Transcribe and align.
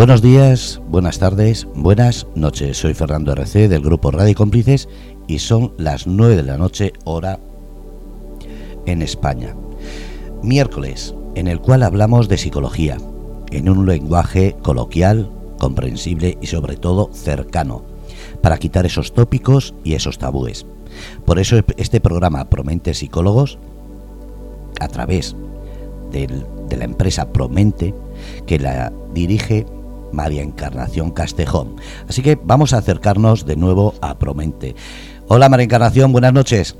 Buenos 0.00 0.22
días, 0.22 0.80
buenas 0.88 1.18
tardes, 1.18 1.68
buenas 1.74 2.26
noches. 2.34 2.78
Soy 2.78 2.94
Fernando 2.94 3.32
RC 3.32 3.68
del 3.68 3.82
grupo 3.82 4.10
Radio 4.10 4.34
Cómplices 4.34 4.88
y 5.26 5.40
son 5.40 5.74
las 5.76 6.06
9 6.06 6.36
de 6.36 6.42
la 6.42 6.56
noche 6.56 6.94
hora 7.04 7.38
en 8.86 9.02
España. 9.02 9.54
Miércoles, 10.42 11.14
en 11.34 11.48
el 11.48 11.60
cual 11.60 11.82
hablamos 11.82 12.30
de 12.30 12.38
psicología, 12.38 12.96
en 13.50 13.68
un 13.68 13.84
lenguaje 13.84 14.56
coloquial, 14.62 15.30
comprensible 15.58 16.38
y 16.40 16.46
sobre 16.46 16.76
todo 16.76 17.10
cercano, 17.12 17.84
para 18.40 18.56
quitar 18.56 18.86
esos 18.86 19.12
tópicos 19.12 19.74
y 19.84 19.92
esos 19.92 20.16
tabúes. 20.16 20.64
Por 21.26 21.38
eso 21.38 21.60
este 21.76 22.00
programa 22.00 22.48
Promente 22.48 22.94
Psicólogos, 22.94 23.58
a 24.80 24.88
través 24.88 25.36
de 26.10 26.26
la 26.74 26.84
empresa 26.84 27.34
Promente, 27.34 27.94
que 28.46 28.58
la 28.58 28.94
dirige 29.12 29.66
María 30.12 30.42
Encarnación 30.42 31.10
Castejón. 31.10 31.76
Así 32.08 32.22
que 32.22 32.38
vamos 32.42 32.72
a 32.72 32.78
acercarnos 32.78 33.46
de 33.46 33.56
nuevo 33.56 33.94
a 34.00 34.18
Promente. 34.18 34.74
Hola 35.28 35.48
María 35.48 35.64
Encarnación, 35.64 36.12
buenas 36.12 36.32
noches. 36.32 36.76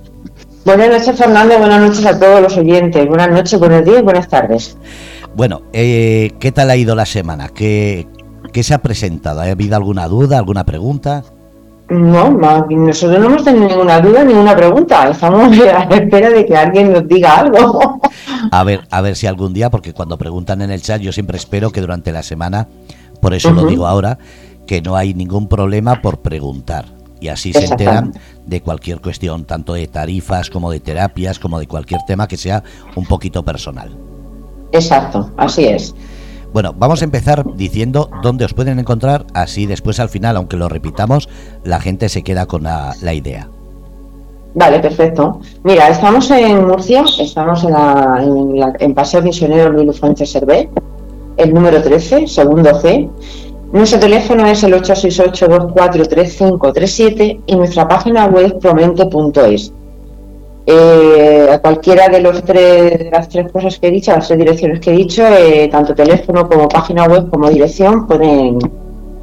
Buenas 0.65 0.89
noches 0.89 1.17
Fernando, 1.17 1.59
buenas 1.59 1.81
noches 1.81 2.05
a 2.07 2.19
todos 2.19 2.43
los 2.43 2.57
oyentes. 2.57 3.09
Buenas 3.09 3.31
noches, 3.31 3.59
buenos 3.59 3.85
días, 3.85 4.03
buenas 4.03 4.29
tardes. 4.29 4.77
Bueno, 5.35 5.63
eh, 5.73 6.33
¿qué 6.41 6.53
tal 6.53 6.71
ha 6.71 6.77
ido 6.77 6.95
la 6.95 7.07
semana? 7.07 7.49
¿Qué, 7.49 8.07
¿Qué 8.53 8.63
se 8.63 8.75
ha 8.75 8.79
presentado? 8.79 9.41
¿Ha 9.41 9.45
habido 9.45 9.77
alguna 9.77 10.09
duda, 10.09 10.39
alguna 10.39 10.65
pregunta? 10.65 11.23
No, 11.91 12.31
nosotros 12.69 13.19
no 13.19 13.27
hemos 13.27 13.45
tenido 13.45 13.67
ninguna 13.67 14.01
duda, 14.01 14.23
ninguna 14.23 14.55
pregunta. 14.55 15.09
Estamos 15.09 15.59
a 15.59 15.87
la 15.87 15.97
espera 15.97 16.31
de 16.31 16.47
que 16.47 16.57
alguien 16.57 16.93
nos 16.93 17.07
diga 17.09 17.39
algo. 17.39 18.01
A 18.53 18.65
ver, 18.65 18.87
a 18.91 19.01
ver 19.01 19.17
si 19.17 19.27
algún 19.27 19.53
día, 19.53 19.71
porque 19.71 19.93
cuando 19.93 20.17
preguntan 20.17 20.63
en 20.63 20.71
el 20.71 20.83
chat, 20.83 21.01
yo 21.01 21.11
siempre 21.13 21.37
espero 21.37 21.71
que 21.71 21.81
durante 21.81 22.13
la 22.13 22.23
semana 22.23 22.69
por 23.21 23.35
eso 23.35 23.51
lo 23.53 23.67
digo 23.67 23.87
ahora, 23.87 24.19
que 24.67 24.81
no 24.83 24.97
hay 24.97 25.15
ningún 25.15 25.49
problema 25.49 26.01
por 26.01 26.21
preguntar. 26.21 26.87
Y 27.21 27.29
así 27.29 27.53
se 27.53 27.67
enteran 27.67 28.15
de 28.47 28.63
cualquier 28.63 29.01
cuestión, 29.01 29.45
tanto 29.45 29.75
de 29.75 29.87
tarifas 29.87 30.49
como 30.49 30.71
de 30.71 30.81
terapias, 30.81 31.39
como 31.39 31.59
de 31.59 31.67
cualquier 31.67 32.01
tema 32.07 32.27
que 32.27 32.39
sea 32.39 32.63
un 32.97 33.05
poquito 33.05 33.45
personal. 33.45 33.91
Exacto, 34.73 35.31
así 35.37 35.67
es. 35.67 35.95
Bueno, 36.53 36.75
vamos 36.77 37.01
a 37.03 37.05
empezar 37.05 37.45
diciendo 37.55 38.11
dónde 38.23 38.45
os 38.45 38.55
pueden 38.55 38.79
encontrar, 38.79 39.25
así 39.35 39.67
después 39.67 40.01
al 40.01 40.09
final, 40.09 40.37
aunque 40.37 40.57
lo 40.57 40.69
repitamos, 40.69 41.29
la 41.63 41.81
gente 41.81 42.09
se 42.09 42.23
queda 42.23 42.47
con 42.47 42.65
la, 42.65 42.95
idea. 43.15 43.49
Vale, 44.55 44.81
perfecto. 44.81 45.41
Mira, 45.63 45.89
estamos 45.89 46.29
en 46.31 46.67
Murcia, 46.67 47.05
estamos 47.21 47.63
en, 47.63 47.73
la, 47.73 48.75
en, 48.81 48.95
Paseo 48.95 49.23
Misionero 49.23 49.71
Luis 49.71 50.01
Fuentes 50.01 50.33
Servet, 50.33 50.69
el 51.41 51.53
número 51.55 51.83
13, 51.83 52.27
segundo 52.27 52.75
C. 52.81 53.09
Nuestro 53.73 54.01
teléfono 54.01 54.47
es 54.47 54.63
el 54.65 54.75
868-243537 54.75 57.41
y 57.47 57.57
nuestra 57.57 57.89
página 57.89 58.27
web 58.27 58.59
promente.es. 58.59 59.73
Eh, 60.67 61.49
a 61.51 61.59
cualquiera 61.59 62.09
de, 62.09 62.21
los 62.21 62.45
tres, 62.45 62.99
de 62.99 63.11
las 63.11 63.27
tres 63.29 63.51
cosas 63.51 63.79
que 63.79 63.89
he 63.89 63.91
dicho, 63.91 64.13
las 64.13 64.29
tres 64.29 64.39
direcciones 64.39 64.79
que 64.81 64.93
he 64.93 64.97
dicho, 64.97 65.27
eh, 65.27 65.69
tanto 65.71 65.95
teléfono 65.95 66.47
como 66.49 66.69
página 66.69 67.07
web 67.07 67.31
como 67.31 67.49
dirección, 67.49 68.07
pueden, 68.07 68.59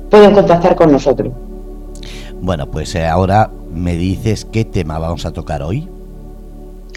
pueden 0.10 0.34
contactar 0.34 0.76
con 0.76 0.92
nosotros. 0.92 1.32
Bueno, 2.42 2.72
pues 2.72 2.96
eh, 2.96 3.06
ahora 3.06 3.52
me 3.74 3.96
dices 3.96 4.46
qué 4.46 4.66
tema 4.66 4.98
vamos 4.98 5.24
a 5.26 5.32
tocar 5.32 5.62
hoy. 5.62 5.88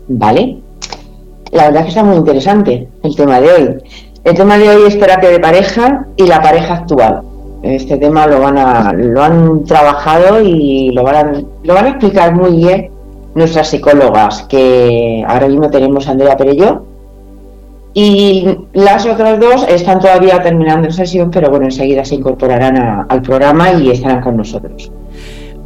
Vale. 0.08 0.62
La 1.52 1.64
verdad 1.64 1.80
es 1.80 1.86
que 1.86 1.90
está 1.90 2.04
muy 2.04 2.16
interesante 2.16 2.88
el 3.02 3.16
tema 3.16 3.40
de 3.40 3.52
hoy. 3.52 3.76
El 4.24 4.34
tema 4.34 4.58
de 4.58 4.68
hoy 4.68 4.82
es 4.86 4.98
terapia 4.98 5.30
de 5.30 5.40
pareja 5.40 6.06
y 6.16 6.26
la 6.26 6.42
pareja 6.42 6.74
actual. 6.74 7.22
Este 7.62 7.96
tema 7.96 8.26
lo 8.26 8.40
van 8.40 8.58
a, 8.58 8.92
lo 8.92 9.22
han 9.22 9.64
trabajado 9.64 10.42
y 10.42 10.90
lo 10.90 11.02
van 11.02 11.14
a, 11.14 11.42
lo 11.62 11.74
van 11.74 11.86
a 11.86 11.88
explicar 11.90 12.34
muy 12.34 12.56
bien 12.56 12.90
nuestras 13.34 13.68
psicólogas, 13.68 14.42
que 14.42 15.24
ahora 15.26 15.48
mismo 15.48 15.70
tenemos 15.70 16.06
a 16.06 16.12
Andrea 16.12 16.36
Perello. 16.36 16.84
Y 17.92 18.46
las 18.72 19.04
otras 19.06 19.40
dos 19.40 19.66
están 19.68 20.00
todavía 20.00 20.40
terminando 20.42 20.88
la 20.88 20.94
sesión, 20.94 21.30
pero 21.30 21.50
bueno, 21.50 21.64
enseguida 21.64 22.04
se 22.04 22.14
incorporarán 22.14 23.06
al 23.08 23.22
programa 23.22 23.72
y 23.72 23.90
estarán 23.90 24.20
con 24.20 24.36
nosotros. 24.36 24.92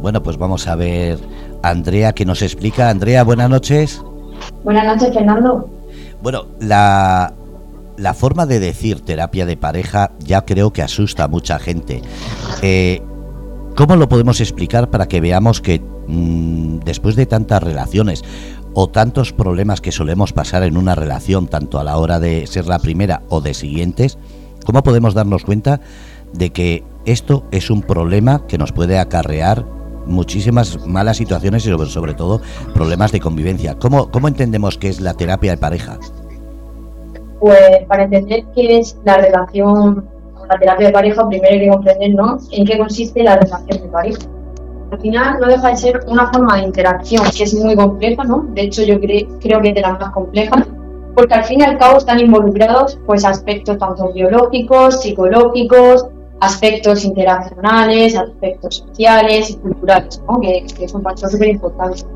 Bueno, 0.01 0.23
pues 0.23 0.37
vamos 0.37 0.67
a 0.67 0.75
ver 0.75 1.19
Andrea 1.61 2.13
que 2.13 2.25
nos 2.25 2.41
explica. 2.41 2.89
Andrea, 2.89 3.23
buenas 3.23 3.49
noches. 3.49 4.01
Buenas 4.63 4.85
noches, 4.85 5.13
Fernando. 5.13 5.69
Bueno, 6.21 6.45
la, 6.59 7.31
la 7.97 8.13
forma 8.13 8.45
de 8.45 8.59
decir 8.59 9.01
terapia 9.01 9.45
de 9.45 9.57
pareja 9.57 10.11
ya 10.19 10.45
creo 10.45 10.73
que 10.73 10.81
asusta 10.81 11.25
a 11.25 11.27
mucha 11.27 11.59
gente. 11.59 12.01
Eh, 12.61 13.01
¿Cómo 13.75 13.95
lo 13.95 14.07
podemos 14.07 14.39
explicar 14.39 14.89
para 14.89 15.07
que 15.07 15.21
veamos 15.21 15.61
que 15.61 15.81
mm, 16.07 16.79
después 16.79 17.15
de 17.15 17.25
tantas 17.25 17.61
relaciones 17.61 18.23
o 18.73 18.89
tantos 18.89 19.33
problemas 19.33 19.81
que 19.81 19.91
solemos 19.91 20.33
pasar 20.33 20.63
en 20.63 20.77
una 20.77 20.95
relación, 20.95 21.47
tanto 21.47 21.79
a 21.79 21.83
la 21.83 21.97
hora 21.97 22.19
de 22.19 22.47
ser 22.47 22.67
la 22.67 22.79
primera 22.79 23.23
o 23.29 23.41
de 23.41 23.53
siguientes, 23.53 24.17
cómo 24.65 24.83
podemos 24.83 25.13
darnos 25.13 25.43
cuenta 25.43 25.79
de 26.33 26.51
que 26.51 26.83
esto 27.05 27.45
es 27.51 27.69
un 27.69 27.81
problema 27.81 28.45
que 28.47 28.57
nos 28.57 28.71
puede 28.71 28.99
acarrear 28.99 29.65
muchísimas 30.05 30.85
malas 30.85 31.17
situaciones 31.17 31.65
y 31.65 31.69
sobre, 31.87 32.13
todo 32.13 32.41
problemas 32.73 33.11
de 33.11 33.19
convivencia? 33.19 33.75
¿Cómo, 33.79 34.11
¿Cómo 34.11 34.27
entendemos 34.27 34.77
que 34.77 34.89
es 34.89 34.99
la 35.01 35.13
terapia 35.13 35.51
de 35.51 35.57
pareja? 35.57 35.99
Pues 37.45 37.85
para 37.87 38.05
entender 38.05 38.43
qué 38.55 38.79
es 38.79 38.97
la 39.03 39.17
relación 39.17 40.03
la 40.49 40.57
terapia 40.57 40.87
de 40.87 40.93
pareja, 40.93 41.27
primero 41.29 41.53
hay 41.53 41.59
que 41.59 41.69
comprender 41.69 42.15
¿no? 42.15 42.39
en 42.51 42.65
qué 42.65 42.75
consiste 42.75 43.21
la 43.21 43.37
relación 43.37 43.83
de 43.83 43.87
pareja. 43.87 44.17
Al 44.91 44.99
final 44.99 45.37
no 45.39 45.47
deja 45.47 45.69
de 45.69 45.77
ser 45.77 45.99
una 46.07 46.33
forma 46.33 46.57
de 46.57 46.63
interacción 46.63 47.23
que 47.37 47.43
es 47.43 47.53
muy 47.53 47.75
compleja, 47.75 48.23
¿no? 48.23 48.47
De 48.49 48.63
hecho 48.63 48.81
yo 48.81 48.99
creo 48.99 49.61
que 49.61 49.69
es 49.69 49.75
de 49.75 49.81
las 49.81 49.99
más 49.99 50.09
complejas, 50.09 50.65
porque 51.13 51.35
al 51.35 51.43
fin 51.43 51.59
y 51.59 51.63
al 51.65 51.77
cabo 51.77 51.99
están 51.99 52.19
involucrados 52.19 52.97
pues 53.05 53.23
aspectos 53.23 53.77
tanto 53.77 54.11
biológicos, 54.11 55.03
psicológicos, 55.03 56.07
aspectos 56.39 57.05
interaccionales, 57.05 58.15
aspectos 58.15 58.77
sociales 58.87 59.51
y 59.51 59.57
culturales, 59.57 60.19
¿no? 60.27 60.41
que, 60.41 60.65
que 60.75 60.87
son 60.87 61.03
factores 61.03 61.31
súper 61.31 61.49
importantes. 61.49 62.07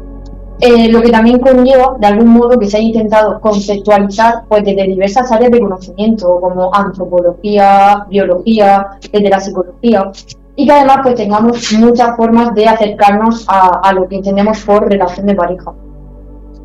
Eh, 0.61 0.89
lo 0.89 1.01
que 1.01 1.09
también 1.09 1.39
conlleva, 1.39 1.95
de 1.99 2.07
algún 2.07 2.29
modo, 2.29 2.59
que 2.59 2.69
se 2.69 2.77
haya 2.77 2.87
intentado 2.87 3.39
conceptualizar 3.39 4.43
pues, 4.49 4.65
desde 4.65 4.87
diversas 4.87 5.31
áreas 5.31 5.51
de 5.51 5.59
conocimiento, 5.59 6.39
como 6.41 6.73
antropología, 6.75 8.05
biología, 8.09 8.87
desde 9.11 9.29
la 9.29 9.39
psicología, 9.39 10.11
y 10.57 10.65
que 10.65 10.71
además 10.73 10.97
pues, 11.03 11.15
tengamos 11.15 11.71
muchas 11.79 12.17
formas 12.17 12.53
de 12.55 12.67
acercarnos 12.67 13.45
a, 13.47 13.93
lo 13.93 14.07
que 14.09 14.17
entendemos 14.17 14.59
por 14.65 14.89
relación 14.89 15.27
de 15.27 15.35
pareja. 15.35 15.71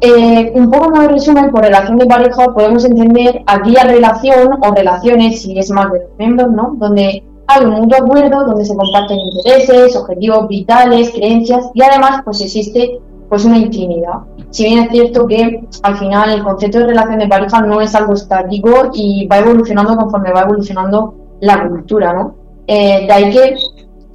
Eh, 0.00 0.50
un 0.54 0.70
poco 0.70 0.90
más 0.90 1.02
de 1.02 1.08
resumen, 1.14 1.50
por 1.52 1.62
relación 1.62 1.96
de 1.96 2.06
pareja 2.06 2.46
podemos 2.52 2.84
entender 2.84 3.42
aquella 3.46 3.84
relación 3.84 4.58
o 4.60 4.74
relaciones, 4.74 5.40
si 5.40 5.56
es 5.56 5.70
más 5.70 5.92
de 5.92 6.00
los 6.00 6.08
miembros, 6.18 6.50
¿no? 6.50 6.74
donde 6.78 7.22
hay 7.46 7.64
un 7.64 7.70
mutuo 7.70 7.98
acuerdo, 7.98 8.44
donde 8.44 8.64
se 8.64 8.74
comparten 8.74 9.18
intereses, 9.18 9.96
objetivos 9.96 10.48
vitales, 10.48 11.10
creencias 11.12 11.70
y 11.74 11.82
además 11.82 12.22
pues 12.24 12.40
existe 12.40 13.00
pues 13.28 13.44
una 13.44 13.58
intimidad. 13.58 14.20
Si 14.50 14.64
bien 14.64 14.84
es 14.84 14.90
cierto 14.90 15.26
que 15.26 15.66
al 15.82 15.96
final 15.96 16.30
el 16.30 16.44
concepto 16.44 16.78
de 16.78 16.86
relación 16.86 17.18
de 17.18 17.28
pareja 17.28 17.60
no 17.62 17.80
es 17.80 17.94
algo 17.94 18.14
estático 18.14 18.90
y 18.94 19.26
va 19.26 19.38
evolucionando 19.38 19.96
conforme 19.96 20.32
va 20.32 20.42
evolucionando 20.42 21.14
la 21.40 21.68
cultura, 21.68 22.12
¿no? 22.12 22.34
Eh, 22.66 23.06
de 23.06 23.12
ahí 23.12 23.30
que 23.30 23.56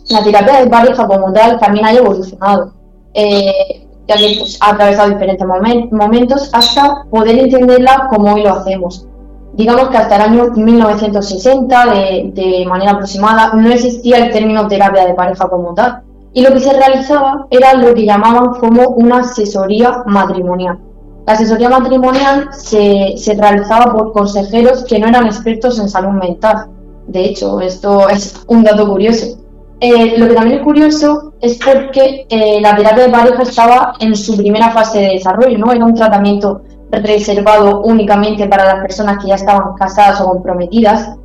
la 0.10 0.24
terapia 0.24 0.62
de 0.62 0.70
pareja 0.70 1.08
como 1.08 1.32
tal 1.34 1.60
también 1.60 1.86
haya 1.86 2.00
evolucionado, 2.00 2.74
eh, 3.14 3.86
ya 4.08 4.16
que 4.16 4.36
pues, 4.40 4.58
ha 4.62 4.72
atravesado 4.72 5.10
diferentes 5.10 5.46
momentos 5.92 6.50
hasta 6.54 7.06
poder 7.10 7.38
entenderla 7.38 8.08
como 8.10 8.34
hoy 8.34 8.44
lo 8.44 8.54
hacemos. 8.54 9.06
Digamos 9.54 9.90
que 9.90 9.98
hasta 9.98 10.16
el 10.16 10.22
año 10.22 10.46
1960, 10.56 11.86
de, 11.94 12.32
de 12.34 12.66
manera 12.66 12.92
aproximada, 12.92 13.52
no 13.54 13.70
existía 13.70 14.18
el 14.18 14.32
término 14.32 14.68
terapia 14.68 15.06
de 15.06 15.14
pareja 15.14 15.50
como 15.50 15.74
tal 15.74 16.04
y 16.34 16.42
lo 16.42 16.54
que 16.54 16.60
se 16.60 16.74
realizaba 16.74 17.48
era 17.50 17.74
lo 17.74 17.94
que 17.94 18.06
llamaban 18.06 18.60
como 18.60 18.90
una 18.90 19.20
asesoría 19.20 20.04
matrimonial. 20.06 20.80
La 21.26 21.34
asesoría 21.34 21.70
matrimonial 21.70 22.50
se, 22.52 23.14
se 23.18 23.34
realizaba 23.36 23.94
por 23.94 24.14
consejeros 24.14 24.84
que 24.86 25.00
no 25.00 25.08
eran 25.08 25.26
expertos 25.26 25.80
en 25.80 25.90
salud 25.90 26.12
mental. 26.12 26.68
De 27.08 27.26
hecho, 27.26 27.60
esto 27.62 28.10
es 28.10 28.44
un 28.48 28.64
dato 28.64 28.88
curioso. 28.88 29.38
Eh, 29.82 30.18
lo 30.18 30.28
que 30.28 30.34
también 30.34 30.60
es 30.60 30.64
curioso 30.64 31.34
es 31.40 31.58
porque 31.64 32.26
eh, 32.30 32.60
la 32.62 32.76
terapia 32.76 33.06
de 33.06 33.12
pareja 33.12 33.44
estaba 33.44 33.94
en 34.00 34.16
su 34.16 34.36
primera 34.36 34.72
fase 34.72 35.00
de 35.00 35.10
desarrollo, 35.14 35.58
¿no? 35.58 35.72
Era 35.72 35.86
un 35.86 35.94
tratamiento 35.94 36.62
reservado 36.92 37.82
únicamente 37.82 38.48
para 38.48 38.66
las 38.66 38.82
personas 38.82 39.22
que 39.22 39.30
ya 39.30 39.36
estaban 39.36 39.76
casadas 39.76 40.20
o 40.22 40.26
comprometidas. 40.26 41.16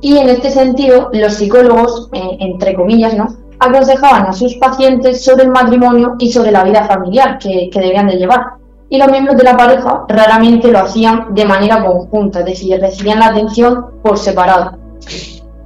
Y 0.00 0.18
en 0.18 0.28
este 0.28 0.50
sentido, 0.50 1.10
los 1.12 1.34
psicólogos, 1.34 2.10
eh, 2.12 2.36
entre 2.40 2.74
comillas, 2.74 3.16
¿no? 3.16 3.43
Aconsejaban 3.58 4.26
a 4.26 4.32
sus 4.32 4.54
pacientes 4.56 5.24
sobre 5.24 5.44
el 5.44 5.50
matrimonio 5.50 6.14
y 6.18 6.30
sobre 6.30 6.50
la 6.50 6.64
vida 6.64 6.84
familiar 6.84 7.38
que, 7.38 7.70
debían 7.72 8.08
de 8.08 8.16
llevar. 8.16 8.54
Y 8.88 8.98
los 8.98 9.08
miembros 9.08 9.36
de 9.36 9.44
la 9.44 9.56
pareja 9.56 10.04
raramente 10.08 10.70
lo 10.70 10.80
hacían 10.80 11.34
de 11.34 11.44
manera 11.44 11.84
conjunta, 11.84 12.40
es 12.40 12.46
decir, 12.46 12.80
recibían 12.80 13.18
la 13.18 13.28
atención 13.28 13.86
por 14.02 14.18
separado. 14.18 14.78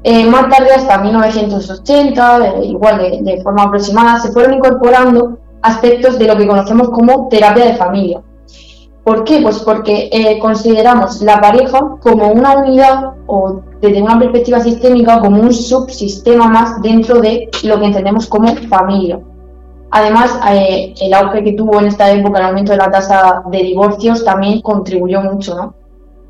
Eh, 0.05 0.25
más 0.27 0.49
tarde, 0.49 0.71
hasta 0.73 0.99
1980, 0.99 2.47
eh, 2.47 2.65
igual 2.67 2.99
de, 3.23 3.43
forma 3.43 3.65
aproximada, 3.65 4.21
se 4.21 4.33
fueron 4.33 4.55
incorporando 4.55 5.39
aspectos 5.61 6.19
de 6.19 6.27
lo 6.27 6.37
que 6.37 6.47
conocemos 6.47 6.91
como 6.91 7.29
terapia 7.29 7.67
de 7.67 7.75
familia. 7.75 8.23
¿Por 9.05 9.25
qué? 9.25 9.41
Pues 9.41 9.59
porque 9.61 10.09
eh, 10.13 10.39
consideramos 10.39 11.21
la 11.23 11.41
pareja 11.41 11.81
como 12.01 12.29
una 12.29 12.59
unidad 12.59 13.13
o 13.27 13.63
desde 13.81 14.03
una 14.03 14.19
perspectiva 14.19 14.61
sistémica 14.61 15.21
como 15.21 15.41
un 15.41 15.53
subsistema 15.53 16.49
más 16.49 16.83
dentro 16.83 17.21
de 17.21 17.49
lo 17.65 17.79
que 17.79 17.87
entendemos 17.87 18.27
como 18.27 18.55
familia. 18.69 19.21
Además, 19.91 20.39
el 21.01 21.15
auge 21.15 21.45
que 21.45 21.53
tuvo 21.53 21.81
en 21.81 21.87
esta 21.87 22.11
época 22.11 22.39
el 22.39 22.47
aumento 22.47 22.73
de 22.73 22.79
la 22.79 22.91
tasa 22.91 23.43
de 23.51 23.63
divorcios 23.63 24.25
también 24.25 24.61
contribuyó 24.61 25.23
mucho, 25.23 25.55
¿no? 25.55 25.75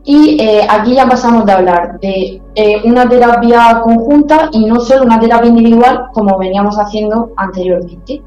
Y 0.04 0.40
eh, 0.40 0.66
aquí 0.68 0.94
ya 0.94 1.06
pasamos 1.06 1.44
de 1.44 1.52
hablar 1.52 2.00
de 2.00 2.40
eh, 2.54 2.80
una 2.84 3.06
terapia 3.08 3.80
conjunta 3.82 4.48
y 4.52 4.64
no 4.64 4.80
solo 4.80 5.02
una 5.02 5.20
terapia 5.20 5.50
individual 5.50 6.06
como 6.12 6.38
veníamos 6.38 6.78
haciendo 6.78 7.32
anteriormente. 7.36 8.22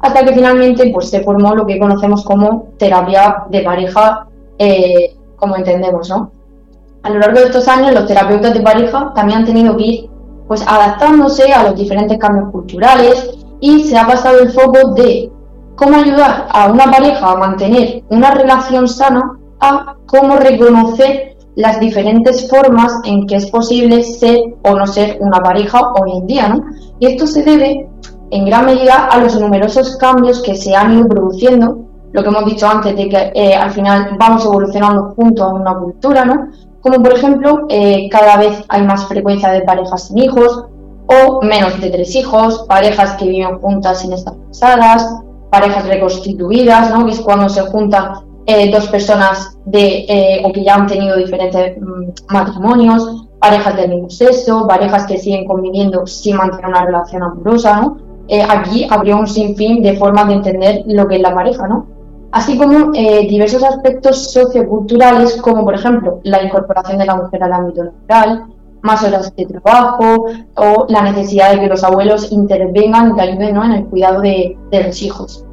Hasta 0.00 0.24
que 0.24 0.34
finalmente 0.34 0.90
pues, 0.92 1.08
se 1.08 1.22
formó 1.22 1.54
lo 1.54 1.64
que 1.64 1.78
conocemos 1.78 2.24
como 2.24 2.72
terapia 2.76 3.44
de 3.48 3.62
pareja, 3.62 4.26
eh, 4.58 5.16
como 5.36 5.56
entendemos. 5.56 6.10
¿no? 6.10 6.32
A 7.02 7.10
lo 7.10 7.18
largo 7.18 7.40
de 7.40 7.46
estos 7.46 7.66
años 7.68 7.92
los 7.92 8.06
terapeutas 8.06 8.54
de 8.54 8.60
pareja 8.60 9.12
también 9.14 9.40
han 9.40 9.44
tenido 9.44 9.76
que 9.76 9.84
ir 9.84 10.10
pues, 10.46 10.62
adaptándose 10.66 11.52
a 11.52 11.64
los 11.64 11.76
diferentes 11.76 12.18
cambios 12.18 12.50
culturales 12.50 13.30
y 13.60 13.84
se 13.84 13.98
ha 13.98 14.06
pasado 14.06 14.40
el 14.40 14.50
foco 14.50 14.94
de 14.94 15.30
cómo 15.74 15.96
ayudar 15.96 16.46
a 16.50 16.70
una 16.70 16.84
pareja 16.84 17.30
a 17.30 17.36
mantener 17.36 18.04
una 18.08 18.30
relación 18.32 18.88
sana 18.88 19.38
a 19.60 19.96
cómo 20.06 20.36
reconocer 20.36 21.36
las 21.56 21.80
diferentes 21.80 22.48
formas 22.48 22.92
en 23.04 23.26
que 23.26 23.36
es 23.36 23.50
posible 23.50 24.02
ser 24.02 24.38
o 24.64 24.74
no 24.74 24.86
ser 24.86 25.18
una 25.20 25.38
pareja 25.38 25.80
hoy 26.00 26.18
en 26.18 26.26
día, 26.26 26.48
¿no? 26.48 26.64
Y 26.98 27.06
esto 27.06 27.26
se 27.26 27.42
debe 27.42 27.88
en 28.30 28.46
gran 28.46 28.66
medida 28.66 29.06
a 29.06 29.18
los 29.18 29.38
numerosos 29.38 29.96
cambios 29.96 30.40
que 30.42 30.54
se 30.54 30.74
han 30.74 30.98
ido 30.98 31.08
produciendo, 31.08 31.78
lo 32.12 32.22
que 32.22 32.28
hemos 32.28 32.46
dicho 32.46 32.66
antes 32.66 32.96
de 32.96 33.08
que 33.08 33.32
eh, 33.34 33.54
al 33.54 33.70
final 33.70 34.16
vamos 34.18 34.44
evolucionando 34.44 35.14
junto 35.14 35.44
a 35.44 35.52
una 35.52 35.74
cultura, 35.74 36.24
¿no? 36.24 36.48
Como 36.82 37.02
por 37.02 37.14
ejemplo, 37.14 37.66
eh, 37.68 38.08
cada 38.10 38.36
vez 38.36 38.64
hay 38.68 38.82
más 38.82 39.06
frecuencia 39.06 39.50
de 39.50 39.62
parejas 39.62 40.08
sin 40.08 40.18
hijos 40.18 40.66
o 41.06 41.42
menos 41.42 41.80
de 41.80 41.90
tres 41.90 42.14
hijos, 42.14 42.64
parejas 42.68 43.12
que 43.12 43.26
viven 43.26 43.58
juntas 43.58 44.00
sin 44.00 44.12
estar 44.12 44.34
casadas, 44.48 45.20
parejas 45.50 45.86
reconstituidas, 45.86 46.90
¿no? 46.90 47.06
Que 47.06 47.12
es 47.12 47.20
cuando 47.20 47.48
se 47.48 47.62
juntan 47.62 48.14
eh, 48.46 48.70
dos 48.72 48.88
personas 48.88 49.56
de, 49.64 50.04
eh, 50.08 50.42
o 50.44 50.52
que 50.52 50.64
ya 50.64 50.74
han 50.74 50.86
tenido 50.86 51.16
diferentes 51.16 51.76
mm, 51.78 52.32
matrimonios, 52.32 53.26
parejas 53.38 53.76
del 53.76 53.90
mismo 53.90 54.10
sexo, 54.10 54.66
parejas 54.66 55.06
que 55.06 55.18
siguen 55.18 55.46
conviviendo 55.46 56.06
sin 56.06 56.36
mantener 56.36 56.66
una 56.66 56.84
relación 56.84 57.22
amorosa, 57.22 57.80
¿no? 57.80 57.98
Eh, 58.28 58.42
aquí 58.42 58.86
habría 58.88 59.16
un 59.16 59.26
sinfín 59.26 59.82
de 59.82 59.96
formas 59.96 60.28
de 60.28 60.34
entender 60.34 60.82
lo 60.86 61.06
que 61.06 61.16
es 61.16 61.22
la 61.22 61.34
pareja, 61.34 61.68
¿no? 61.68 61.86
Así 62.32 62.58
como 62.58 62.92
diversos 62.92 63.62
aspectos 63.62 64.32
socioculturales, 64.32 65.40
como 65.40 65.64
por 65.64 65.74
ejemplo 65.74 66.20
la 66.24 66.42
incorporación 66.42 66.98
de 66.98 67.06
la 67.06 67.16
mujer 67.16 67.42
al 67.44 67.52
ámbito 67.52 67.84
laboral, 67.84 68.46
más 68.80 69.04
horas 69.04 69.34
de 69.36 69.46
trabajo 69.46 70.26
o 70.56 70.86
la 70.88 71.02
necesidad 71.02 71.52
de 71.52 71.60
que 71.60 71.68
los 71.68 71.84
abuelos 71.84 72.32
intervengan 72.32 73.14
y 73.16 73.20
ayuden 73.20 73.56
en 73.56 73.72
el 73.72 73.84
cuidado 73.86 74.20
de 74.20 74.56
los 74.70 75.02
hijos. 75.02 75.44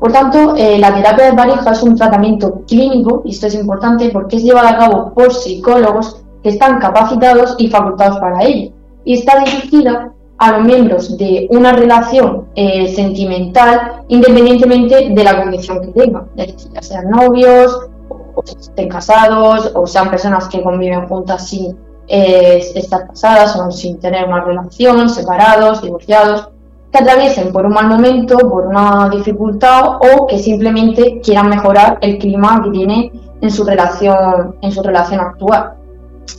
Por 0.00 0.12
tanto, 0.12 0.56
eh, 0.56 0.78
la 0.78 0.94
terapia 0.94 1.26
de 1.26 1.34
pareja 1.34 1.72
es 1.72 1.82
un 1.82 1.94
tratamiento 1.94 2.62
clínico, 2.66 3.20
y 3.24 3.32
esto 3.32 3.48
es 3.48 3.54
importante 3.54 4.08
porque 4.08 4.36
es 4.36 4.42
llevado 4.42 4.68
a 4.68 4.78
cabo 4.78 5.12
por 5.12 5.32
psicólogos 5.32 6.22
que 6.42 6.48
están 6.48 6.80
capacitados 6.80 7.54
y 7.58 7.68
facultados 7.68 8.18
para 8.18 8.42
ello, 8.42 8.72
y 9.04 9.14
está 9.18 9.44
dirigida 9.44 10.10
a 10.40 10.52
los 10.52 10.64
miembros 10.64 11.18
de 11.18 11.46
una 11.50 11.72
relación 11.72 12.46
eh, 12.54 12.94
sentimental 12.94 14.04
independientemente 14.08 15.10
de 15.10 15.24
la 15.24 15.42
condición 15.42 15.82
que 15.82 15.88
tengan, 15.88 16.30
ya 16.34 16.82
sean 16.82 17.10
novios, 17.10 17.88
o 18.08 18.42
estén 18.42 18.88
casados, 18.88 19.70
o 19.74 19.86
sean 19.86 20.08
personas 20.08 20.48
que 20.48 20.62
conviven 20.62 21.06
juntas 21.06 21.46
sin 21.46 21.76
eh, 22.08 22.58
estar 22.74 23.08
casadas 23.08 23.54
o 23.56 23.70
sin 23.70 24.00
tener 24.00 24.26
una 24.26 24.42
relación, 24.42 25.10
separados, 25.10 25.82
divorciados 25.82 26.48
que 26.90 26.98
atraviesen 26.98 27.52
por 27.52 27.66
un 27.66 27.74
mal 27.74 27.88
momento, 27.88 28.38
por 28.38 28.66
una 28.66 29.10
dificultad 29.10 29.96
o 29.96 30.26
que 30.26 30.38
simplemente 30.38 31.20
quieran 31.22 31.50
mejorar 31.50 31.98
el 32.00 32.16
clima 32.16 32.62
que 32.64 32.70
tiene 32.70 33.12
en 33.42 33.50
su 33.50 33.62
relación, 33.62 34.56
en 34.62 34.72
su 34.72 34.82
relación 34.82 35.20
actual. 35.20 35.74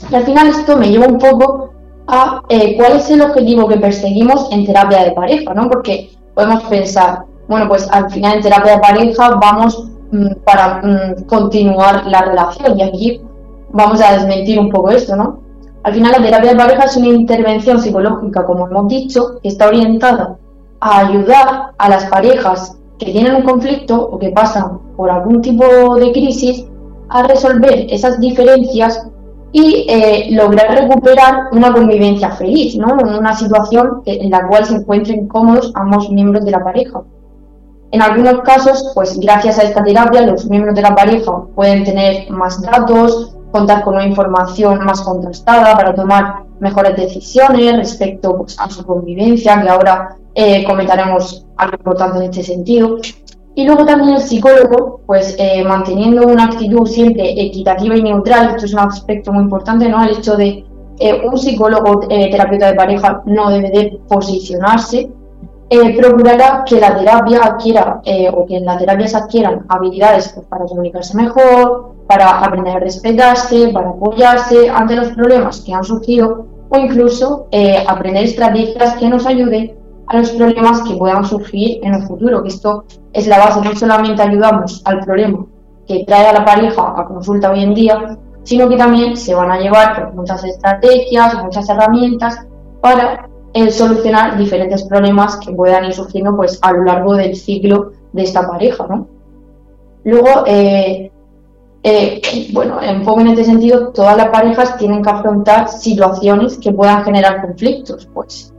Y 0.09 0.15
al 0.15 0.24
final 0.24 0.48
esto 0.48 0.75
me 0.75 0.89
lleva 0.89 1.06
un 1.06 1.19
poco 1.19 1.71
a 2.11 2.41
eh, 2.49 2.75
cuál 2.77 2.97
es 2.97 3.09
el 3.09 3.21
objetivo 3.21 3.67
que 3.67 3.77
perseguimos 3.77 4.51
en 4.51 4.65
terapia 4.65 5.03
de 5.05 5.11
pareja, 5.11 5.53
¿no? 5.53 5.69
Porque 5.69 6.11
podemos 6.35 6.63
pensar, 6.63 7.23
bueno, 7.47 7.67
pues 7.67 7.87
al 7.89 8.11
final 8.11 8.37
en 8.37 8.41
terapia 8.43 8.73
de 8.73 8.79
pareja 8.79 9.29
vamos 9.41 9.87
mm, 10.11 10.33
para 10.45 10.81
mm, 10.83 11.23
continuar 11.25 12.05
la 12.05 12.21
relación 12.21 12.77
y 12.77 12.83
aquí 12.83 13.21
vamos 13.71 14.01
a 14.01 14.13
desmentir 14.13 14.59
un 14.59 14.69
poco 14.69 14.91
esto, 14.91 15.15
¿no? 15.15 15.39
Al 15.83 15.93
final 15.93 16.11
la 16.11 16.23
terapia 16.23 16.51
de 16.51 16.57
pareja 16.57 16.83
es 16.83 16.97
una 16.97 17.07
intervención 17.07 17.81
psicológica, 17.81 18.45
como 18.45 18.67
hemos 18.67 18.87
dicho, 18.89 19.39
que 19.41 19.47
está 19.47 19.67
orientada 19.67 20.37
a 20.81 20.99
ayudar 21.07 21.71
a 21.77 21.89
las 21.89 22.05
parejas 22.05 22.77
que 22.99 23.11
tienen 23.11 23.35
un 23.35 23.43
conflicto 23.43 23.99
o 23.99 24.19
que 24.19 24.29
pasan 24.29 24.79
por 24.95 25.09
algún 25.09 25.41
tipo 25.41 25.95
de 25.95 26.11
crisis 26.11 26.65
a 27.09 27.23
resolver 27.23 27.87
esas 27.89 28.19
diferencias 28.19 29.07
y 29.51 29.86
eh, 29.89 30.27
lograr 30.31 30.75
recuperar 30.75 31.50
una 31.51 31.74
convivencia 31.74 32.31
feliz, 32.31 32.75
¿no? 32.75 32.94
una 32.94 33.36
situación 33.36 34.01
en 34.06 34.30
la 34.30 34.48
cual 34.48 34.65
se 34.65 34.75
encuentren 34.75 35.27
cómodos 35.27 35.71
ambos 35.75 36.09
miembros 36.09 36.45
de 36.45 36.51
la 36.51 36.63
pareja. 36.63 37.01
En 37.92 38.01
algunos 38.01 38.42
casos, 38.42 38.92
pues 38.95 39.19
gracias 39.19 39.59
a 39.59 39.63
esta 39.63 39.83
terapia, 39.83 40.21
los 40.21 40.45
miembros 40.45 40.75
de 40.75 40.81
la 40.81 40.95
pareja 40.95 41.44
pueden 41.53 41.83
tener 41.83 42.30
más 42.30 42.62
datos, 42.62 43.36
contar 43.51 43.83
con 43.83 43.95
una 43.95 44.06
información 44.06 44.86
más 44.86 45.01
contrastada 45.01 45.75
para 45.75 45.94
tomar 45.94 46.44
mejores 46.62 46.95
decisiones 46.95 47.75
respecto 47.75 48.38
pues, 48.38 48.57
a 48.57 48.69
su 48.69 48.86
convivencia, 48.86 49.62
que 49.62 49.68
ahora 49.68 50.15
eh, 50.33 50.63
comentaremos 50.63 51.45
algo 51.57 51.75
importante 51.75 52.19
en 52.19 52.24
este 52.24 52.44
sentido. 52.44 52.98
Y 53.53 53.65
luego 53.65 53.86
también 53.86 54.15
el 54.15 54.21
psicólogo, 54.21 55.01
pues 55.06 55.36
eh, 55.38 55.63
manteniendo 55.65 56.25
una 56.25 56.45
actitud 56.45 56.88
siempre 56.88 57.31
equitativa 57.31 57.98
y 57.98 58.01
neutral, 58.01 58.51
esto 58.51 58.65
es 58.65 58.74
un 58.74 58.80
aspecto 58.80 59.33
muy 59.33 59.44
importante, 59.44 59.89
¿no? 59.89 60.01
El 60.03 60.18
hecho 60.18 60.38
de 60.38 60.63
eh, 61.00 61.21
un 61.25 61.38
psicólogo 61.38 62.00
terapeuta 62.08 62.67
de 62.67 62.75
pareja 62.75 63.22
no 63.25 63.50
debe 63.50 63.70
de 63.70 64.00
posicionarse, 64.08 65.10
procurará 65.98 66.65
que 66.65 66.79
la 66.81 66.98
terapia 66.98 67.39
adquiera 67.43 68.01
o 68.34 68.46
que 68.46 68.58
en 68.58 68.65
la 68.65 68.77
terapia 68.77 69.08
se 69.08 69.15
adquieran 69.15 69.65
habilidades 69.70 70.34
pues, 70.34 70.46
para 70.48 70.65
comunicarse 70.65 71.15
mejor, 71.15 71.96
para 72.08 72.39
aprender 72.39 72.75
a 72.75 72.79
respetarse, 72.79 73.70
para 73.70 73.89
apoyarse 73.89 74.70
ante 74.70 74.98
los 74.98 75.10
problemas 75.10 75.62
que 75.62 75.74
han 75.74 75.86
surgido 75.86 76.46
o 76.70 76.77
incluso 76.77 77.48
aprender 77.88 78.25
estrategias 78.25 78.96
que 78.96 79.08
nos 79.08 79.25
ayuden 79.25 79.80
a 80.08 80.17
los 80.17 80.31
problemas 80.31 80.81
que 80.81 80.96
puedan 80.96 81.25
surgir 81.25 81.79
en 81.84 81.96
el 81.96 82.03
futuro, 82.03 82.43
que 82.43 82.50
esto 82.50 82.86
es 83.13 83.27
la 83.27 83.39
base, 83.39 83.62
no 83.62 83.75
solamente 83.75 84.22
ayudamos 84.22 84.81
al 84.86 85.00
problema 85.00 85.46
que 85.88 86.03
trae 86.05 86.27
a 86.27 86.34
la 86.34 86.46
pareja 86.46 86.93
a 86.96 87.05
consulta 87.05 87.51
hoy 87.51 87.63
en 87.63 87.74
día, 87.74 88.17
sino 88.43 88.67
que 88.70 88.77
también 88.77 89.17
se 89.17 89.36
van 89.36 89.51
a 89.51 89.60
llevar 89.60 90.13
muchas 90.13 90.43
estrategias, 90.43 91.43
muchas 91.43 91.70
herramientas 91.70 92.46
para 92.81 93.29
eh, 93.53 93.72
solucionar 93.72 94.38
diferentes 94.38 94.84
problemas 94.84 95.38
que 95.38 95.51
puedan 95.51 95.86
ir 95.86 95.93
surgiendo 95.93 96.36
pues, 96.36 96.60
a 96.62 96.72
lo 96.72 96.84
largo 96.84 97.15
del 97.15 97.36
ciclo 97.36 97.91
de 98.13 98.24
esta 98.24 98.48
pareja. 98.48 98.88
¿no? 98.88 99.08
Luego, 100.03 100.43
eh, 100.48 101.12
eh, 101.84 102.22
bueno, 102.53 102.79
un 102.79 103.03
poco 103.03 103.22
en 103.22 103.27
este 103.27 103.43
sentido, 103.43 103.89
todas 103.89 104.17
las 104.17 104.29
parejas 104.29 104.77
tienen 104.77 105.03
que 105.03 105.10
afrontar 105.10 105.70
situaciones 105.70 106.58
que 106.58 106.72
puedan 106.72 107.03
generar 107.03 107.41
conflictos, 107.41 108.08
pues 108.13 108.53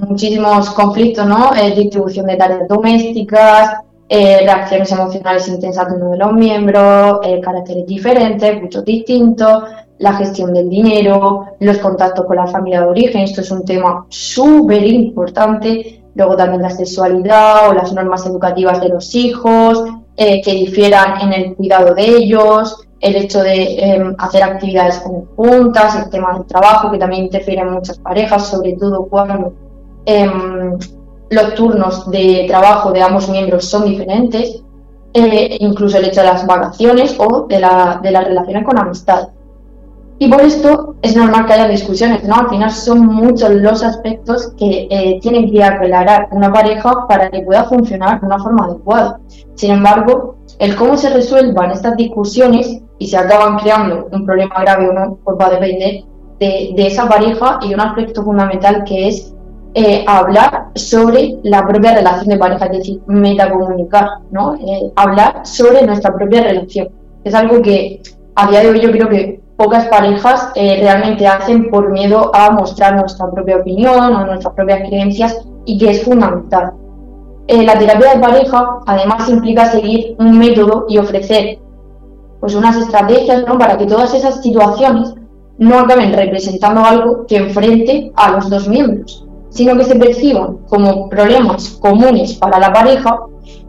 muchísimos 0.00 0.70
conflictos, 0.70 1.26
¿no? 1.26 1.54
Eh, 1.54 1.74
distribución 1.74 2.26
de 2.26 2.36
tareas 2.36 2.68
domésticas, 2.68 3.76
eh, 4.08 4.40
reacciones 4.42 4.90
emocionales 4.90 5.48
intensas 5.48 5.88
de 5.88 5.96
uno 5.96 6.10
de 6.10 6.18
los 6.18 6.32
miembros, 6.32 7.20
eh, 7.22 7.40
caracteres 7.40 7.86
diferentes, 7.86 8.60
muchos 8.60 8.84
distintos, 8.84 9.64
la 9.98 10.14
gestión 10.14 10.52
del 10.52 10.68
dinero, 10.68 11.46
los 11.60 11.78
contactos 11.78 12.26
con 12.26 12.36
la 12.36 12.46
familia 12.46 12.80
de 12.80 12.86
origen, 12.88 13.22
esto 13.22 13.40
es 13.40 13.50
un 13.50 13.64
tema 13.64 14.04
súper 14.08 14.84
importante, 14.84 16.02
luego 16.14 16.36
también 16.36 16.62
la 16.62 16.70
sexualidad 16.70 17.68
o 17.68 17.72
las 17.74 17.92
normas 17.92 18.26
educativas 18.26 18.80
de 18.80 18.88
los 18.88 19.14
hijos, 19.14 19.84
que 20.14 20.52
difieran 20.52 21.20
en 21.22 21.32
el 21.32 21.54
cuidado 21.56 21.94
de 21.94 22.04
ellos, 22.04 22.86
el 23.02 23.16
hecho 23.16 23.42
de 23.42 23.78
em, 23.78 24.14
hacer 24.18 24.42
actividades 24.42 25.00
conjuntas, 25.00 25.96
el 25.96 26.10
tema 26.10 26.34
del 26.34 26.46
trabajo, 26.46 26.90
que 26.90 26.98
también 26.98 27.24
interfiere 27.24 27.62
en 27.62 27.72
muchas 27.72 27.98
parejas, 27.98 28.46
sobre 28.48 28.74
todo 28.74 29.06
cuando 29.06 29.52
Em, 30.04 30.78
los 31.30 31.54
turnos 31.54 32.10
de 32.10 32.44
trabajo 32.48 32.92
de 32.92 33.02
ambos 33.02 33.28
miembros 33.28 33.64
son 33.64 33.84
diferentes, 33.84 34.62
eh, 35.14 35.56
incluso 35.60 35.98
el 35.98 36.06
hecho 36.06 36.20
de 36.20 36.26
las 36.26 36.46
vacaciones 36.46 37.16
o 37.18 37.46
de, 37.46 37.60
la, 37.60 38.00
de 38.02 38.10
las 38.10 38.24
relaciones 38.24 38.64
con 38.64 38.78
amistad. 38.78 39.28
Y 40.18 40.28
por 40.28 40.40
esto 40.40 40.94
es 41.02 41.16
normal 41.16 41.46
que 41.46 41.54
haya 41.54 41.66
discusiones, 41.66 42.22
¿no? 42.24 42.36
Al 42.36 42.48
final 42.48 42.70
son 42.70 43.06
muchos 43.06 43.50
los 43.50 43.82
aspectos 43.82 44.52
que 44.56 44.86
eh, 44.88 45.18
tienen 45.20 45.50
que 45.50 45.64
aclarar 45.64 46.28
una 46.30 46.52
pareja 46.52 47.08
para 47.08 47.28
que 47.30 47.40
pueda 47.40 47.64
funcionar 47.64 48.20
de 48.20 48.26
una 48.26 48.38
forma 48.38 48.66
adecuada. 48.66 49.18
Sin 49.56 49.72
embargo, 49.72 50.36
el 50.58 50.76
cómo 50.76 50.96
se 50.96 51.10
resuelvan 51.10 51.72
estas 51.72 51.96
discusiones 51.96 52.82
y 52.98 53.08
se 53.08 53.16
acaban 53.16 53.58
creando 53.58 54.08
un 54.12 54.24
problema 54.24 54.60
grave 54.60 54.90
o 54.90 54.92
no, 54.92 55.18
pues 55.24 55.36
va 55.40 55.46
a 55.46 55.50
depender 55.50 56.04
de, 56.38 56.86
esa 56.86 57.08
pareja 57.08 57.58
y 57.62 57.74
un 57.74 57.80
aspecto 57.80 58.22
fundamental 58.22 58.84
que 58.84 59.08
es 59.08 59.31
eh, 59.74 60.04
hablar 60.06 60.68
sobre 60.74 61.38
la 61.44 61.66
propia 61.66 61.94
relación 61.94 62.28
de 62.28 62.36
pareja, 62.36 62.66
es 62.66 62.78
decir, 62.78 63.00
metacomunicar, 63.06 64.06
¿no? 64.30 64.54
Eh, 64.54 64.92
hablar 64.96 65.40
sobre 65.44 65.86
nuestra 65.86 66.14
propia 66.14 66.42
relación. 66.42 66.88
Es 67.24 67.34
algo 67.34 67.62
que 67.62 68.02
a 68.34 68.50
día 68.50 68.60
de 68.60 68.70
hoy 68.70 68.80
yo 68.80 68.90
creo 68.90 69.08
que 69.08 69.40
pocas 69.56 69.86
parejas 69.86 70.50
eh, 70.56 70.78
realmente 70.80 71.26
hacen 71.26 71.70
por 71.70 71.90
miedo 71.90 72.30
a 72.34 72.50
mostrar 72.50 72.96
nuestra 72.96 73.30
propia 73.30 73.56
opinión 73.56 74.14
o 74.14 74.26
nuestras 74.26 74.54
propias 74.54 74.88
creencias 74.88 75.40
y 75.64 75.78
que 75.78 75.90
es 75.90 76.04
fundamental. 76.04 76.72
La 77.48 77.78
terapia 77.78 78.14
de 78.14 78.20
pareja 78.20 78.78
además 78.86 79.28
implica 79.28 79.66
seguir 79.66 80.16
un 80.18 80.38
método 80.38 80.86
y 80.88 80.98
ofrecer 80.98 81.58
pues 82.40 82.54
unas 82.54 82.76
estrategias 82.76 83.44
para 83.44 83.78
que 83.78 83.86
todas 83.86 84.12
esas 84.14 84.42
situaciones 84.42 85.14
no 85.58 85.78
acaben 85.78 86.12
representando 86.12 86.84
algo 86.84 87.26
que 87.26 87.36
enfrente 87.36 88.10
a 88.16 88.32
los 88.32 88.50
dos 88.50 88.68
miembros, 88.68 89.24
sino 89.52 89.76
que 89.76 89.84
se 89.84 89.96
perciban 89.96 90.58
como 90.68 91.08
problemas 91.08 91.70
comunes 91.80 92.34
para 92.34 92.58
la 92.58 92.72
pareja 92.72 93.20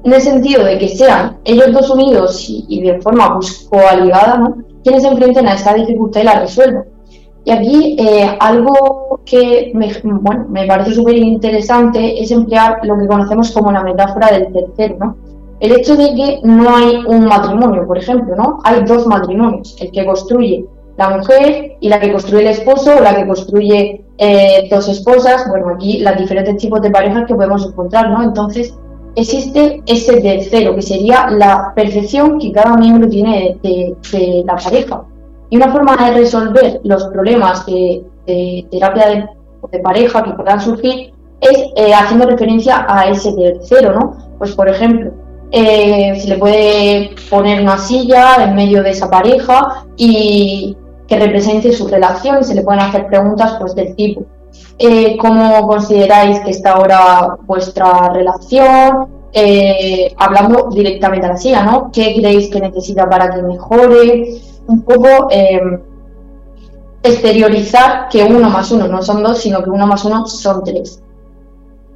en 0.04 0.14
el 0.14 0.22
sentido 0.22 0.64
de 0.64 0.78
que 0.78 0.90
sean 0.90 1.38
ellos 1.44 1.72
dos 1.72 1.90
unidos 1.90 2.46
y, 2.48 2.82
de 2.82 3.02
forma 3.02 3.36
pues, 3.36 3.68
coaligada, 3.70 4.38
¿no? 4.38 4.58
quienes 4.84 5.04
se 5.04 5.10
enfrenten 5.10 5.48
a 5.48 5.54
esta 5.54 5.74
dificultad 5.74 6.22
y 6.22 6.24
la 6.26 6.40
resuelvan. 6.40 6.86
Y 7.46 7.52
aquí 7.52 7.96
eh, 8.00 8.38
algo 8.40 9.20
que 9.26 9.72
me, 9.76 9.92
bueno, 10.04 10.46
me 10.50 10.66
parece 10.66 10.94
súper 10.94 11.18
interesante 11.18 12.22
es 12.22 12.32
emplear 12.32 12.80
lo 12.84 12.98
que 12.98 13.08
conocemos 13.08 13.52
como 13.52 13.72
la 13.72 13.84
metáfora 13.84 14.32
del 14.32 14.52
tercero, 14.54 14.98
¿no? 15.00 15.18
El 15.60 15.74
hecho 15.74 15.96
de 15.96 16.14
que 16.16 16.40
no 16.44 16.76
hay 16.76 17.04
un 17.06 17.26
matrimonio, 17.26 17.86
por 17.86 17.98
ejemplo, 17.98 18.36
¿no? 18.36 18.60
Hay 18.64 18.84
dos 18.84 19.08
matrimonios, 19.08 19.76
el 19.80 19.92
que 19.92 20.06
construye 20.06 20.66
la 20.98 21.10
mujer 21.10 21.78
y 21.80 21.90
la 21.90 22.00
que 22.00 22.12
construye 22.12 22.44
el 22.44 22.50
esposo 22.50 22.96
o 22.98 23.02
la 23.02 23.16
que 23.16 23.26
construye 23.26 24.06
eh, 24.18 24.68
dos 24.70 24.88
esposas, 24.88 25.48
bueno, 25.50 25.70
aquí 25.76 26.00
las 26.00 26.18
diferentes 26.18 26.58
tipos 26.58 26.82
de 26.82 26.92
parejas 26.92 27.26
que 27.28 27.34
podemos 27.34 27.66
encontrar, 27.66 28.12
¿no? 28.12 28.22
Entonces, 28.24 28.74
existe 29.16 29.82
ese 29.86 30.22
tercero, 30.22 30.76
que 30.76 30.82
sería 30.82 31.30
la 31.30 31.74
percepción 31.76 32.40
que 32.40 32.52
cada 32.52 32.76
miembro 32.78 33.10
tiene 33.10 33.58
de, 33.64 34.44
la 34.46 34.56
pareja. 34.56 35.04
Y 35.50 35.58
una 35.58 35.72
forma 35.72 35.96
de 35.98 36.18
resolver 36.18 36.82
los 36.84 37.06
problemas 37.06 37.66
de, 37.66 38.04
terapia 38.72 39.30
de, 39.72 39.80
pareja 39.80 40.24
que 40.24 40.32
puedan 40.32 40.60
surgir 40.60 41.14
es 41.42 41.58
eh, 41.76 41.94
haciendo 41.94 42.26
referencia 42.26 42.86
a 42.88 43.08
ese 43.10 43.34
tercero, 43.34 43.94
¿no? 43.94 44.18
Pues 44.38 44.56
por 44.56 44.70
ejemplo, 44.70 45.12
eh, 45.52 46.20
se 46.20 46.30
le 46.30 46.38
puede 46.38 47.12
poner 47.30 47.62
una 47.62 47.78
silla 47.78 48.44
en 48.44 48.56
medio 48.56 48.82
de 48.82 48.92
esa 48.92 49.10
pareja 49.10 49.86
y 49.98 50.76
que 51.14 51.26
represente 51.26 51.72
su 51.72 51.88
relación 51.88 52.40
y 52.42 52.44
se 52.44 52.56
le 52.56 52.64
pueden 52.64 52.82
hacer 52.82 53.08
preguntas 53.08 53.56
pues 53.60 53.76
del 53.76 53.96
tipo 53.96 54.26
eh, 54.80 55.18
cómo 55.18 55.68
consideráis 55.68 56.40
que 56.42 56.52
está 56.52 56.72
ahora 56.72 57.38
vuestra 57.46 58.10
relación, 58.10 59.08
eh, 59.32 60.14
hablando 60.18 60.70
directamente 60.72 61.26
a 61.26 61.30
la 61.30 61.38
silla, 61.38 61.64
¿no? 61.64 61.92
¿Qué 61.92 62.16
creéis 62.16 62.50
que 62.50 62.60
necesita 62.60 63.10
para 63.10 63.30
que 63.30 63.42
mejore? 63.42 64.42
Un 64.68 64.82
poco 64.82 65.28
em, 65.30 65.80
exteriorizar 67.04 68.10
que 68.10 68.24
uno 68.24 68.50
más 68.50 68.72
uno 68.72 68.88
no 68.88 69.02
son 69.02 69.24
dos, 69.24 69.40
sino 69.40 69.64
que 69.64 69.70
uno 69.70 69.86
más 69.86 70.06
uno 70.06 70.26
son 70.26 70.64
tres. 70.64 71.02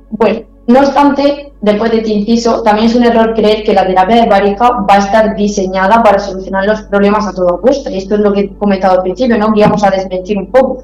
Bueno, 0.09 0.41
no 0.67 0.79
obstante, 0.79 1.53
después 1.62 1.91
de 1.91 1.97
este 2.00 2.12
inciso, 2.12 2.62
también 2.62 2.88
es 2.88 2.95
un 2.95 3.03
error 3.03 3.33
creer 3.33 3.63
que 3.63 3.74
la 3.74 3.88
terapia 3.88 4.17
de 4.17 4.27
pareja 4.27 4.69
va 4.69 4.95
a 4.95 4.97
estar 4.97 5.33
diseñada 5.33 6.03
para 6.03 6.19
solucionar 6.19 6.65
los 6.65 6.81
problemas 6.83 7.25
a 7.25 7.33
toda 7.33 7.57
costa. 7.62 7.89
Y 7.89 7.97
esto 7.97 8.15
es 8.15 8.21
lo 8.21 8.33
que 8.33 8.41
he 8.41 8.57
comentado 8.57 8.95
al 8.95 9.03
principio, 9.03 9.38
¿no? 9.38 9.53
Que 9.53 9.62
vamos 9.62 9.83
a 9.86 9.89
desmentir 9.89 10.38
un 10.38 10.51
poco. 10.51 10.83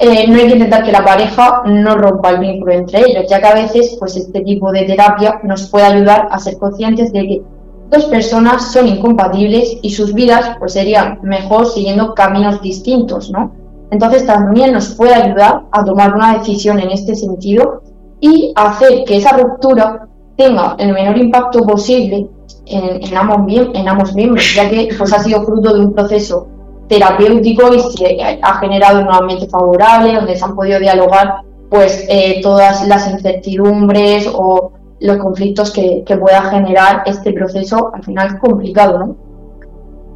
Eh, 0.00 0.26
no 0.26 0.34
hay 0.34 0.48
que 0.48 0.54
intentar 0.54 0.82
que 0.82 0.90
la 0.90 1.04
pareja 1.04 1.62
no 1.66 1.94
rompa 1.94 2.30
el 2.30 2.40
vínculo 2.40 2.72
entre 2.72 3.02
ellos, 3.08 3.26
ya 3.30 3.40
que 3.40 3.46
a 3.46 3.54
veces 3.54 3.96
pues 4.00 4.16
este 4.16 4.40
tipo 4.40 4.72
de 4.72 4.82
terapia 4.82 5.40
nos 5.44 5.70
puede 5.70 5.84
ayudar 5.84 6.26
a 6.32 6.40
ser 6.40 6.58
conscientes 6.58 7.12
de 7.12 7.20
que 7.20 7.42
dos 7.90 8.06
personas 8.06 8.72
son 8.72 8.88
incompatibles 8.88 9.78
y 9.80 9.90
sus 9.90 10.12
vidas 10.12 10.56
pues 10.58 10.72
serían 10.72 11.20
mejor 11.22 11.66
siguiendo 11.66 12.12
caminos 12.14 12.60
distintos, 12.60 13.30
¿no? 13.30 13.52
Entonces 13.92 14.26
también 14.26 14.72
nos 14.72 14.96
puede 14.96 15.14
ayudar 15.14 15.62
a 15.70 15.84
tomar 15.84 16.12
una 16.12 16.36
decisión 16.38 16.80
en 16.80 16.90
este 16.90 17.14
sentido 17.14 17.82
y 18.20 18.52
hacer 18.56 19.04
que 19.04 19.16
esa 19.16 19.36
ruptura 19.36 20.06
tenga 20.36 20.76
el 20.78 20.92
menor 20.92 21.16
impacto 21.18 21.62
posible 21.62 22.26
en, 22.66 23.16
ambos, 23.16 24.14
miembros, 24.14 24.54
ya 24.54 24.68
que 24.68 24.88
pues, 24.96 25.12
ha 25.12 25.18
sido 25.18 25.42
fruto 25.42 25.74
de 25.74 25.80
un 25.80 25.92
proceso 25.92 26.48
terapéutico 26.88 27.74
y 27.74 27.80
se 27.80 28.40
ha 28.42 28.58
generado 28.58 29.00
un 29.00 29.12
ambiente 29.12 29.48
favorable 29.48 30.14
donde 30.14 30.36
se 30.36 30.44
han 30.44 30.54
podido 30.54 30.78
dialogar 30.78 31.40
pues 31.70 32.04
eh, 32.08 32.40
todas 32.42 32.86
las 32.86 33.10
incertidumbres 33.10 34.28
o 34.32 34.72
los 35.00 35.16
conflictos 35.18 35.72
que, 35.72 36.04
pueda 36.20 36.42
generar 36.42 37.02
este 37.06 37.32
proceso 37.32 37.90
al 37.94 38.02
final 38.04 38.38
complicado, 38.38 38.98
¿no? 38.98 39.16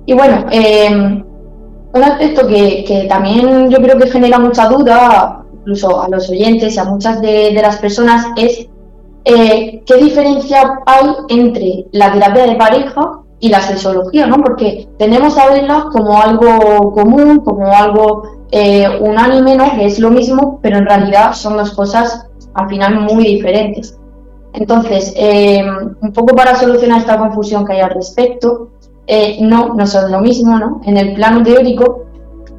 Y 0.06 0.14
bueno, 0.14 0.46
eh, 0.50 1.22
un 1.92 2.02
aspecto 2.02 2.46
que, 2.46 3.06
también 3.08 3.70
yo 3.70 3.78
creo 3.78 3.98
que 3.98 4.08
genera 4.08 4.38
mucha 4.38 4.68
duda, 4.68 5.44
incluso 5.68 6.02
a 6.02 6.08
los 6.08 6.30
oyentes 6.30 6.76
y 6.76 6.78
a 6.78 6.84
muchas 6.84 7.20
de, 7.20 7.52
las 7.52 7.76
personas, 7.76 8.26
es 8.36 8.66
eh, 9.26 9.82
qué 9.84 9.96
diferencia 9.96 10.80
hay 10.86 11.06
entre 11.28 11.84
la 11.92 12.10
terapia 12.10 12.46
de 12.46 12.56
pareja 12.56 13.20
y 13.38 13.50
la 13.50 13.60
sexología, 13.60 14.26
¿no? 14.26 14.36
Porque 14.42 14.88
tenemos 14.98 15.36
a 15.36 15.50
verlas 15.50 15.84
como 15.92 16.20
algo 16.20 16.92
común, 16.94 17.40
como 17.40 17.70
algo 17.70 18.22
eh, 18.50 18.88
unánime, 19.00 19.56
¿no? 19.56 19.70
Que 19.76 19.84
es 19.84 19.98
lo 19.98 20.10
mismo, 20.10 20.58
pero 20.62 20.78
en 20.78 20.86
realidad 20.86 21.34
son 21.34 21.58
dos 21.58 21.72
cosas 21.72 22.26
al 22.54 22.68
final 22.70 23.00
muy 23.00 23.24
diferentes. 23.24 23.98
Entonces, 24.54 25.12
eh, 25.16 25.62
un 26.00 26.12
poco 26.14 26.34
para 26.34 26.56
solucionar 26.56 27.00
esta 27.00 27.18
confusión 27.18 27.66
que 27.66 27.74
hay 27.74 27.80
al 27.80 27.90
respecto, 27.90 28.70
eh, 29.06 29.36
no, 29.42 29.74
no 29.74 29.86
son 29.86 30.10
lo 30.10 30.20
mismo, 30.20 30.58
¿no? 30.58 30.80
En 30.86 30.96
el 30.96 31.12
plano 31.12 31.42
teórico, 31.42 32.06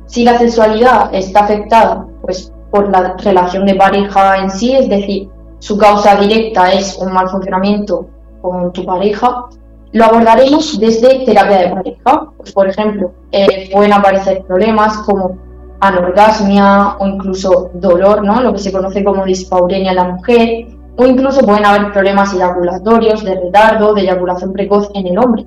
si 0.05 0.23
la 0.23 0.37
sexualidad 0.37 1.13
está 1.13 1.41
afectada, 1.41 2.05
pues 2.21 2.53
por 2.71 2.89
la 2.89 3.15
relación 3.17 3.65
de 3.65 3.75
pareja 3.75 4.37
en 4.37 4.49
sí, 4.49 4.75
es 4.75 4.89
decir, 4.89 5.29
su 5.59 5.77
causa 5.77 6.15
directa 6.15 6.71
es 6.71 6.97
un 6.97 7.11
mal 7.11 7.29
funcionamiento 7.29 8.07
con 8.41 8.71
tu 8.71 8.85
pareja, 8.85 9.45
lo 9.91 10.05
abordaremos 10.05 10.79
desde 10.79 11.25
terapia 11.25 11.57
de 11.57 11.69
pareja. 11.69 12.27
Pues, 12.37 12.51
por 12.51 12.69
ejemplo, 12.69 13.11
eh, 13.31 13.69
pueden 13.71 13.93
aparecer 13.93 14.43
problemas 14.43 14.97
como 14.99 15.37
anorgasmia 15.79 16.97
o 16.99 17.07
incluso 17.07 17.71
dolor, 17.73 18.23
¿no? 18.23 18.41
lo 18.41 18.53
que 18.53 18.59
se 18.59 18.71
conoce 18.71 19.03
como 19.03 19.25
dispaurenia 19.25 19.91
en 19.91 19.95
la 19.95 20.03
mujer, 20.05 20.67
o 20.97 21.05
incluso 21.05 21.41
pueden 21.41 21.65
haber 21.65 21.91
problemas 21.93 22.33
eyaculatorios, 22.33 23.23
de 23.23 23.35
retardo, 23.35 23.93
de 23.93 24.01
eyaculación 24.01 24.51
precoz 24.51 24.89
en 24.93 25.07
el 25.07 25.17
hombre. 25.17 25.45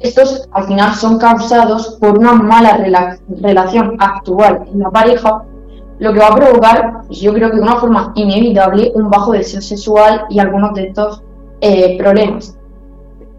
Estos 0.00 0.46
al 0.52 0.64
final 0.64 0.94
son 0.94 1.18
causados 1.18 1.96
por 2.00 2.18
una 2.18 2.34
mala 2.34 2.78
relación 3.40 3.96
actual 3.98 4.64
en 4.70 4.80
la 4.80 4.90
pareja, 4.90 5.44
lo 5.98 6.12
que 6.12 6.18
va 6.18 6.28
a 6.28 6.36
provocar, 6.36 7.02
yo 7.10 7.32
creo 7.32 7.50
que 7.50 7.56
de 7.56 7.62
una 7.62 7.76
forma 7.76 8.12
inevitable, 8.16 8.92
un 8.94 9.10
bajo 9.10 9.32
deseo 9.32 9.60
sexual 9.60 10.24
y 10.28 10.38
algunos 10.38 10.74
de 10.74 10.88
estos 10.88 11.22
eh, 11.60 11.96
problemas. 11.98 12.56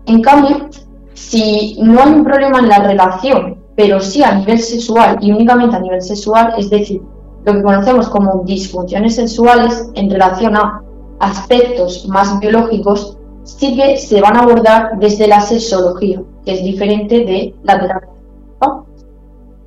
En 0.05 0.21
cambio, 0.21 0.69
si 1.13 1.77
no 1.81 2.01
hay 2.01 2.13
un 2.13 2.23
problema 2.23 2.59
en 2.59 2.69
la 2.69 2.79
relación, 2.79 3.57
pero 3.75 3.99
sí 3.99 4.23
a 4.23 4.35
nivel 4.35 4.59
sexual 4.59 5.17
y 5.21 5.31
únicamente 5.31 5.75
a 5.75 5.79
nivel 5.79 6.01
sexual, 6.01 6.53
es 6.57 6.69
decir, 6.69 7.01
lo 7.45 7.53
que 7.53 7.61
conocemos 7.61 8.07
como 8.09 8.43
disfunciones 8.45 9.15
sexuales 9.15 9.89
en 9.95 10.09
relación 10.09 10.55
a 10.55 10.81
aspectos 11.19 12.07
más 12.07 12.39
biológicos, 12.39 13.17
sí 13.43 13.75
que 13.75 13.97
se 13.97 14.21
van 14.21 14.37
a 14.37 14.41
abordar 14.41 14.97
desde 14.99 15.27
la 15.27 15.41
sexología, 15.41 16.21
que 16.45 16.53
es 16.53 16.63
diferente 16.63 17.19
de 17.25 17.55
la 17.63 17.79
terapia. 17.79 18.14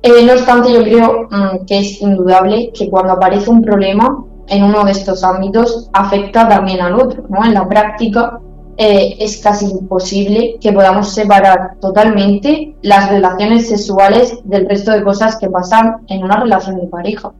Eh, 0.01 0.25
no 0.25 0.33
obstante, 0.33 0.71
yo 0.71 0.81
creo 0.83 1.27
mm, 1.29 1.65
que 1.65 1.79
es 1.79 2.01
indudable 2.01 2.71
que 2.73 2.89
cuando 2.89 3.13
aparece 3.13 3.49
un 3.49 3.61
problema 3.61 4.23
en 4.47 4.63
uno 4.63 4.83
de 4.83 4.91
estos 4.91 5.23
ámbitos 5.23 5.89
afecta 5.93 6.47
también 6.47 6.81
al 6.81 6.95
otro. 6.95 7.23
¿no? 7.29 7.43
En 7.45 7.53
la 7.53 7.67
práctica, 7.67 8.39
eh, 8.77 9.17
es 9.19 9.41
casi 9.41 9.65
imposible 9.65 10.55
que 10.61 10.71
podamos 10.71 11.13
separar 11.13 11.75
totalmente 11.81 12.75
las 12.81 13.09
relaciones 13.09 13.67
sexuales 13.67 14.39
del 14.45 14.69
resto 14.69 14.91
de 14.91 15.03
cosas 15.03 15.35
que 15.35 15.49
pasan 15.49 15.97
en 16.07 16.23
una 16.23 16.39
relación 16.39 16.79
de 16.79 16.87
pareja. 16.87 17.33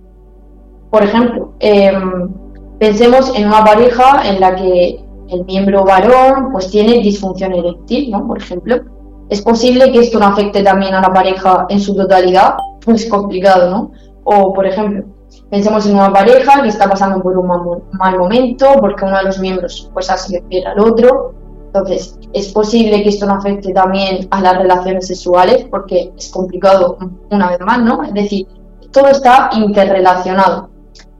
Por 0.91 1.03
ejemplo, 1.03 1.53
em, 1.59 2.29
pensemos 2.77 3.31
en 3.35 3.47
una 3.47 3.63
pareja 3.63 4.27
en 4.27 4.41
la 4.41 4.53
que 4.55 4.99
el 5.29 5.45
miembro 5.45 5.85
varón 5.85 6.51
pues 6.51 6.69
tiene 6.69 6.99
disfunción 6.99 7.53
eréctil, 7.53 8.11
¿no? 8.11 8.27
Por 8.27 8.39
ejemplo, 8.39 8.81
es 9.29 9.41
posible 9.41 9.91
que 9.91 10.00
esto 10.00 10.19
no 10.19 10.25
afecte 10.25 10.63
también 10.63 10.93
a 10.95 11.01
la 11.01 11.13
pareja 11.13 11.67
en 11.69 11.79
su 11.79 11.95
totalidad. 11.95 12.57
pues 12.83 13.07
complicado, 13.07 13.69
¿no? 13.69 13.91
O, 14.24 14.53
por 14.53 14.65
ejemplo, 14.65 15.05
pensemos 15.50 15.86
en 15.86 15.95
una 15.95 16.12
pareja 16.12 16.62
que 16.62 16.69
está 16.69 16.89
pasando 16.89 17.21
por 17.21 17.38
un 17.38 17.48
mal 17.91 18.17
momento 18.17 18.67
porque 18.79 19.05
uno 19.05 19.17
de 19.17 19.24
los 19.24 19.39
miembros 19.39 19.89
pues 19.93 20.09
ha 20.09 20.17
sido 20.17 20.41
fiel 20.50 20.65
al 20.65 20.79
otro. 20.79 21.33
Entonces, 21.67 22.17
es 22.33 22.48
posible 22.51 23.03
que 23.03 23.09
esto 23.09 23.27
no 23.27 23.36
afecte 23.36 23.71
también 23.74 24.27
a 24.31 24.41
las 24.41 24.57
relaciones 24.57 25.05
sexuales 25.07 25.67
porque 25.69 26.12
es 26.17 26.29
complicado 26.29 26.98
una 27.29 27.50
vez 27.50 27.59
más, 27.59 27.79
¿no? 27.79 28.03
Es 28.03 28.13
decir, 28.13 28.48
todo 28.91 29.07
está 29.09 29.51
interrelacionado. 29.53 30.69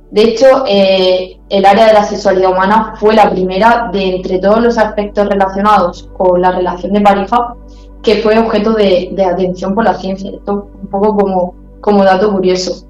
De 0.10 0.24
hecho, 0.24 0.64
eh, 0.68 1.40
el 1.50 1.66
área 1.66 1.86
de 1.86 1.94
la 1.94 2.04
sexualidad 2.04 2.52
humana 2.52 2.96
fue 3.00 3.14
la 3.14 3.30
primera 3.30 3.90
de 3.94 4.16
entre 4.16 4.40
todos 4.40 4.60
los 4.60 4.78
aspectos 4.80 5.28
relacionados 5.30 6.10
con 6.18 6.42
la 6.42 6.52
relación 6.52 6.94
de 6.94 7.02
pareja 7.02 7.56
que 8.02 8.16
fue 8.18 8.38
objeto 8.40 8.74
de, 8.74 9.16
atención 9.26 9.76
por 9.76 9.84
la 9.84 9.96
ciencia. 9.96 10.32
Esto 10.32 10.70
un 10.82 10.88
poco 10.88 11.16
como, 11.16 11.56
como 11.82 12.04
dato 12.04 12.32
curioso. 12.32 12.86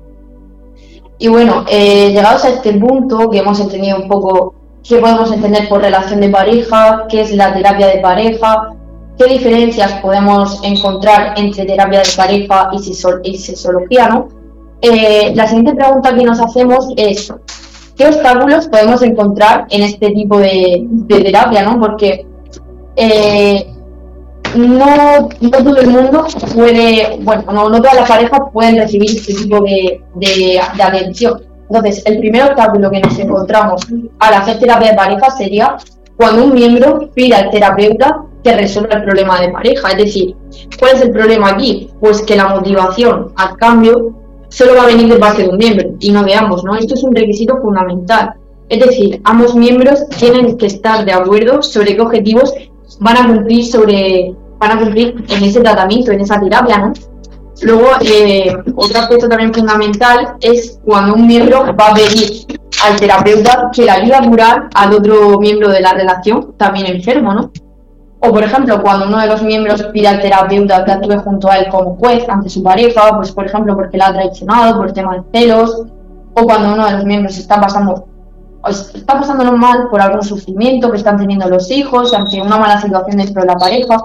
Y 1.17 1.27
bueno, 1.27 1.65
eh, 1.69 2.09
llegados 2.11 2.45
a 2.45 2.49
este 2.49 2.73
punto, 2.73 3.29
que 3.29 3.39
hemos 3.39 3.59
entendido 3.59 3.97
un 3.97 4.07
poco 4.07 4.53
qué 4.83 4.97
podemos 4.97 5.31
entender 5.31 5.67
por 5.67 5.81
relación 5.81 6.21
de 6.21 6.29
pareja, 6.29 7.05
qué 7.09 7.21
es 7.21 7.33
la 7.33 7.53
terapia 7.53 7.87
de 7.87 7.99
pareja, 7.99 8.73
qué 9.17 9.25
diferencias 9.25 9.93
podemos 10.01 10.63
encontrar 10.63 11.33
entre 11.37 11.65
terapia 11.65 11.99
de 11.99 12.09
pareja 12.15 12.71
y, 13.23 13.37
sexología, 13.37 14.07
¿no? 14.07 14.29
Eh, 14.81 15.33
la 15.35 15.45
siguiente 15.45 15.75
pregunta 15.75 16.15
que 16.15 16.23
nos 16.23 16.39
hacemos 16.39 16.87
es, 16.95 17.33
¿qué 17.97 18.07
obstáculos 18.07 18.69
podemos 18.69 19.01
encontrar 19.01 19.67
en 19.69 19.83
este 19.83 20.11
tipo 20.11 20.39
de, 20.39 20.87
terapia, 21.09 21.63
¿no? 21.63 21.81
Porque 21.81 22.25
eh, 22.95 23.67
no, 24.55 25.29
todo 25.51 25.77
el 25.77 25.87
mundo 25.87 26.27
puede, 26.55 27.19
bueno, 27.21 27.69
no, 27.69 27.77
todas 27.77 27.95
las 27.95 28.09
parejas 28.09 28.39
pueden 28.51 28.77
recibir 28.77 29.09
este 29.09 29.33
tipo 29.33 29.61
de, 29.61 30.01
de, 30.15 30.59
atención. 30.59 31.41
Entonces, 31.69 32.03
el 32.05 32.19
primer 32.19 32.43
obstáculo 32.43 32.89
que 32.89 32.99
nos 32.99 33.19
encontramos 33.19 33.87
al 34.19 34.33
hacer 34.33 34.59
terapia 34.59 34.91
de 34.91 34.97
pareja 34.97 35.29
sería 35.31 35.77
cuando 36.17 36.45
un 36.45 36.53
miembro 36.53 37.09
pide 37.13 37.35
al 37.35 37.49
terapeuta 37.51 38.23
que 38.43 38.55
resuelva 38.55 38.95
el 38.95 39.03
problema 39.03 39.39
de 39.39 39.49
pareja. 39.49 39.89
Es 39.91 39.97
decir, 39.97 40.35
¿cuál 40.79 40.95
es 40.95 41.01
el 41.01 41.11
problema 41.11 41.51
aquí? 41.51 41.89
Pues 41.99 42.21
que 42.21 42.35
la 42.35 42.47
motivación 42.47 43.31
al 43.35 43.55
cambio 43.57 44.15
solo 44.49 44.75
va 44.75 44.83
a 44.83 44.87
venir 44.87 45.13
de 45.13 45.19
parte 45.19 45.43
de 45.43 45.49
un 45.49 45.57
miembro 45.57 45.91
y 45.99 46.11
no 46.11 46.23
de 46.23 46.33
ambos, 46.33 46.63
¿no? 46.63 46.75
Esto 46.75 46.95
es 46.95 47.03
un 47.03 47.15
requisito 47.15 47.57
fundamental. 47.61 48.33
Es 48.67 48.79
decir, 48.85 49.21
ambos 49.23 49.55
miembros 49.55 50.07
tienen 50.17 50.57
que 50.57 50.67
estar 50.67 51.05
de 51.05 51.11
acuerdo 51.11 51.61
sobre 51.61 51.95
qué 51.95 52.01
objetivos 52.01 52.53
van 52.99 53.17
a 53.17 53.27
cumplir 53.27 53.65
sobre 53.65 54.35
van 54.59 54.71
a 54.71 54.79
cumplir 54.79 55.23
en 55.29 55.43
ese 55.43 55.61
tratamiento, 55.61 56.11
en 56.11 56.21
esa 56.21 56.39
terapia, 56.39 56.77
¿no? 56.79 56.93
Luego, 57.61 57.87
eh, 58.01 58.55
otro 58.75 58.99
aspecto 58.99 59.27
también 59.27 59.53
fundamental 59.53 60.35
es 60.41 60.79
cuando 60.83 61.15
un 61.15 61.27
miembro 61.27 61.65
va 61.75 61.87
a 61.89 61.93
pedir 61.93 62.45
al 62.85 62.99
terapeuta 62.99 63.69
que 63.73 63.83
le 63.83 63.91
ayude 63.91 64.15
a 64.15 64.21
curar 64.21 64.69
al 64.73 64.93
otro 64.93 65.39
miembro 65.39 65.69
de 65.69 65.81
la 65.81 65.93
relación, 65.93 66.53
también 66.57 66.85
enfermo, 66.87 67.33
¿no? 67.33 67.51
O, 68.21 68.31
por 68.31 68.43
ejemplo, 68.43 68.81
cuando 68.81 69.07
uno 69.07 69.19
de 69.19 69.27
los 69.27 69.41
miembros 69.41 69.81
pide 69.93 70.07
al 70.07 70.21
terapeuta 70.21 70.83
que 70.83 70.91
actúe 70.91 71.17
junto 71.19 71.49
a 71.49 71.57
él 71.57 71.69
como 71.69 71.95
juez 71.95 72.27
ante 72.27 72.49
su 72.49 72.61
pareja, 72.61 73.15
pues, 73.15 73.31
por 73.31 73.45
ejemplo, 73.45 73.75
porque 73.75 73.97
la 73.97 74.07
ha 74.07 74.13
traicionado 74.13 74.77
por 74.77 74.91
tema 74.91 75.15
de 75.15 75.39
celos, 75.39 75.83
o 76.33 76.43
cuando 76.43 76.73
uno 76.73 76.85
de 76.85 76.91
los 76.93 77.05
miembros 77.05 77.37
está 77.37 77.59
pasando 77.59 78.08
está 78.67 79.19
pasándolo 79.19 79.53
mal 79.53 79.87
por 79.89 80.01
algún 80.01 80.23
sufrimiento 80.23 80.91
que 80.91 80.97
están 80.97 81.17
teniendo 81.17 81.47
los 81.47 81.71
hijos, 81.71 82.13
ante 82.13 82.41
una 82.41 82.57
mala 82.57 82.81
situación 82.81 83.17
dentro 83.17 83.41
de 83.41 83.47
la 83.47 83.55
pareja. 83.55 83.97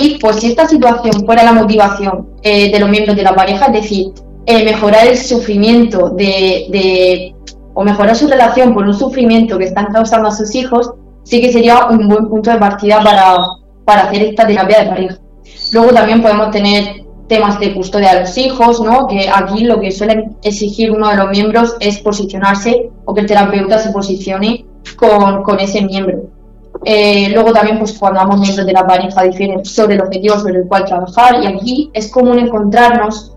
Y 0.00 0.18
pues 0.18 0.36
si 0.36 0.48
esta 0.48 0.66
situación 0.66 1.24
fuera 1.24 1.42
la 1.42 1.52
motivación 1.52 2.28
eh, 2.42 2.70
de 2.70 2.78
los 2.78 2.88
miembros 2.88 3.16
de 3.16 3.22
la 3.22 3.34
pareja, 3.34 3.66
es 3.66 3.72
decir, 3.72 4.12
eh, 4.46 4.64
mejorar 4.64 5.06
el 5.06 5.16
sufrimiento 5.16 6.10
de, 6.10 7.34
o 7.74 7.82
mejorar 7.82 8.14
su 8.14 8.28
relación 8.28 8.74
por 8.74 8.86
un 8.86 8.94
sufrimiento 8.94 9.58
que 9.58 9.64
están 9.64 9.86
causando 9.92 10.28
a 10.28 10.32
sus 10.32 10.54
hijos, 10.54 10.92
sí 11.24 11.40
que 11.40 11.52
sería 11.52 11.86
un 11.86 12.08
buen 12.08 12.28
punto 12.28 12.50
de 12.50 12.58
partida 12.58 13.02
para, 13.02 13.36
para 13.84 14.02
hacer 14.02 14.22
esta 14.22 14.46
terapia 14.46 14.82
de 14.82 14.88
pareja. 14.88 15.18
Luego 15.72 15.92
también 15.92 16.22
podemos 16.22 16.50
tener 16.50 17.05
temas 17.28 17.58
de 17.58 17.74
custodia 17.74 18.14
de 18.14 18.20
los 18.20 18.38
hijos, 18.38 18.80
¿no? 18.80 19.06
que 19.06 19.28
aquí 19.28 19.64
lo 19.64 19.80
que 19.80 19.90
suele 19.90 20.30
exigir 20.42 20.92
uno 20.92 21.08
de 21.08 21.16
los 21.16 21.30
miembros 21.30 21.76
es 21.80 21.98
posicionarse 21.98 22.90
o 23.04 23.14
que 23.14 23.22
el 23.22 23.26
terapeuta 23.26 23.78
se 23.78 23.90
posicione 23.90 24.64
con, 24.96 25.42
con 25.42 25.58
ese 25.58 25.82
miembro. 25.82 26.36
Eh, 26.84 27.30
luego 27.32 27.52
también, 27.52 27.78
pues 27.78 27.98
cuando 27.98 28.20
ambos 28.20 28.40
miembros 28.40 28.66
de 28.66 28.72
la 28.72 28.86
pareja 28.86 29.22
difieren 29.22 29.64
sobre 29.64 29.94
el 29.94 30.02
objetivo 30.02 30.38
sobre 30.38 30.58
el 30.58 30.68
cual 30.68 30.84
trabajar, 30.84 31.42
y 31.42 31.46
aquí 31.46 31.90
es 31.92 32.10
común 32.10 32.38
encontrarnos, 32.38 33.32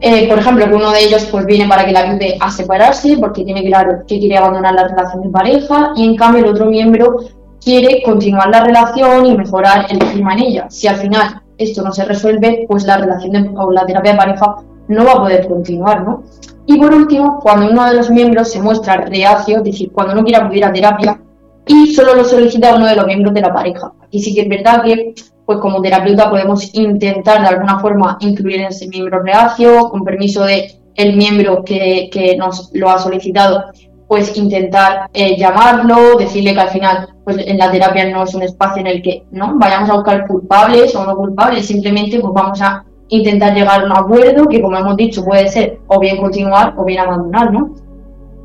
eh, 0.00 0.28
por 0.28 0.38
ejemplo, 0.38 0.66
que 0.66 0.74
uno 0.74 0.90
de 0.90 1.04
ellos 1.04 1.26
pues 1.30 1.46
viene 1.46 1.68
para 1.68 1.84
que 1.84 1.92
la 1.92 2.00
ayude 2.00 2.36
a 2.40 2.50
separarse, 2.50 3.16
porque 3.18 3.44
tiene 3.44 3.64
claro 3.64 4.02
que 4.06 4.18
quiere 4.18 4.36
abandonar 4.36 4.74
la 4.74 4.88
relación 4.88 5.22
de 5.22 5.30
pareja, 5.30 5.92
y 5.96 6.04
en 6.04 6.16
cambio 6.16 6.44
el 6.44 6.50
otro 6.50 6.66
miembro 6.66 7.16
quiere 7.62 8.02
continuar 8.02 8.48
la 8.50 8.64
relación 8.64 9.26
y 9.26 9.36
mejorar 9.36 9.86
el 9.88 9.98
clima 9.98 10.34
en 10.34 10.38
ella. 10.40 10.66
Si 10.68 10.86
al 10.86 10.96
final 10.96 11.42
esto 11.58 11.82
no 11.82 11.92
se 11.92 12.04
resuelve, 12.04 12.64
pues 12.68 12.84
la 12.84 12.96
relación 12.98 13.32
de, 13.32 13.50
o 13.56 13.70
la 13.70 13.84
terapia 13.84 14.12
de 14.12 14.18
pareja 14.18 14.56
no 14.88 15.04
va 15.04 15.12
a 15.12 15.20
poder 15.20 15.46
continuar, 15.46 16.02
¿no? 16.02 16.22
Y 16.66 16.78
por 16.78 16.94
último, 16.94 17.40
cuando 17.40 17.70
uno 17.70 17.86
de 17.86 17.94
los 17.94 18.10
miembros 18.10 18.50
se 18.50 18.60
muestra 18.60 18.96
reacio, 18.96 19.58
es 19.58 19.64
decir, 19.64 19.90
cuando 19.92 20.14
no 20.14 20.22
quiere 20.22 20.42
acudir 20.42 20.64
a 20.64 20.72
terapia 20.72 21.20
y 21.66 21.94
solo 21.94 22.14
lo 22.14 22.24
solicita 22.24 22.74
uno 22.74 22.86
de 22.86 22.96
los 22.96 23.06
miembros 23.06 23.34
de 23.34 23.40
la 23.40 23.52
pareja. 23.52 23.92
Y 24.10 24.20
sí 24.20 24.34
que 24.34 24.42
es 24.42 24.48
verdad 24.48 24.82
que, 24.82 25.14
pues 25.44 25.58
como 25.58 25.80
terapeuta 25.80 26.30
podemos 26.30 26.74
intentar 26.74 27.42
de 27.42 27.48
alguna 27.48 27.78
forma 27.80 28.18
incluir 28.20 28.60
ese 28.62 28.88
miembro 28.88 29.22
reacio, 29.22 29.88
con 29.90 30.04
permiso 30.04 30.44
de 30.44 30.74
el 30.94 31.16
miembro 31.16 31.64
que, 31.64 32.10
que 32.12 32.36
nos 32.36 32.70
lo 32.74 32.90
ha 32.90 32.98
solicitado, 32.98 33.64
pues 34.08 34.36
intentar 34.36 35.10
eh, 35.12 35.36
llamarlo, 35.36 36.16
decirle 36.18 36.54
que 36.54 36.60
al 36.60 36.70
final 36.70 37.08
pues 37.24 37.36
en 37.46 37.58
la 37.58 37.70
terapia 37.70 38.10
no 38.10 38.24
es 38.24 38.34
un 38.34 38.42
espacio 38.42 38.80
en 38.80 38.86
el 38.86 39.02
que 39.02 39.24
no 39.30 39.58
vayamos 39.58 39.90
a 39.90 39.94
buscar 39.94 40.26
culpables 40.26 40.96
o 40.96 41.04
no 41.04 41.14
culpables, 41.14 41.66
simplemente 41.66 42.18
pues 42.18 42.32
vamos 42.32 42.60
a 42.62 42.84
intentar 43.08 43.54
llegar 43.54 43.82
a 43.82 43.84
un 43.84 43.92
acuerdo 43.92 44.48
que 44.48 44.62
como 44.62 44.78
hemos 44.78 44.96
dicho 44.96 45.22
puede 45.24 45.48
ser 45.48 45.78
o 45.86 46.00
bien 46.00 46.16
continuar 46.16 46.74
o 46.78 46.84
bien 46.84 47.00
abandonar, 47.00 47.52
¿no? 47.52 47.74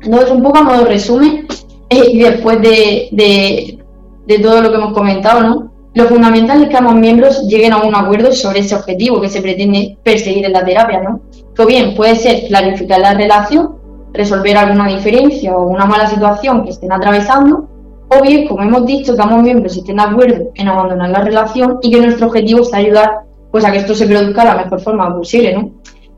Entonces 0.02 0.30
un 0.30 0.42
poco 0.42 0.58
a 0.58 0.62
modo 0.62 0.84
resumen 0.84 1.46
eh, 1.88 2.10
y 2.12 2.18
después 2.18 2.60
de, 2.60 3.08
de, 3.12 3.78
de 4.26 4.38
todo 4.40 4.60
lo 4.60 4.70
que 4.70 4.76
hemos 4.76 4.92
comentado, 4.92 5.42
¿no? 5.42 5.70
Lo 5.94 6.04
fundamental 6.06 6.62
es 6.62 6.68
que 6.68 6.76
ambos 6.76 6.96
miembros 6.96 7.46
lleguen 7.46 7.72
a 7.72 7.78
un 7.78 7.94
acuerdo 7.94 8.32
sobre 8.32 8.60
ese 8.60 8.74
objetivo 8.74 9.20
que 9.20 9.28
se 9.28 9.40
pretende 9.40 9.96
perseguir 10.02 10.44
en 10.44 10.52
la 10.52 10.64
terapia, 10.64 11.00
¿no? 11.00 11.20
Que 11.54 11.64
bien 11.64 11.94
puede 11.94 12.16
ser 12.16 12.48
clarificar 12.48 13.00
la 13.00 13.14
relación 13.14 13.76
resolver 14.14 14.56
alguna 14.56 14.88
diferencia 14.88 15.54
o 15.54 15.66
una 15.66 15.84
mala 15.84 16.06
situación 16.06 16.64
que 16.64 16.70
estén 16.70 16.92
atravesando, 16.92 17.68
o 18.08 18.22
bien, 18.22 18.46
como 18.46 18.62
hemos 18.62 18.86
dicho, 18.86 19.14
que 19.14 19.22
ambos 19.22 19.42
miembros 19.42 19.76
estén 19.76 19.96
de 19.96 20.02
acuerdo 20.02 20.50
en 20.54 20.68
abandonar 20.68 21.10
la 21.10 21.20
relación 21.20 21.78
y 21.82 21.90
que 21.90 22.00
nuestro 22.00 22.28
objetivo 22.28 22.60
es 22.62 22.72
ayudar 22.72 23.24
pues, 23.50 23.64
a 23.64 23.72
que 23.72 23.78
esto 23.78 23.94
se 23.94 24.06
produzca 24.06 24.42
de 24.42 24.48
la 24.48 24.64
mejor 24.64 24.80
forma 24.80 25.14
posible, 25.14 25.54
¿no? 25.54 25.70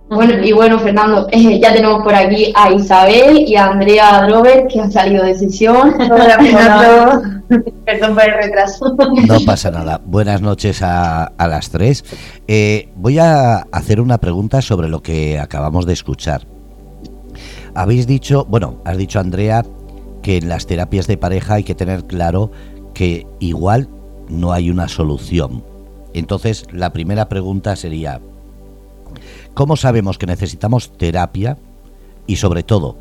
Bueno, 0.08 0.34
y 0.40 0.52
bueno, 0.52 0.78
Fernando, 0.78 1.26
eh, 1.32 1.58
ya 1.62 1.72
tenemos 1.72 2.02
por 2.02 2.14
aquí 2.14 2.52
a 2.54 2.70
Isabel 2.70 3.38
y 3.38 3.56
a 3.56 3.66
Andrea 3.66 4.28
Robert 4.28 4.70
que 4.70 4.80
han 4.80 4.92
salido 4.92 5.24
de 5.24 5.34
sesión. 5.34 5.94
Perdón 7.84 8.14
por 8.14 8.24
el 8.24 8.34
retraso. 8.34 8.96
No 9.26 9.38
pasa 9.44 9.70
nada. 9.70 10.00
Buenas 10.04 10.40
noches 10.40 10.82
a, 10.82 11.24
a 11.24 11.48
las 11.48 11.70
tres. 11.70 12.04
Eh, 12.46 12.88
voy 12.94 13.18
a 13.18 13.66
hacer 13.72 14.00
una 14.00 14.18
pregunta 14.18 14.62
sobre 14.62 14.88
lo 14.88 15.02
que 15.02 15.40
acabamos 15.40 15.86
de 15.86 15.92
escuchar. 15.94 16.55
Habéis 17.76 18.06
dicho, 18.06 18.46
bueno, 18.46 18.80
has 18.86 18.96
dicho 18.96 19.20
Andrea 19.20 19.62
que 20.22 20.38
en 20.38 20.48
las 20.48 20.66
terapias 20.66 21.06
de 21.06 21.18
pareja 21.18 21.56
hay 21.56 21.62
que 21.62 21.74
tener 21.74 22.06
claro 22.06 22.50
que 22.94 23.26
igual 23.38 23.90
no 24.30 24.52
hay 24.52 24.70
una 24.70 24.88
solución. 24.88 25.62
Entonces, 26.14 26.64
la 26.72 26.94
primera 26.94 27.28
pregunta 27.28 27.76
sería, 27.76 28.22
¿cómo 29.52 29.76
sabemos 29.76 30.16
que 30.16 30.24
necesitamos 30.24 30.90
terapia? 30.96 31.58
Y 32.26 32.36
sobre 32.36 32.62
todo, 32.62 32.96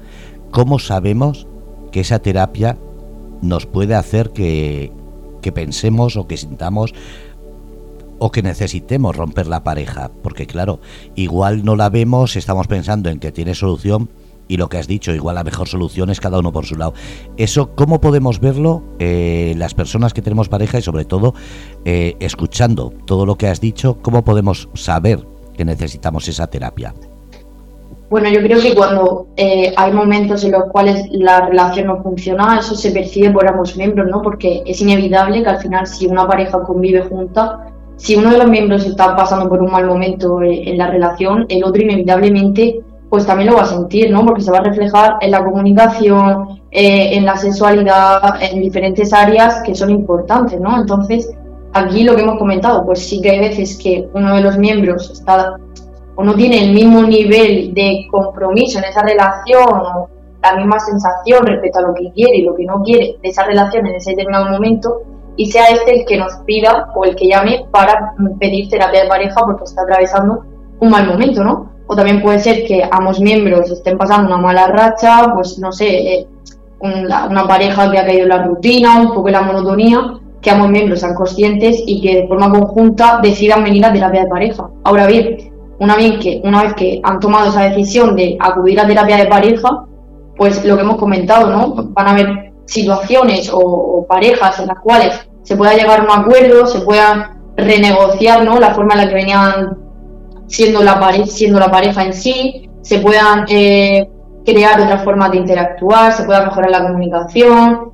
¿cómo 0.51 0.77
sabemos 0.77 1.47
que 1.93 2.01
esa 2.01 2.19
terapia 2.19 2.77
nos 3.41 3.65
puede 3.65 3.95
hacer 3.95 4.31
que, 4.31 4.91
pensemos 5.53 6.17
o 6.17 6.27
que 6.27 6.35
sintamos 6.35 6.93
o 8.19 8.29
que 8.29 8.43
necesitemos 8.43 9.15
romper 9.15 9.47
la 9.47 9.63
pareja? 9.63 10.11
Porque 10.21 10.47
claro, 10.47 10.81
igual 11.15 11.63
no 11.63 11.77
la 11.77 11.88
vemos, 11.88 12.35
estamos 12.35 12.67
pensando 12.67 13.09
en 13.09 13.19
que 13.19 13.31
tiene 13.31 13.55
solución, 13.55 14.09
y 14.47 14.58
lo 14.58 14.69
que 14.69 14.77
has 14.77 14.88
dicho, 14.88 15.13
igual 15.13 15.36
la 15.36 15.43
mejor 15.43 15.67
solución 15.67 16.10
es 16.10 16.19
cada 16.19 16.39
uno 16.39 16.51
por 16.51 16.65
su 16.65 16.75
lado. 16.75 16.93
Eso, 17.38 17.75
¿cómo 17.75 17.99
podemos 18.01 18.39
verlo 18.39 18.84
eh, 18.99 19.53
las 19.58 19.73
personas 19.73 20.13
que 20.13 20.21
tenemos 20.21 20.49
pareja 20.49 20.79
y 20.79 20.81
sobre 20.81 21.05
todo 21.05 21.34
eh, 21.86 22.15
escuchando 22.19 22.93
todo 23.05 23.25
lo 23.25 23.36
que 23.36 23.47
has 23.47 23.62
dicho, 23.62 23.97
cómo 24.01 24.23
podemos 24.23 24.69
saber 24.73 25.25
que 25.55 25.65
necesitamos 25.65 26.27
esa 26.27 26.47
terapia? 26.47 26.93
Bueno, 28.10 28.29
yo 28.29 28.39
creo 28.41 28.62
que 28.62 28.75
cuando 28.75 29.27
eh, 29.36 29.73
hay 29.75 29.91
momentos 29.91 30.43
en 30.43 30.51
los 30.51 30.65
cuales 30.71 31.08
la 31.10 31.47
relación 31.47 31.88
no 31.88 32.03
funciona, 32.03 32.60
eso 32.60 32.75
se 32.75 32.91
percibe 32.91 33.31
por 33.31 33.47
ambos 33.47 33.75
miembros, 33.75 34.08
¿no? 34.10 34.21
Porque 34.21 34.62
es 34.65 34.79
inevitable 34.79 35.41
que 35.41 35.49
al 35.49 35.58
final 35.60 35.88
si 35.88 36.05
una 36.05 36.27
pareja 36.27 36.62
convive 36.62 37.01
junta, 37.01 37.73
si 37.97 38.15
uno 38.15 38.31
de 38.31 38.38
los 38.38 38.47
miembros 38.47 38.86
está 38.86 39.15
pasando 39.15 39.49
por 39.49 39.62
un 39.62 39.71
mal 39.71 39.88
momento 39.88 40.41
eh, 40.41 40.69
en 40.69 40.77
la 40.77 40.91
relación, 40.91 41.45
el 41.49 41.63
otro 41.63 41.81
inevitablemente 41.81 42.81
pues 43.09 43.25
también 43.25 43.49
lo 43.49 43.57
va 43.57 43.63
a 43.63 43.67
sentir, 43.67 44.11
¿no? 44.11 44.25
Porque 44.25 44.41
se 44.41 44.51
va 44.51 44.57
a 44.57 44.63
reflejar 44.63 45.17
en 45.21 45.31
la 45.31 45.43
comunicación, 45.43 46.59
eh, 46.71 47.15
en 47.15 47.25
la 47.25 47.37
sexualidad, 47.37 48.41
en 48.41 48.61
diferentes 48.61 49.13
áreas 49.13 49.61
que 49.63 49.75
son 49.75 49.89
importantes, 49.89 50.59
¿no? 50.59 50.79
Entonces, 50.79 51.31
aquí 51.73 52.03
lo 52.03 52.15
que 52.15 52.23
hemos 52.23 52.37
comentado, 52.37 52.85
pues 52.85 53.07
sí 53.07 53.21
que 53.21 53.31
hay 53.31 53.39
veces 53.39 53.77
que 53.77 54.07
uno 54.13 54.35
de 54.35 54.41
los 54.41 54.57
miembros 54.57 55.11
está 55.11 55.55
o 56.15 56.23
no 56.23 56.33
tiene 56.33 56.63
el 56.63 56.73
mismo 56.73 57.03
nivel 57.03 57.73
de 57.73 58.07
compromiso 58.09 58.79
en 58.79 58.85
esa 58.85 59.01
relación 59.01 59.69
o 59.69 60.09
la 60.41 60.55
misma 60.55 60.79
sensación 60.79 61.45
respecto 61.45 61.79
a 61.79 61.81
lo 61.83 61.93
que 61.93 62.11
quiere 62.11 62.37
y 62.37 62.43
lo 62.43 62.55
que 62.55 62.65
no 62.65 62.81
quiere 62.83 63.17
de 63.21 63.29
esa 63.29 63.43
relación 63.43 63.85
en 63.85 63.95
ese 63.95 64.11
determinado 64.11 64.49
momento 64.49 65.01
y 65.35 65.51
sea 65.51 65.65
este 65.67 65.99
el 65.99 66.05
que 66.05 66.17
nos 66.17 66.33
pida 66.45 66.91
o 66.95 67.03
el 67.03 67.15
que 67.15 67.27
llame 67.27 67.65
para 67.71 68.13
pedir 68.39 68.69
terapia 68.69 69.03
de 69.03 69.09
pareja 69.09 69.41
porque 69.45 69.65
está 69.65 69.81
atravesando 69.81 70.43
un 70.79 70.89
mal 70.89 71.07
momento, 71.07 71.43
¿no? 71.43 71.74
O 71.88 71.95
también 71.95 72.21
puede 72.21 72.39
ser 72.39 72.65
que 72.65 72.88
ambos 72.91 73.19
miembros 73.19 73.69
estén 73.69 73.98
pasando 73.98 74.34
una 74.34 74.41
mala 74.41 74.67
racha, 74.67 75.32
pues 75.34 75.60
no 75.60 75.71
sé, 75.71 75.88
eh, 75.88 76.28
una, 76.80 77.48
pareja 77.48 77.89
que 77.91 77.98
ha 77.98 78.06
caído 78.06 78.24
en 78.24 78.30
la 78.30 78.43
rutina, 78.43 79.00
un 79.00 79.13
poco 79.13 79.28
en 79.28 79.34
la 79.34 79.41
monotonía, 79.41 80.19
que 80.41 80.52
ambos 80.52 80.69
miembros 80.69 81.00
sean 81.00 81.15
conscientes 81.15 81.82
y 81.86 82.02
que 82.02 82.21
de 82.21 82.28
forma 82.28 82.52
conjunta 82.52 83.19
decidan 83.21 83.63
venir 83.63 83.86
a 83.86 83.93
terapia 83.93 84.24
de 84.24 84.30
pareja. 84.30 84.69
Ahora 84.84 85.08
bien, 85.08 85.52
una 85.80 85.95
vez 85.95 86.19
que, 86.19 86.41
una 86.43 86.63
vez 86.63 86.74
que 86.76 87.02
han 87.04 87.19
tomado 87.19 87.50
esa 87.50 87.63
decisión 87.63 88.15
de 88.15 88.38
acudir 88.39 88.80
a 88.80 88.88
terapia 88.88 89.17
de 89.17 89.26
pareja, 89.26 89.86
pues 90.38 90.63
lo 90.65 90.76
que 90.76 90.82
hemos 90.82 90.98
comentado, 90.98 91.50
¿no? 91.50 91.89
Van 91.93 92.08
a 92.08 92.12
haber 92.12 92.54
situaciones 92.65 93.50
o, 93.52 94.06
parejas 94.08 94.60
en 94.60 94.67
las 94.67 94.80
cuales 94.80 95.28
se 95.43 95.56
pueda 95.56 95.76
llegar 95.76 96.00
a 96.00 96.04
un 96.04 96.12
acuerdo, 96.12 96.65
se 96.67 96.82
pueda 96.82 97.38
renegociar, 97.56 98.43
¿no? 98.43 98.60
La 98.60 98.74
forma 98.74 98.93
en 98.93 99.02
la 99.02 99.08
que 99.08 99.15
venían 99.15 99.78
siendo 100.47 100.84
la, 100.84 100.99
siendo 101.25 101.60
la 101.60 101.71
pareja 101.71 102.03
en 102.03 102.13
sí, 102.13 102.69
se 102.81 102.99
puedan 102.99 103.45
eh, 103.49 104.10
crear 104.45 104.79
otras 104.79 105.03
formas 105.03 105.31
de 105.31 105.38
interactuar, 105.38 106.13
se 106.13 106.23
pueda 106.23 106.45
mejorar 106.45 106.71
la 106.71 106.84
comunicación, 106.84 107.91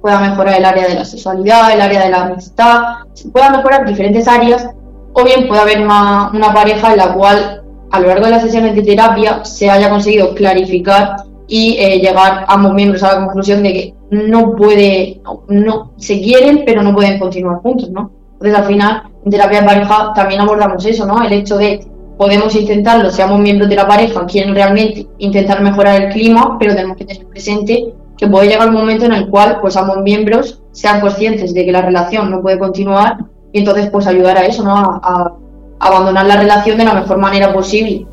pueda 0.00 0.20
mejorar 0.20 0.58
el 0.58 0.64
área 0.64 0.86
de 0.86 0.94
la 0.94 1.04
sexualidad, 1.04 1.72
el 1.72 1.80
área 1.80 2.04
de 2.04 2.10
la 2.10 2.22
amistad, 2.24 2.82
se 3.14 3.28
puedan 3.30 3.52
mejorar 3.52 3.86
diferentes 3.86 4.28
áreas, 4.28 4.68
o 5.12 5.24
bien 5.24 5.48
puede 5.48 5.60
haber 5.60 5.80
una, 5.82 6.30
una 6.32 6.52
pareja 6.52 6.92
en 6.92 6.98
la 6.98 7.14
cual 7.14 7.62
a 7.90 8.00
lo 8.00 8.08
largo 8.08 8.26
de 8.26 8.30
las 8.32 8.42
sesiones 8.42 8.74
de 8.74 8.82
terapia 8.82 9.44
se 9.44 9.70
haya 9.70 9.88
conseguido 9.88 10.34
clarificar 10.34 11.16
y 11.48 11.76
eh, 11.78 11.98
llegar 11.98 12.44
ambos 12.46 12.74
miembros 12.74 13.02
a 13.02 13.14
la 13.14 13.24
conclusión 13.24 13.62
de 13.62 13.72
que 13.72 13.94
no 14.10 14.54
puede, 14.54 15.20
no, 15.48 15.92
se 15.96 16.20
quieren, 16.20 16.62
pero 16.66 16.82
no 16.82 16.94
pueden 16.94 17.18
continuar 17.18 17.60
juntos, 17.60 17.90
¿no? 17.90 18.10
Entonces, 18.40 18.58
al 18.58 18.64
final, 18.66 19.02
en 19.24 19.30
terapia 19.30 19.60
de 19.60 19.66
pareja 19.66 20.12
también 20.14 20.40
abordamos 20.40 20.84
eso, 20.84 21.06
¿no? 21.06 21.22
El 21.22 21.32
hecho 21.32 21.56
de 21.58 21.86
podemos 22.16 22.54
intentarlo, 22.54 23.10
seamos 23.10 23.40
miembros 23.40 23.68
de 23.68 23.76
la 23.76 23.86
pareja, 23.86 24.26
quieren 24.26 24.54
realmente 24.54 25.06
intentar 25.18 25.60
mejorar 25.62 26.02
el 26.02 26.12
clima, 26.12 26.56
pero 26.58 26.74
tenemos 26.74 26.96
que 26.96 27.04
tener 27.04 27.26
presente 27.26 27.94
que 28.16 28.26
puede 28.26 28.48
llegar 28.48 28.68
un 28.68 28.74
momento 28.74 29.04
en 29.04 29.12
el 29.12 29.28
cual, 29.28 29.58
pues, 29.60 29.76
ambos 29.76 29.98
miembros 29.98 30.60
sean 30.72 31.00
conscientes 31.00 31.54
de 31.54 31.64
que 31.64 31.72
la 31.72 31.82
relación 31.82 32.30
no 32.30 32.42
puede 32.42 32.58
continuar 32.58 33.18
y 33.52 33.60
entonces, 33.60 33.88
pues, 33.90 34.06
ayudar 34.06 34.36
a 34.36 34.46
eso, 34.46 34.64
¿no? 34.64 34.74
A, 34.74 35.32
abandonar 35.80 36.26
la 36.26 36.36
relación 36.36 36.76
de 36.76 36.84
la 36.84 36.94
mejor 36.94 37.18
manera 37.18 37.52
posible. 37.52 38.04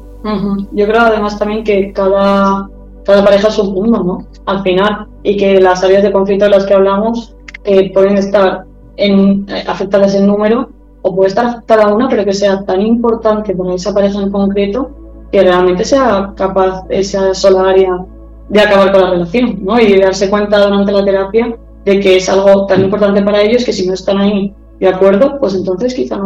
Yo 0.71 0.87
creo 0.87 1.01
además 1.01 1.39
también 1.39 1.63
que 1.63 1.91
cada 1.93 2.69
cada 3.05 3.23
pareja 3.23 3.47
es 3.47 3.57
un 3.59 3.73
mundo, 3.73 4.03
¿no? 4.03 4.27
Al 4.45 4.61
final, 4.63 5.07
y 5.23 5.37
que 5.37 5.61
las 5.61 5.83
áreas 5.83 6.03
de 6.03 6.11
conflicto 6.11 6.45
de 6.45 6.51
las 6.51 6.65
que 6.65 6.73
hablamos 6.73 7.35
eh, 7.63 7.93
pueden 7.93 8.17
estar 8.17 8.65
en, 8.97 9.45
eh, 9.49 9.63
afectadas 9.67 10.15
en 10.15 10.27
número 10.27 10.69
o 11.01 11.15
puede 11.15 11.29
estar 11.29 11.45
afectada 11.45 11.93
una, 11.93 12.09
pero 12.09 12.25
que 12.25 12.33
sea 12.33 12.63
tan 12.63 12.81
importante 12.81 13.55
para 13.55 13.75
esa 13.75 13.93
pareja 13.93 14.21
en 14.21 14.31
concreto 14.31 14.89
que 15.31 15.41
realmente 15.41 15.83
sea 15.83 16.33
capaz 16.35 16.83
esa 16.89 17.33
sola 17.33 17.69
área 17.69 18.05
de 18.49 18.59
acabar 18.59 18.91
con 18.91 19.01
la 19.01 19.09
relación, 19.11 19.59
¿no? 19.63 19.79
Y 19.79 19.91
de 19.91 19.99
darse 19.99 20.29
cuenta 20.29 20.63
durante 20.63 20.91
la 20.91 21.03
terapia 21.03 21.57
de 21.83 21.99
que 21.99 22.17
es 22.17 22.29
algo 22.29 22.65
tan 22.65 22.83
importante 22.83 23.21
para 23.21 23.41
ellos 23.41 23.63
que 23.63 23.73
si 23.73 23.87
no 23.87 23.93
están 23.93 24.17
ahí 24.17 24.53
de 24.79 24.87
acuerdo, 24.87 25.39
pues 25.39 25.55
entonces 25.55 25.93
quizá 25.93 26.17
no, 26.17 26.25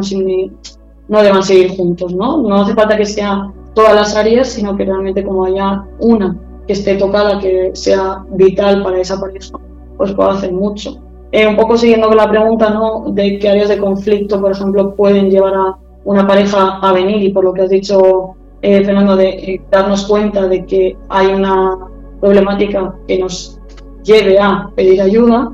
no 1.07 1.23
deban 1.23 1.43
seguir 1.43 1.75
juntos, 1.75 2.13
¿no? 2.13 2.37
No 2.37 2.61
hace 2.61 2.73
falta 2.73 2.97
que 2.97 3.05
sea 3.05 3.51
todas 3.73 3.95
las 3.95 4.15
áreas, 4.15 4.47
sino 4.49 4.75
que 4.75 4.85
realmente 4.85 5.23
como 5.23 5.45
haya 5.45 5.83
una 5.99 6.37
que 6.67 6.73
esté 6.73 6.95
tocada, 6.95 7.39
que 7.39 7.71
sea 7.73 8.23
vital 8.31 8.83
para 8.83 8.99
esa 8.99 9.19
pareja, 9.19 9.57
pues 9.97 10.13
puede 10.13 10.29
hacer 10.29 10.51
mucho. 10.53 10.97
Eh, 11.31 11.45
un 11.45 11.55
poco 11.55 11.77
siguiendo 11.77 12.07
con 12.07 12.17
la 12.17 12.29
pregunta, 12.29 12.71
¿no? 12.71 13.05
De 13.11 13.37
qué 13.37 13.49
áreas 13.49 13.69
de 13.69 13.77
conflicto, 13.77 14.41
por 14.41 14.51
ejemplo, 14.51 14.95
pueden 14.95 15.29
llevar 15.29 15.53
a 15.53 15.77
una 16.05 16.25
pareja 16.25 16.79
a 16.81 16.91
venir 16.91 17.21
y 17.21 17.31
por 17.31 17.43
lo 17.43 17.53
que 17.53 17.61
has 17.61 17.69
dicho, 17.69 18.35
eh, 18.61 18.83
Fernando, 18.83 19.15
de 19.15 19.29
eh, 19.29 19.61
darnos 19.69 20.07
cuenta 20.07 20.47
de 20.47 20.65
que 20.65 20.97
hay 21.07 21.27
una 21.27 21.77
problemática 22.19 22.95
que 23.07 23.19
nos 23.19 23.59
lleve 24.03 24.39
a 24.39 24.69
pedir 24.75 25.01
ayuda. 25.01 25.51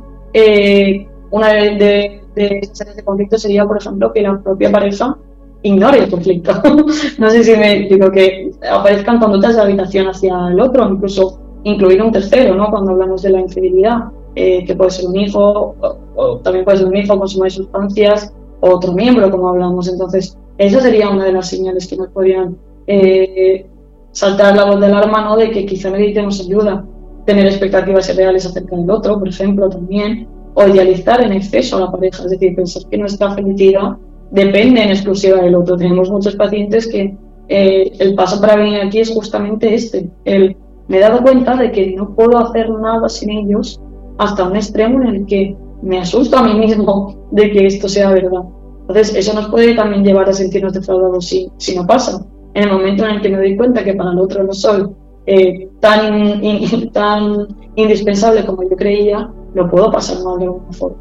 una 1.31 1.49
de, 1.49 2.21
de, 2.35 2.59
esas 2.61 2.81
áreas 2.81 2.95
de 2.97 3.03
conflicto 3.03 3.37
sería, 3.37 3.65
por 3.65 3.77
ejemplo, 3.77 4.13
que 4.13 4.21
la 4.21 4.39
propia 4.39 4.71
pareja 4.71 5.17
ignore 5.63 5.99
el 5.99 6.09
conflicto. 6.09 6.53
no 7.17 7.29
sé 7.29 7.43
si 7.43 7.55
me 7.57 7.79
digo 7.81 8.09
que 8.11 8.51
aparezcan 8.69 9.19
conductas 9.19 9.55
de 9.55 9.61
habitación 9.61 10.07
hacia 10.07 10.47
el 10.47 10.59
otro, 10.59 10.87
incluso 10.87 11.39
incluir 11.63 12.01
un 12.01 12.11
tercero, 12.11 12.55
¿no? 12.55 12.69
Cuando 12.69 12.91
hablamos 12.91 13.23
de 13.23 13.31
la 13.31 13.41
infidelidad, 13.41 14.05
eh, 14.35 14.65
que 14.65 14.75
puede 14.75 14.91
ser 14.91 15.05
un 15.07 15.15
hijo, 15.15 15.75
o, 16.15 16.37
también 16.37 16.65
puede 16.65 16.77
ser 16.77 16.87
un 16.87 16.95
hijo 16.97 17.17
consumir 17.17 17.51
sustancias, 17.51 18.33
o 18.61 18.69
otro 18.75 18.93
miembro, 18.93 19.29
como 19.31 19.49
hablamos. 19.49 19.87
Entonces, 19.87 20.37
esa 20.57 20.81
sería 20.81 21.09
una 21.09 21.25
de 21.25 21.33
las 21.33 21.49
señales 21.49 21.87
que 21.87 21.97
nos 21.97 22.09
podrían 22.09 22.57
eh, 22.87 23.65
saltar 24.11 24.55
la 24.55 24.65
voz 24.65 24.79
del 24.79 24.93
alarma, 24.93 25.23
¿no? 25.23 25.35
De 25.37 25.51
que 25.51 25.65
quizá 25.65 25.89
necesitemos 25.89 26.39
ayuda, 26.39 26.85
tener 27.25 27.45
expectativas 27.45 28.09
irreales 28.09 28.45
acerca 28.45 28.75
del 28.75 28.89
otro, 28.89 29.19
por 29.19 29.27
ejemplo, 29.27 29.69
también, 29.69 30.27
o 30.53 30.67
idealizar 30.67 31.21
en 31.21 31.33
exceso 31.33 31.77
a 31.77 31.81
la 31.81 31.91
pareja, 31.91 32.23
es 32.23 32.31
decir, 32.31 32.55
pensar 32.55 32.83
que 32.89 32.97
nuestra 32.97 33.31
felicidad 33.31 33.97
depende 34.31 34.81
en 34.81 34.89
exclusiva 34.89 35.41
del 35.41 35.55
otro. 35.55 35.77
Tenemos 35.77 36.09
muchos 36.09 36.35
pacientes 36.35 36.87
que 36.87 37.15
eh, 37.47 37.91
el 37.99 38.15
paso 38.15 38.39
para 38.39 38.55
venir 38.55 38.79
aquí 38.81 38.99
es 38.99 39.11
justamente 39.11 39.73
este. 39.73 40.09
El, 40.23 40.55
me 40.87 40.97
he 40.97 40.99
dado 40.99 41.21
cuenta 41.21 41.55
de 41.55 41.71
que 41.71 41.91
no 41.95 42.15
puedo 42.15 42.37
hacer 42.37 42.69
nada 42.69 43.09
sin 43.09 43.31
ellos 43.31 43.81
hasta 44.17 44.43
un 44.43 44.55
extremo 44.55 45.01
en 45.01 45.07
el 45.07 45.25
que 45.25 45.55
me 45.81 45.99
asusto 45.99 46.37
a 46.37 46.43
mí 46.43 46.53
mismo 46.53 47.27
de 47.31 47.51
que 47.51 47.67
esto 47.67 47.87
sea 47.87 48.11
verdad. 48.11 48.43
Entonces, 48.81 49.15
eso 49.15 49.33
nos 49.33 49.49
puede 49.49 49.73
también 49.73 50.03
llevar 50.03 50.29
a 50.29 50.33
sentirnos 50.33 50.73
defraudados 50.73 51.25
si, 51.25 51.49
si 51.57 51.75
no 51.75 51.85
pasa. 51.85 52.23
En 52.53 52.63
el 52.63 52.71
momento 52.71 53.05
en 53.05 53.15
el 53.15 53.21
que 53.21 53.29
me 53.29 53.37
doy 53.37 53.57
cuenta 53.57 53.83
que 53.83 53.93
para 53.93 54.11
el 54.11 54.19
otro 54.19 54.43
no 54.43 54.53
soy 54.53 54.87
eh, 55.25 55.69
tan, 55.79 56.41
tan 56.93 57.47
indispensable 57.75 58.45
como 58.45 58.63
yo 58.63 58.75
creía, 58.75 59.29
lo 59.53 59.69
puedo 59.69 59.91
pasar 59.91 60.23
mal 60.23 60.39
de 60.39 60.45
alguna 60.45 60.71
forma. 60.71 60.97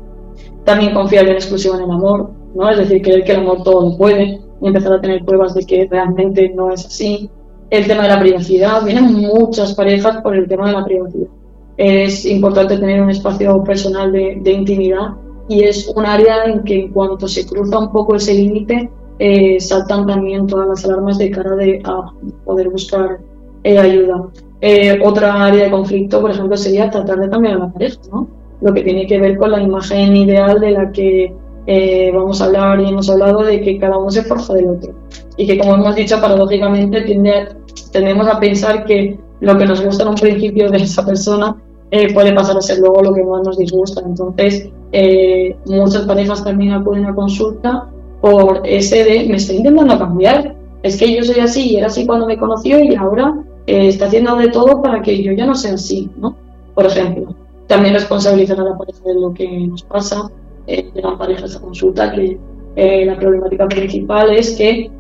También 0.65 0.95
confiar 0.95 1.27
en 1.29 1.35
exclusivo 1.35 1.75
en 1.77 1.83
el 1.83 1.91
amor, 1.91 2.31
¿no? 2.55 2.71
Es 2.71 2.79
decir, 2.79 3.03
creer 3.03 3.25
que 3.25 3.33
el 3.33 3.41
amor 3.41 3.63
todo 3.63 3.91
lo 3.91 3.97
puede 3.97 4.41
y 4.61 4.67
empezar 4.67 4.95
a 4.95 5.01
tener 5.01 5.25
pruebas 5.25 5.55
de 5.55 5.65
que 5.65 5.87
realmente 5.91 6.49
no 6.55 6.73
es 6.73 6.87
así. 6.87 7.31
El 7.71 7.87
tema 7.87 8.05
de 8.05 8.09
la 8.11 8.21
privacidad, 8.21 8.85
vienen 8.85 9.13
muchas 9.13 9.75
parejas 9.75 10.23
por 10.23 10.35
el 10.35 10.49
tema 10.49 10.69
de 10.69 10.73
la 10.73 10.85
privacidad. 10.85 11.29
Es 11.77 12.25
importante 12.25 12.77
tener 12.79 13.03
un 13.03 13.11
espacio 13.11 13.63
personal 13.65 14.13
de, 14.13 14.53
intimidad 14.53 15.15
y 15.49 15.65
es 15.65 15.89
un 15.89 16.07
área 16.07 16.45
en 16.45 16.63
que 16.63 16.81
en 16.81 16.93
cuanto 16.93 17.29
se 17.29 17.47
cruza 17.47 17.79
un 17.79 17.93
poco 17.93 18.15
ese 18.17 18.35
límite, 18.35 18.91
eh, 19.19 19.61
saltan 19.61 20.07
también 20.07 20.47
todas 20.47 20.69
las 20.69 20.85
alarmas 20.85 21.19
de 21.19 21.31
cara 21.31 21.57
de 21.57 21.83
a 21.85 22.13
poder 22.45 22.71
buscar 22.71 23.19
eh, 23.65 23.79
ayuda. 23.79 24.29
Eh, 24.61 24.99
otra 25.05 25.45
área 25.45 25.65
de 25.65 25.71
conflicto, 25.71 26.21
por 26.21 26.31
ejemplo, 26.31 26.57
sería 26.57 26.91
tratar 26.91 27.19
de 27.19 27.29
cambiar 27.29 27.55
a 27.57 27.59
la 27.59 27.73
pareja, 27.73 27.99
¿no? 28.11 28.29
Lo 28.61 28.73
que 28.73 28.83
tiene 28.83 29.07
que 29.07 29.19
ver 29.19 29.37
con 29.37 29.51
la 29.51 29.61
imagen 29.61 30.17
ideal 30.17 30.61
de 30.61 30.71
la 30.71 30.91
que 30.91 31.35
eh, 31.67 32.11
vamos 32.15 32.41
a 32.41 32.47
hablar 32.47 32.81
y 32.81 32.89
hemos 32.89 33.09
hablado 33.09 33.43
de 33.43 33.61
que 33.61 33.79
cada 33.79 33.99
uno 33.99 34.11
se 34.11 34.23
forja 34.23 34.55
del 34.55 34.69
otro. 34.69 34.93
Y 35.37 35.47
que, 35.47 35.59
como 35.59 35.75
hemos 35.75 35.95
dicho, 35.95 36.21
paradójicamente 36.21 37.03
tiende, 37.03 37.49
tendemos 37.91 38.27
a 38.29 38.39
pensar 38.39 38.85
que 38.85 39.19
lo 39.45 39.57
que 39.59 39.67
nos 39.67 39.85
gusta 39.85 40.03
en 40.03 40.11
un 40.11 40.15
principio 40.15 40.71
de 40.71 40.79
esa 40.79 41.05
persona 41.05 41.57
eh, 41.91 42.13
puede 42.13 42.33
pasar 42.33 42.57
a 42.57 42.61
ser 42.61 42.79
luego 42.79 43.03
lo 43.03 43.15
que 43.15 43.23
más 43.23 43.43
nos 43.45 43.59
disgusta. 43.59 44.03
Entonces, 44.05 44.69
eh, 44.93 45.57
muchas 45.67 46.03
parejas 46.03 46.43
también 46.43 46.73
acuden 46.73 47.07
a 47.07 47.15
consulta 47.15 47.89
por 48.21 48.63
ese 48.65 49.05
de 49.05 49.29
me 49.29 49.37
está 49.37 49.53
intentando 49.53 49.99
cambiar. 49.99 50.57
Es 50.83 50.97
que 50.97 51.15
yo 51.15 51.23
soy 51.23 51.41
así 51.41 51.71
y 51.71 51.77
era 51.77 51.87
así 51.87 52.07
cuando 52.07 52.27
me 52.27 52.37
conoció 52.37 52.83
y 52.83 52.95
ahora 52.95 53.35
está 53.67 54.07
haciendo 54.07 54.37
de 54.37 54.49
todo 54.49 54.83
para 54.83 55.01
que 55.01 55.23
yo 55.23 55.33
ya 55.33 55.47
no 55.47 55.55
sea 55.55 55.75
así, 55.75 56.11
¿no? 56.19 56.37
Por 56.75 56.87
ejemplo. 56.87 57.35
También 57.67 57.95
responsabilizar 57.95 58.61
a 58.61 58.65
la 58.65 58.77
pareja 58.77 59.01
de 59.07 59.15
lo 59.15 59.33
que 59.33 59.67
nos 59.67 59.83
pasa 59.85 60.31
eh, 60.67 60.91
de 60.95 61.03
la 61.03 61.17
pareja 61.19 61.45
esa 61.45 61.61
consulta 61.61 62.11
que 62.13 62.39
eh, 62.77 63.05
la 63.05 63.19
problemática 63.19 63.67
principal 63.69 64.31
es 64.33 64.57
que 64.57 64.91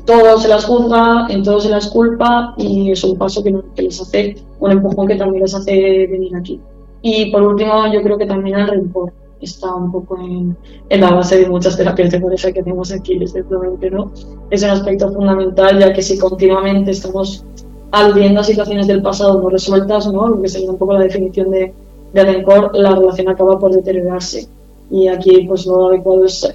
todo 0.00 0.38
se 0.38 0.48
las 0.48 0.64
juzga, 0.64 1.26
en 1.28 1.42
todo 1.42 1.60
se 1.60 1.68
las 1.68 1.88
culpa 1.88 2.54
y 2.56 2.90
es 2.90 3.04
un 3.04 3.16
paso 3.16 3.42
que, 3.42 3.54
les 3.76 4.00
hace 4.00 4.36
un 4.60 4.70
empujón 4.70 5.06
que 5.06 5.16
también 5.16 5.42
les 5.42 5.54
hace 5.54 6.06
venir 6.06 6.34
aquí. 6.36 6.60
Y 7.02 7.30
por 7.30 7.42
último, 7.42 7.92
yo 7.92 8.02
creo 8.02 8.16
que 8.16 8.26
también 8.26 8.58
el 8.58 8.68
rencor. 8.68 9.12
está 9.40 9.74
un 9.74 9.90
poco 9.90 10.18
en, 10.20 10.56
en, 10.88 11.00
la 11.00 11.10
base 11.10 11.40
de 11.40 11.48
muchas 11.48 11.76
terapias 11.76 12.10
de 12.10 12.20
pareja 12.20 12.52
que 12.52 12.62
tenemos 12.62 12.92
aquí, 12.92 13.18
ciertamente, 13.26 13.90
¿no? 13.90 14.12
Es 14.50 14.62
un 14.62 14.70
aspecto 14.70 15.12
fundamental, 15.12 15.78
ya 15.80 15.92
que 15.92 16.00
si 16.00 16.16
continuamente 16.16 16.92
estamos 16.92 17.44
aludiendo 17.90 18.40
a 18.40 18.44
situaciones 18.44 18.86
del 18.86 19.02
pasado 19.02 19.40
no 19.40 19.48
resueltas, 19.48 20.06
¿no? 20.12 20.28
Lo 20.28 20.40
que 20.40 20.48
sería 20.48 20.70
un 20.70 20.78
poco 20.78 20.94
la 20.94 21.00
definición 21.00 21.50
de, 21.50 21.74
de 22.12 22.24
rencor, 22.24 22.70
la 22.74 22.94
relación 22.94 23.28
acaba 23.28 23.58
por 23.58 23.72
deteriorarse. 23.72 24.48
Y 24.92 25.08
aquí, 25.08 25.46
pues 25.48 25.64
lo 25.64 25.88
adecuado 25.88 26.26
es, 26.26 26.46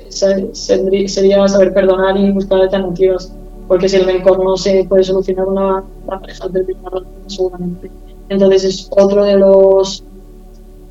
sería 0.54 1.48
saber 1.48 1.74
perdonar 1.74 2.16
y 2.18 2.32
buscar 2.32 2.62
alternativas, 2.62 3.34
porque 3.68 3.90
si 3.90 3.96
el 3.96 4.06
rencor 4.06 4.44
no 4.44 4.56
se 4.56 4.86
puede 4.88 5.04
solucionar, 5.04 5.48
una, 5.48 5.84
la 6.08 6.20
pareja 6.20 6.48
termina 6.48 6.80
seguramente. 7.26 7.90
Entonces 8.30 8.64
es 8.64 8.88
otro 8.92 9.24
de 9.24 9.38
los 9.38 10.04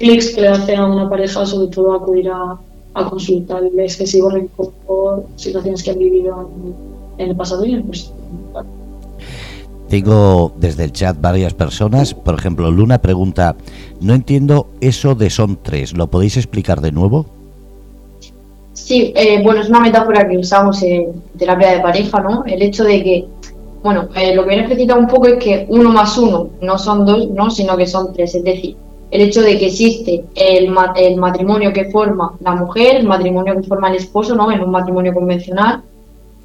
clics 0.00 0.34
que 0.34 0.40
le 0.40 0.48
hace 0.48 0.74
a 0.74 0.86
una 0.86 1.08
pareja, 1.08 1.46
sobre 1.46 1.68
todo 1.68 1.94
acudir 1.94 2.28
a, 2.30 2.58
a 2.94 3.08
consultar 3.08 3.62
el 3.62 3.78
excesivo 3.78 4.28
rencor 4.28 4.72
por 4.84 5.26
situaciones 5.36 5.84
que 5.84 5.92
han 5.92 5.98
vivido 6.00 6.50
en, 7.18 7.28
el 7.28 7.36
pasado 7.36 7.64
y 7.64 7.74
en 7.74 7.76
el 7.76 7.84
presente. 7.84 8.20
Tengo 9.88 10.52
desde 10.58 10.82
el 10.82 10.90
chat 10.90 11.16
varias 11.20 11.54
personas. 11.54 12.12
Por 12.12 12.34
ejemplo, 12.34 12.72
Luna 12.72 12.98
pregunta, 12.98 13.54
no 14.00 14.14
entiendo 14.14 14.70
eso 14.80 15.14
de 15.14 15.30
son 15.30 15.60
tres. 15.62 15.96
¿Lo 15.96 16.08
podéis 16.08 16.36
explicar 16.36 16.80
de 16.80 16.90
nuevo? 16.90 17.35
Sí, 18.86 19.12
eh, 19.16 19.42
bueno, 19.42 19.62
es 19.62 19.68
una 19.68 19.80
metáfora 19.80 20.28
que 20.28 20.38
usamos 20.38 20.80
en 20.84 21.20
terapia 21.36 21.72
de 21.72 21.80
pareja, 21.80 22.20
¿no? 22.20 22.44
El 22.46 22.62
hecho 22.62 22.84
de 22.84 23.02
que 23.02 23.26
bueno, 23.82 24.08
eh, 24.14 24.32
lo 24.32 24.42
que 24.42 24.50
viene 24.50 24.62
explicitado 24.62 25.00
un 25.00 25.08
poco 25.08 25.26
es 25.26 25.42
que 25.42 25.66
uno 25.68 25.90
más 25.90 26.16
uno 26.18 26.50
no 26.60 26.78
son 26.78 27.04
dos, 27.04 27.28
¿no? 27.30 27.50
sino 27.50 27.76
que 27.76 27.88
son 27.88 28.12
tres. 28.12 28.36
Es 28.36 28.44
decir, 28.44 28.76
el 29.10 29.20
hecho 29.22 29.42
de 29.42 29.58
que 29.58 29.66
existe 29.66 30.24
el, 30.36 30.72
el 30.94 31.16
matrimonio 31.16 31.72
que 31.72 31.86
forma 31.86 32.32
la 32.40 32.54
mujer, 32.54 32.94
el 32.94 33.08
matrimonio 33.08 33.56
que 33.56 33.64
forma 33.64 33.90
el 33.90 33.96
esposo, 33.96 34.36
¿no? 34.36 34.52
En 34.52 34.62
un 34.62 34.70
matrimonio 34.70 35.12
convencional. 35.12 35.82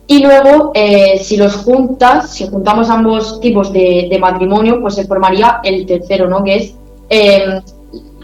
Y 0.08 0.24
luego, 0.24 0.72
eh, 0.74 1.20
si 1.20 1.38
los 1.38 1.58
juntas, 1.58 2.32
si 2.32 2.48
juntamos 2.48 2.90
ambos 2.90 3.40
tipos 3.40 3.72
de, 3.72 4.18
matrimonio, 4.20 4.82
pues 4.82 4.96
se 4.96 5.06
formaría 5.06 5.60
el 5.64 5.86
tercero, 5.86 6.28
¿no? 6.28 6.44
Que 6.44 6.56
es 6.56 6.76
em, 7.10 7.62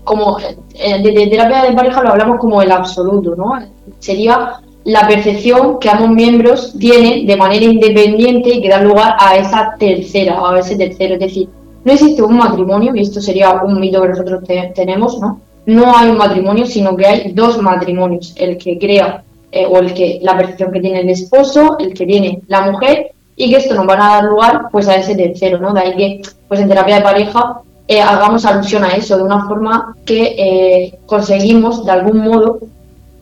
como 0.03 0.39
eh, 0.39 1.01
de, 1.03 1.11
de, 1.11 1.27
terapia 1.27 1.63
de 1.63 1.73
pareja 1.73 2.01
lo 2.01 2.09
hablamos 2.09 2.39
como 2.39 2.63
el 2.63 2.71
absoluto, 2.71 3.35
¿no? 3.35 3.76
Sería 3.99 4.59
la 4.83 5.07
percepción 5.07 5.79
que 5.79 5.89
ambos 5.89 6.09
miembros 6.09 6.73
tienen 6.79 7.27
de 7.27 7.35
manera 7.35 7.65
independiente 7.65 8.55
y 8.55 8.61
que 8.61 8.69
da 8.69 8.81
lugar 8.81 9.15
a 9.19 9.35
esa 9.35 9.75
tercera, 9.77 10.41
o 10.41 10.47
a 10.47 10.59
ese 10.59 10.77
tercero. 10.77 11.15
Es 11.15 11.19
decir, 11.19 11.49
no 11.83 11.91
existe 11.91 12.21
un 12.21 12.37
matrimonio, 12.37 12.95
y 12.95 13.01
esto 13.01 13.19
sería 13.19 13.61
un 13.63 13.79
mito 13.79 14.01
que 14.01 14.09
nosotros 14.09 14.43
tenemos, 14.73 15.19
¿no? 15.19 15.41
No 15.65 15.97
hay 15.97 16.09
un 16.09 16.17
matrimonio, 16.17 16.65
sino 16.65 16.95
que 16.95 17.05
hay 17.05 17.31
dos 17.33 17.61
matrimonios, 17.61 18.33
el 18.37 18.57
que 18.57 18.79
crea 18.79 19.23
eh, 19.51 19.65
o 19.65 19.79
el 19.79 19.93
que 19.93 20.19
la 20.21 20.37
percepción 20.37 20.71
que 20.71 20.79
tiene 20.79 21.01
el 21.01 21.09
esposo, 21.09 21.77
el 21.79 21.93
que 21.93 22.05
tiene 22.05 22.41
la 22.47 22.71
mujer, 22.71 23.11
y 23.35 23.49
que 23.49 23.57
esto 23.57 23.75
nos 23.75 23.87
va 23.87 23.93
a 23.93 24.21
dar 24.21 24.23
lugar 24.23 24.67
pues 24.71 24.87
a 24.87 24.95
ese 24.95 25.15
tercero, 25.15 25.59
¿no? 25.59 25.73
De 25.73 25.81
ahí 25.81 25.95
que 25.95 26.21
pues 26.47 26.59
en 26.59 26.67
terapia 26.67 26.95
de 26.95 27.01
pareja 27.01 27.61
eh, 27.87 28.01
hagamos 28.01 28.45
alusión 28.45 28.83
a 28.83 28.89
eso 28.89 29.17
de 29.17 29.23
una 29.23 29.45
forma 29.47 29.95
que 30.05 30.35
eh, 30.37 30.99
conseguimos 31.05 31.85
de 31.85 31.91
algún 31.91 32.19
modo 32.19 32.59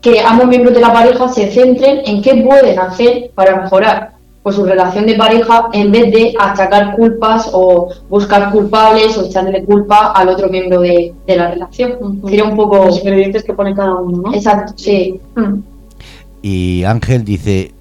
que 0.05 0.19
ambos 0.19 0.45
miembros 0.45 0.75
de 0.75 0.81
la 0.81 0.93
pareja 0.93 1.27
se 1.29 1.51
centren 1.51 2.01
en 2.05 2.21
qué 2.21 2.35
pueden 2.35 2.77
hacer 2.77 3.31
para 3.33 3.63
mejorar 3.63 4.11
pues, 4.43 4.55
su 4.55 4.63
relación 4.63 5.07
de 5.07 5.15
pareja 5.15 5.67
en 5.73 5.91
vez 5.91 6.13
de 6.13 6.35
achacar 6.39 6.95
culpas 6.95 7.49
o 7.51 7.89
buscar 8.07 8.51
culpables 8.51 9.17
o 9.17 9.25
echarle 9.25 9.65
culpa 9.65 10.11
al 10.11 10.29
otro 10.29 10.47
miembro 10.47 10.81
de, 10.81 11.11
la 11.25 11.49
relación. 11.49 12.21
Sería 12.23 12.43
un 12.43 12.55
poco... 12.55 12.85
Los 12.85 12.99
ingredientes 12.99 13.43
que 13.43 13.55
pone 13.55 13.73
cada 13.73 13.95
uno, 13.95 14.29
¿no? 14.29 14.35
Exacto, 14.35 14.73
sí. 14.75 15.19
Y 16.43 16.83
Ángel 16.83 17.25
dice, 17.25 17.73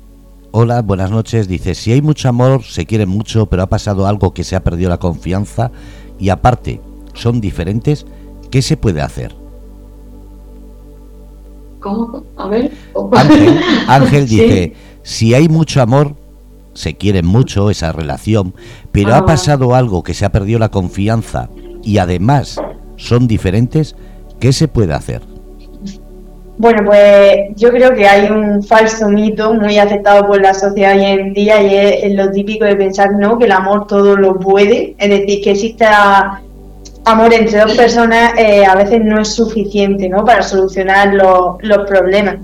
hola, 0.51 0.81
buenas 0.81 1.11
noches, 1.11 1.47
dice, 1.47 1.75
si 1.75 1.93
hay 1.93 2.01
mucho 2.01 2.31
amor, 2.31 2.63
se 2.63 2.87
quiere 2.87 3.05
mucho, 3.05 3.45
pero 3.45 3.65
ha 3.65 3.67
pasado 3.67 4.07
algo 4.07 4.33
que 4.33 4.45
se 4.45 4.57
ha 4.57 4.65
perdido 4.65 4.89
la 4.89 4.97
confianza 4.97 5.71
y 6.19 6.31
aparte 6.31 6.81
son 7.13 7.43
diferentes, 7.43 8.07
¿qué 8.51 8.63
se 8.63 8.79
puede 8.79 9.03
hacer? 9.03 9.44
A 12.37 12.49
ver. 12.49 12.73
Ángel, 13.89 14.27
dice, 14.29 14.73
si 15.03 15.35
hay 15.35 15.49
mucho 15.49 15.83
amor, 15.83 16.15
se 16.73 16.95
quiere 16.95 17.23
mucho 17.23 17.71
esa 17.71 17.93
relación, 17.93 18.55
pero 18.93 19.15
ha 19.15 19.19
ah. 19.19 19.27
pasado 19.27 19.75
algo 19.75 20.03
que 20.03 20.15
se 20.15 20.25
ha 20.25 20.33
perdido 20.33 20.59
la 20.59 20.71
confianza 20.71 21.49
y 21.83 21.99
además 21.99 22.61
son 22.97 23.27
diferentes, 23.27 23.97
¿qué 24.41 24.53
se 24.53 24.69
puede 24.69 24.95
hacer? 24.95 25.23
Bueno, 26.57 26.83
pues 26.85 27.57
yo 27.57 27.71
creo 27.71 27.93
que 27.95 28.07
hay 28.07 28.31
un 28.31 28.63
falso 28.63 29.09
mito 29.09 29.55
muy 29.55 29.77
aceptado 29.77 30.27
por 30.27 30.41
la 30.41 30.55
sociedad 30.55 30.97
hoy 30.97 31.05
en 31.05 31.33
día 31.35 31.61
y 31.61 32.05
es 32.07 32.15
lo 32.15 32.31
típico 32.31 32.65
de 32.65 32.77
pensar 32.77 33.13
no 33.19 33.37
que 33.39 33.47
el 33.47 33.53
amor 33.53 33.89
todo 33.89 34.17
lo 34.17 34.39
puede, 34.39 34.95
es 34.99 35.11
decir, 35.11 35.43
que 35.43 35.51
exista 35.51 36.43
amor 37.05 37.35
entre 37.35 37.61
dos 37.61 37.75
personas 37.75 38.33
eh, 38.39 38.65
a 38.65 38.75
veces 38.75 39.01
no 39.03 39.21
es 39.21 39.29
suficiente 39.29 40.09
¿no? 40.09 40.25
para 40.25 40.43
solucionar 40.43 41.15
los, 41.15 41.87
problemas. 41.87 42.37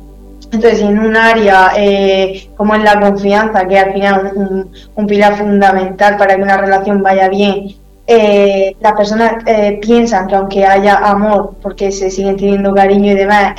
Entonces, 0.53 0.81
en 0.81 0.99
un 0.99 1.16
área 1.16 1.73
eh, 1.77 2.49
como 2.57 2.75
es 2.75 2.83
la 2.83 3.01
confianza, 3.01 3.66
que 3.68 3.79
al 3.79 3.92
final 3.92 4.33
un, 4.35 4.70
un 4.96 5.07
pilar 5.07 5.37
fundamental 5.37 6.16
para 6.16 6.37
que 6.37 6.42
una 6.42 6.57
relación 6.57 7.03
vaya 7.03 7.29
bien, 7.29 7.77
eh, 8.07 8.75
las 8.81 8.92
personas 8.94 9.44
piensan 9.81 10.27
que 10.27 10.35
aunque 10.35 10.66
haya 10.66 10.96
amor, 10.96 11.55
porque 11.62 11.92
se 11.92 12.11
siguen 12.11 12.37
teniendo 12.37 12.75
cariño 12.75 13.12
y 13.12 13.14
demás, 13.14 13.55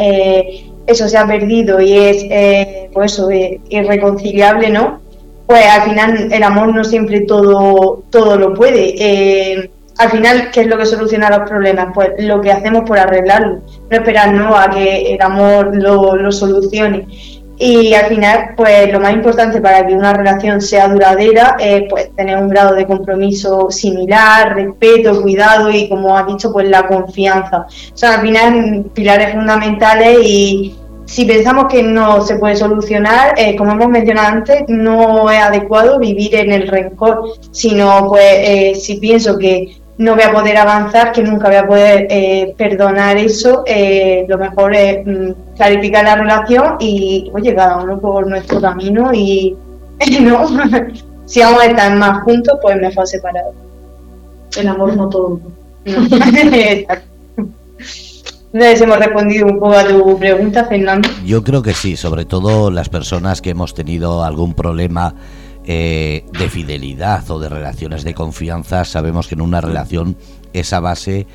eso 0.85 1.07
se 1.07 1.17
ha 1.17 1.25
perdido 1.25 1.79
y 1.79 1.93
es 1.93 2.89
pues 2.91 3.13
eso, 3.13 3.29
irreconciliable, 3.31 4.69
¿no? 4.69 4.99
Pues 5.47 5.65
al 5.65 5.83
final 5.83 6.33
el 6.33 6.43
amor 6.43 6.75
no 6.75 6.83
siempre 6.83 7.21
todo, 7.21 8.03
todo 8.09 8.35
lo 8.37 8.53
puede 8.53 9.71
al 9.97 10.09
final, 10.09 10.51
¿qué 10.51 10.61
es 10.61 10.67
lo 10.67 10.77
que 10.77 10.85
soluciona 10.85 11.29
los 11.29 11.49
problemas? 11.49 11.87
Pues 11.93 12.11
lo 12.19 12.41
que 12.41 12.51
hacemos 12.51 12.83
por 12.87 12.97
arreglarlo, 12.97 13.61
no 13.89 13.97
esperar 13.97 14.33
a 14.55 14.69
que 14.69 15.13
el 15.13 15.21
amor 15.21 15.75
lo, 15.75 16.31
solucione. 16.31 17.07
Y 17.57 17.93
al 17.93 18.05
final, 18.05 18.55
pues 18.57 18.91
lo 18.91 18.99
más 18.99 19.13
importante 19.13 19.61
para 19.61 19.85
que 19.85 19.93
una 19.93 20.13
relación 20.13 20.59
sea 20.61 20.87
duradera 20.87 21.57
es 21.59 21.83
pues, 21.87 22.09
tener 22.15 22.35
un 22.37 22.49
grado 22.49 22.73
de 22.73 22.87
compromiso 22.87 23.69
similar, 23.69 24.55
respeto, 24.55 25.21
cuidado 25.21 25.69
y, 25.69 25.87
como 25.87 26.17
ha 26.17 26.23
dicho, 26.23 26.51
pues 26.51 26.67
la 26.67 26.87
confianza. 26.87 27.67
O 27.93 27.97
sea, 27.97 28.15
al 28.15 28.21
final, 28.21 28.85
pilares 28.95 29.35
fundamentales 29.35 30.17
y 30.23 30.75
si 31.05 31.25
pensamos 31.25 31.65
que 31.69 31.83
no 31.83 32.21
se 32.21 32.37
puede 32.37 32.55
solucionar, 32.55 33.33
eh, 33.37 33.55
como 33.57 33.73
hemos 33.73 33.89
mencionado 33.89 34.29
antes, 34.29 34.63
no 34.69 35.29
es 35.29 35.41
adecuado 35.41 35.99
vivir 35.99 36.33
en 36.35 36.53
el 36.53 36.67
rencor, 36.69 37.33
sino 37.51 38.07
pues 38.07 38.23
eh, 38.25 38.75
si 38.75 38.95
pienso 38.95 39.37
que 39.37 39.80
no 40.01 40.15
voy 40.15 40.23
a 40.23 40.33
poder 40.33 40.57
avanzar, 40.57 41.11
que 41.11 41.21
nunca 41.21 41.47
voy 41.47 41.57
a 41.57 41.67
poder 41.67 42.07
eh, 42.09 42.55
perdonar 42.57 43.17
eso, 43.17 43.63
eh, 43.67 44.25
lo 44.27 44.39
mejor 44.39 44.73
es 44.73 45.05
mm, 45.05 45.31
clarificar 45.55 46.03
la 46.03 46.15
relación 46.15 46.77
y, 46.79 47.29
oye, 47.31 47.53
cada 47.53 47.77
uno 47.77 47.99
por 47.99 48.25
nuestro 48.25 48.59
camino 48.59 49.13
y 49.13 49.55
no, 50.21 50.47
si 51.25 51.41
vamos 51.41 51.61
a 51.61 51.65
estar 51.67 51.95
más 51.97 52.23
juntos, 52.23 52.57
pues 52.63 52.77
mejor 52.77 53.05
separados. 53.07 53.53
El 54.57 54.67
amor 54.69 54.97
no 54.97 55.07
todo. 55.07 55.39
Entonces 55.85 56.87
hemos 58.81 58.97
respondido 58.97 59.45
un 59.45 59.59
poco 59.59 59.73
a 59.73 59.87
tu 59.87 60.17
pregunta, 60.17 60.65
Fernando. 60.65 61.07
Yo 61.23 61.43
creo 61.43 61.61
que 61.61 61.73
sí, 61.73 61.95
sobre 61.95 62.25
todo 62.25 62.71
las 62.71 62.89
personas 62.89 63.39
que 63.39 63.51
hemos 63.51 63.75
tenido 63.75 64.23
algún 64.23 64.55
problema 64.55 65.13
eh, 65.65 66.25
de 66.37 66.49
fidelidad 66.49 67.29
o 67.29 67.39
de 67.39 67.49
relaciones 67.49 68.03
de 68.03 68.13
confianza, 68.13 68.83
sabemos 68.85 69.27
que 69.27 69.35
en 69.35 69.41
una 69.41 69.61
relación 69.61 70.17
esa 70.53 70.79
base 70.79 71.27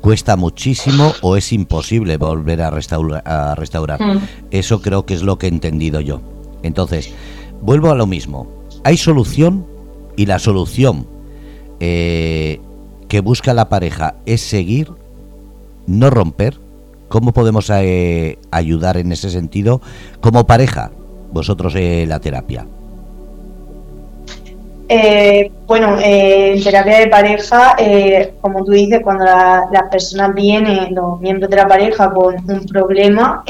cuesta 0.00 0.36
muchísimo 0.36 1.12
o 1.22 1.36
es 1.36 1.52
imposible 1.52 2.16
volver 2.16 2.62
a, 2.62 2.68
a 2.68 3.54
restaurar. 3.54 4.02
Mm. 4.02 4.20
Eso 4.50 4.82
creo 4.82 5.06
que 5.06 5.14
es 5.14 5.22
lo 5.22 5.38
que 5.38 5.46
he 5.46 5.48
entendido 5.48 6.00
yo. 6.00 6.20
Entonces, 6.62 7.12
vuelvo 7.60 7.90
a 7.90 7.94
lo 7.94 8.06
mismo. 8.06 8.46
Hay 8.84 8.96
solución 8.96 9.66
y 10.16 10.26
la 10.26 10.38
solución 10.38 11.06
eh, 11.80 12.60
que 13.08 13.20
busca 13.20 13.54
la 13.54 13.68
pareja 13.68 14.16
es 14.26 14.40
seguir, 14.40 14.90
no 15.86 16.10
romper. 16.10 16.60
¿Cómo 17.08 17.32
podemos 17.32 17.70
eh, 17.70 18.38
ayudar 18.50 18.96
en 18.96 19.12
ese 19.12 19.30
sentido 19.30 19.80
como 20.20 20.46
pareja? 20.46 20.90
Vosotros 21.32 21.74
la 21.74 22.20
terapia. 22.20 22.66
Eh, 24.96 25.50
bueno, 25.66 25.98
eh, 25.98 26.54
en 26.54 26.62
terapia 26.62 27.00
de 27.00 27.08
pareja, 27.08 27.74
eh, 27.76 28.34
como 28.40 28.64
tú 28.64 28.70
dices, 28.70 29.00
cuando 29.02 29.24
las 29.24 29.82
personas 29.90 30.32
vienen, 30.36 30.94
los 30.94 31.18
miembros 31.20 31.50
de 31.50 31.56
la 31.56 31.66
pareja, 31.66 32.12
con 32.12 32.36
un 32.48 32.64
problema, 32.66 33.42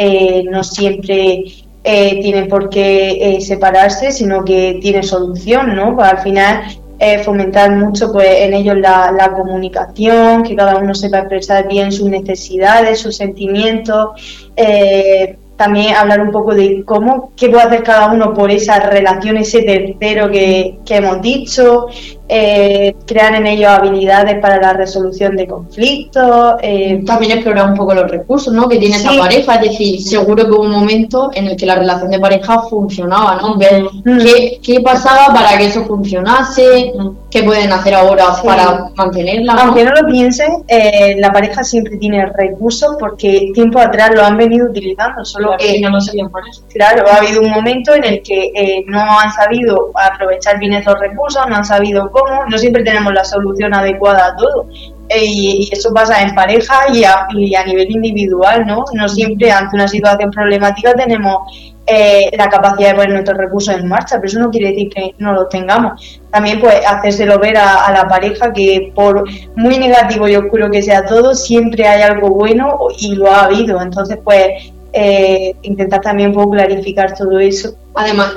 no 0.51 0.65
siempre 0.65 1.45
tienen 1.83 2.49
por 2.49 2.71
qué 2.71 3.39
separarse, 3.43 4.11
sino 4.11 4.43
que 4.43 4.79
tiene 4.81 5.03
solución, 5.03 5.77
¿no? 5.77 5.95
Pues 5.95 6.09
al 6.09 6.19
final 6.21 6.63
eh, 6.99 7.19
fomentar 7.25 7.73
mucho 7.73 8.13
pues 8.13 8.29
en 8.29 8.55
ellos 8.55 8.77
la, 8.79 9.11
la, 9.11 9.33
comunicación, 9.33 10.45
que 10.45 10.55
cada 10.55 10.79
uno 10.79 10.95
sepa 10.95 11.19
expresar 11.19 11.67
bien 11.67 11.91
sus 11.91 12.09
necesidades, 12.09 13.01
sus 13.01 13.17
sentimientos, 13.17 14.51
eh, 14.57 15.37
también 15.57 15.95
hablar 15.95 16.21
un 16.21 16.31
poco 16.31 16.55
de 16.55 16.83
cómo, 16.85 17.33
qué 17.37 17.49
puede 17.49 17.63
hacer 17.65 17.83
cada 17.83 18.13
uno 18.13 18.35
por 18.35 18.51
esa 18.51 18.81
relación, 18.81 19.37
ese 19.37 19.63
tercero 19.63 20.31
que, 20.31 20.79
que 20.85 20.97
hemos 20.97 21.21
dicho, 21.23 21.87
eh, 22.29 22.97
crear 23.07 23.35
en 23.35 23.47
ellos 23.47 23.71
habilidades 23.71 24.41
para 24.41 24.61
la 24.61 24.73
resolución 24.73 25.37
de 25.37 25.47
conflictos. 25.47 26.55
Eh, 26.63 27.03
También 27.05 27.33
explorar 27.33 27.71
un 27.71 27.77
poco 27.77 27.95
los 27.95 28.11
recursos 28.11 28.53
¿no? 28.53 28.69
que 28.69 28.79
tiene 28.79 28.97
esa 28.97 29.13
pareja, 29.19 29.57
es 29.57 29.71
decir, 29.71 30.01
seguro 30.01 30.45
que 30.45 30.51
hubo 30.51 30.63
un 30.63 30.71
momento 30.71 31.31
en 31.35 31.49
el 31.49 31.57
que 31.57 31.67
la 31.67 31.77
relación 31.77 32.11
de 32.11 32.19
pareja 32.19 32.63
funcionaba, 32.63 33.37
¿no? 33.37 33.59
Ver 33.59 33.83
mm. 33.83 34.19
qué, 34.19 34.61
qué, 34.63 34.81
pasaba 34.81 35.35
para 35.35 35.57
que 35.59 35.67
eso 35.67 35.85
funcionase, 35.85 36.93
mm. 36.97 37.09
qué 37.31 37.43
pueden 37.43 37.73
hacer 37.73 37.95
ahora 37.95 38.27
para 38.43 38.91
mantenerla. 38.97 39.55
Aunque 39.55 39.85
no 39.85 39.93
lo 39.93 40.07
piensen, 40.07 40.65
eh, 40.69 41.17
la 41.19 41.33
pareja 41.33 41.63
siempre 41.63 41.97
tiene 41.99 42.25
recursos 42.27 42.97
porque 42.99 43.51
tiempo 43.55 43.79
atrás 43.81 44.13
lo 44.15 44.25
han 44.25 44.37
venido 44.37 44.69
utilizando, 44.69 45.25
solo 45.25 45.57
que 45.59 45.81
no 45.81 45.91
lo 45.91 46.01
sabían 46.01 46.31
por 46.31 46.47
eso. 46.49 46.63
Claro, 46.73 47.05
ha 47.07 47.17
habido 47.17 47.43
un 47.43 47.51
momento 47.51 47.95
en 47.95 48.05
el 48.05 48.23
que 48.23 48.51
eh, 48.55 48.85
no 48.87 49.01
han 49.01 49.33
sabido 49.33 49.91
aprovechar 49.95 50.59
bien 50.59 50.73
esos 50.73 50.99
recursos, 50.99 51.43
no 51.49 51.57
han 51.57 51.65
sabido 51.65 52.11
no 52.49 52.59
siempre 52.59 52.83
tenemos 52.83 53.13
la 53.13 53.25
solución 53.25 53.75
adecuada 53.75 54.27
a 54.27 54.37
todo. 54.37 54.69
Eh, 55.09 55.25
y, 55.25 55.69
eso 55.71 55.93
pasa 55.93 56.23
en 56.23 56.35
pareja 56.35 56.87
y 56.93 57.05
a, 57.05 57.27
nivel 57.65 57.91
individual, 57.91 58.67
¿no? 58.67 58.85
No 58.95 59.09
siempre 59.09 59.51
ante 59.51 59.77
una 59.77 59.87
situación 59.87 60.31
problemática 60.31 60.95
tenemos 60.95 61.39
eh, 61.87 62.31
la 62.39 62.49
capacidad 62.49 62.91
de 62.91 62.95
poner 62.95 63.11
nuestros 63.11 63.37
recursos 63.37 63.75
en 63.75 63.87
marcha, 63.87 64.17
pero 64.17 64.29
eso 64.29 64.39
no 64.39 64.51
quiere 64.51 64.71
decir 64.71 64.89
que 64.89 65.15
no 65.19 65.35
los 65.35 65.49
tengamos. 65.51 66.23
También 66.31 66.59
pues 66.61 66.81
hacérselo 66.87 67.39
ver 67.39 67.59
a, 67.59 67.85
a, 67.85 67.93
la 67.93 68.09
pareja 68.09 68.53
que 68.53 68.93
por 68.95 69.25
muy 69.57 69.79
negativo 69.79 70.27
y 70.27 70.37
oscuro 70.37 70.71
que 70.71 70.81
sea 70.81 71.05
todo, 71.05 71.35
siempre 71.35 71.87
hay 71.87 72.03
algo 72.03 72.31
bueno 72.31 72.79
y 72.99 73.15
lo 73.15 73.31
ha 73.31 73.45
habido. 73.45 73.83
Entonces 73.83 74.19
pues 74.25 74.73
eh, 74.97 75.57
intentar 75.63 76.01
también 76.01 76.33
poco 76.33 76.53
clarificar 76.53 77.17
todo 77.17 77.41
eso. 77.41 77.75
Además, 77.95 78.35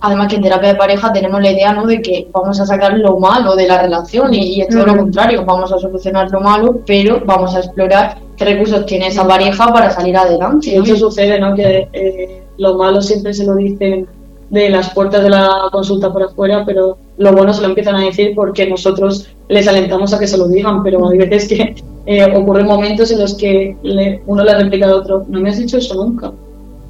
además 0.00 0.28
que 0.28 0.36
en 0.36 0.42
terapia 0.42 0.70
de 0.70 0.74
pareja 0.74 1.12
tenemos 1.12 1.40
la 1.42 1.50
idea 1.50 1.72
¿no? 1.74 1.86
de 1.86 2.00
que 2.00 2.28
vamos 2.32 2.58
a 2.60 2.66
sacar 2.66 2.96
lo 2.96 3.18
malo 3.18 3.54
de 3.54 3.68
la 3.68 3.82
relación 3.82 4.32
y, 4.32 4.62
es 4.62 4.68
todo 4.68 4.86
lo 4.86 4.96
contrario, 4.96 5.44
vamos 5.44 5.70
a 5.70 5.78
solucionar 5.78 6.30
lo 6.30 6.40
malo, 6.40 6.80
pero 6.86 7.22
vamos 7.26 7.54
a 7.54 7.58
explorar 7.58 8.16
qué 8.36 8.44
recursos 8.46 8.86
tiene 8.86 9.08
esa 9.08 9.26
pareja 9.26 9.70
para 9.70 9.90
salir 9.90 10.16
adelante. 10.16 10.70
Y 10.70 10.76
eso 10.76 10.96
sucede, 10.96 11.38
¿no? 11.38 11.54
que 11.54 11.88
eh, 11.92 12.42
lo 12.56 12.76
malo 12.76 13.02
siempre 13.02 13.34
se 13.34 13.44
lo 13.44 13.54
dicen 13.54 14.08
de 14.50 14.70
las 14.70 14.90
puertas 14.90 15.22
de 15.22 15.30
la 15.30 15.68
consulta 15.70 16.12
por 16.12 16.22
afuera, 16.22 16.64
pero 16.64 16.96
lo 17.18 17.32
bueno 17.32 17.52
se 17.52 17.62
lo 17.62 17.68
empiezan 17.68 17.96
a 17.96 18.04
decir 18.04 18.32
porque 18.34 18.66
nosotros 18.66 19.28
les 19.48 19.68
alentamos 19.68 20.12
a 20.12 20.18
que 20.18 20.26
se 20.26 20.38
lo 20.38 20.48
digan, 20.48 20.82
pero 20.82 21.06
hay 21.08 21.18
veces 21.18 21.48
que 21.48 21.74
eh, 22.06 22.36
ocurren 22.36 22.66
momentos 22.66 23.10
en 23.10 23.20
los 23.20 23.34
que 23.34 23.76
uno 24.26 24.44
le 24.44 24.54
replica 24.54 24.86
al 24.86 24.94
otro, 24.94 25.24
no 25.28 25.40
me 25.40 25.50
has 25.50 25.58
dicho 25.58 25.78
eso 25.78 25.94
nunca. 25.94 26.32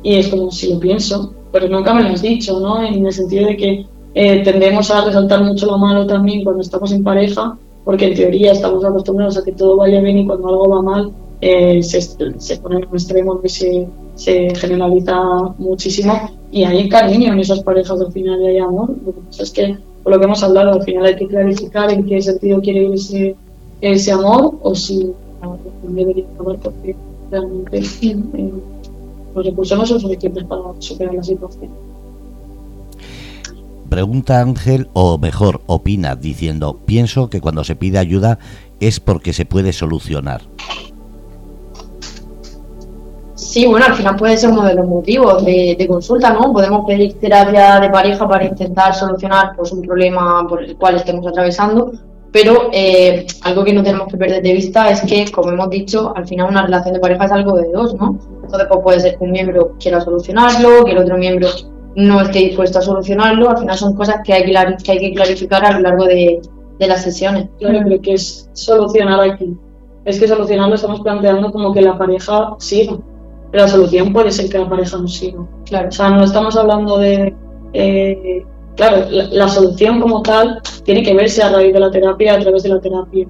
Y 0.03 0.17
es 0.17 0.29
como 0.29 0.51
si 0.53 0.73
lo 0.73 0.79
pienso, 0.79 1.35
pero 1.51 1.69
nunca 1.69 1.93
me 1.93 2.05
lo 2.05 2.11
has 2.11 2.23
dicho, 2.23 2.61
¿no? 2.61 2.83
En 2.83 3.05
el 3.05 3.13
sentido 3.13 3.47
de 3.47 3.57
que 3.57 3.87
eh, 4.15 4.43
tendemos 4.45 4.91
a 4.91 5.05
resaltar 5.05 5.43
mucho 5.43 5.67
lo 5.67 5.79
malo 5.79 6.07
también 6.07 6.45
cuando 6.45 6.63
estamos 6.63 6.93
en 6.93 7.03
pareja, 7.03 7.59
porque 7.85 8.07
en 8.07 8.15
teoría 8.15 8.53
estamos 8.53 8.85
acostumbrados 8.85 9.39
a 9.39 9.45
que 9.45 9.53
todo 9.53 9.77
vaya 9.77 10.01
bien 10.01 10.19
y 10.19 10.27
cuando 10.27 10.49
algo 10.49 10.69
va 10.69 10.83
mal 10.83 11.13
eh, 11.41 11.83
se, 11.83 12.01
se, 12.01 12.57
pone 12.59 12.79
en 12.79 12.89
un 12.89 12.95
extremo 12.95 13.41
y 13.43 13.49
se, 13.49 13.87
se 14.19 14.53
generaliza 14.57 15.15
muchísimo 15.59 16.13
y 16.51 16.65
hay 16.65 16.89
cariño 16.89 17.33
en 17.33 17.39
esas 17.39 17.63
parejas 17.63 18.01
al 18.01 18.13
final 18.13 18.43
y 18.43 18.47
hay 18.49 18.59
amor. 18.59 18.91
Lo 19.07 19.15
que 19.15 19.21
pasa 19.21 19.43
es 19.45 19.51
que, 19.53 19.79
por 20.03 20.13
lo 20.13 20.19
que 20.19 20.25
hemos 20.25 20.43
hablado, 20.43 20.73
al 20.73 20.83
final 20.83 21.07
hay 21.07 21.17
que 21.17 21.29
clarificar 21.29 21.91
en 21.91 22.05
qué 22.05 22.21
sentido 22.21 22.61
quiere 22.61 22.83
ir 22.83 22.95
ese, 22.95 23.37
ese 23.81 24.13
amor 24.13 24.59
o 24.63 24.75
si 24.75 25.13
debería 25.85 26.25
acabar 26.35 26.59
porque 26.59 26.97
realmente 27.31 27.79
eh, 28.03 28.53
los 29.35 29.47
recursos 29.47 29.79
no 29.79 29.87
son 29.87 30.01
suficientes 30.01 30.45
para 30.45 30.63
superar 30.81 31.15
la 31.15 31.23
situación. 31.23 31.71
Pregunta 33.89 34.41
Ángel, 34.41 34.89
o 34.93 35.17
mejor, 35.17 35.63
opina, 35.67 36.17
diciendo, 36.17 36.81
pienso 36.85 37.31
que 37.31 37.41
cuando 37.41 37.65
se 37.65 37.77
pide 37.77 37.99
ayuda 37.99 38.39
es 38.81 39.01
porque 39.01 39.33
se 39.33 39.47
puede 39.47 39.73
solucionar. 39.73 40.43
Sí, 43.49 43.67
bueno, 43.67 43.87
al 43.87 43.95
final 43.95 44.15
puede 44.15 44.37
ser 44.37 44.51
uno 44.51 44.63
de 44.63 44.75
los 44.75 44.87
motivos 44.87 45.43
de, 45.43 45.87
consulta, 45.89 46.35
¿no? 46.35 46.53
Podemos 46.53 46.85
pedir 46.87 47.15
terapia 47.15 47.81
de 47.81 47.89
pareja 47.89 48.29
para 48.29 48.45
intentar 48.45 48.95
solucionar 48.95 49.57
pues, 49.57 49.73
un 49.73 49.81
problema 49.81 50.47
por 50.47 50.63
el 50.63 50.77
cual 50.77 50.97
estemos 50.97 51.27
atravesando, 51.27 51.93
pero 52.31 52.69
eh, 52.75 53.27
algo 53.45 53.65
que 53.65 53.73
no 53.73 53.83
tenemos 53.83 54.09
que 54.09 54.19
perder 54.19 54.43
de 54.43 54.53
vista 54.53 54.91
es 54.91 55.01
que, 55.01 55.33
como 55.33 55.51
hemos 55.51 55.71
dicho, 55.71 56.13
al 56.15 56.27
final 56.27 56.51
una 56.51 56.67
relación 56.67 56.93
de 56.93 57.01
pareja 57.01 57.25
es 57.25 57.33
algo 57.33 57.57
de 57.57 57.73
dos, 57.73 57.95
¿no? 57.95 58.19
Entonces 58.45 58.69
pues, 58.69 58.81
puede 58.83 59.01
ser 59.01 59.17
que 59.17 59.25
un 59.25 59.31
miembro 59.31 59.77
quiera 59.81 60.03
solucionarlo, 60.03 60.85
que 60.85 60.93
el 60.93 60.99
otro 60.99 61.17
miembro 61.17 61.49
no 61.97 62.21
esté 62.21 62.41
dispuesto 62.41 62.81
a 62.81 62.83
solucionarlo, 62.83 63.49
al 63.49 63.57
final 63.57 63.79
son 63.79 63.95
cosas 63.95 64.17
que 64.27 64.35
hay 64.35 64.45
que, 64.45 64.53
que, 64.85 64.93
hay 64.93 64.99
que 64.99 65.15
clarificar 65.15 65.65
a 65.65 65.73
lo 65.73 65.81
largo 65.81 66.05
de, 66.05 66.43
de 66.79 66.87
las 66.87 67.03
sesiones. 67.03 67.49
Claro, 67.59 67.81
pero 67.83 68.03
que 68.03 68.13
es 68.13 68.51
solucionar 68.53 69.21
aquí. 69.23 69.57
Es 70.05 70.21
que 70.21 70.29
solucionarlo 70.29 70.75
estamos 70.75 71.01
planteando 71.01 71.51
como 71.51 71.73
que 71.73 71.81
la 71.81 71.97
pareja 71.97 72.55
siga 72.59 72.99
la 73.53 73.69
solución 73.69 74.13
puede 74.13 74.31
ser 74.31 74.51
que 74.51 74.59
la 74.59 74.69
pareja 74.69 74.99
no 74.99 75.09
siga. 75.09 75.41
Claro. 75.67 75.89
O 75.89 75.93
sea, 75.93 76.11
no 76.11 76.25
estamos 76.25 76.57
hablando 76.57 76.99
de. 76.99 77.35
Eh, 77.73 78.45
claro, 78.77 79.07
la, 79.11 79.49
solución 79.49 80.01
como 80.01 80.23
tal 80.23 80.61
tiene 80.85 81.03
que 81.03 81.15
verse 81.15 81.43
a 81.43 81.51
raíz 81.51 81.73
de 81.73 81.81
la 81.81 81.91
terapia, 81.91 82.35
a 82.35 82.39
través 82.39 82.63
de 82.63 82.69
la 82.71 82.81
terapia. 82.81 83.27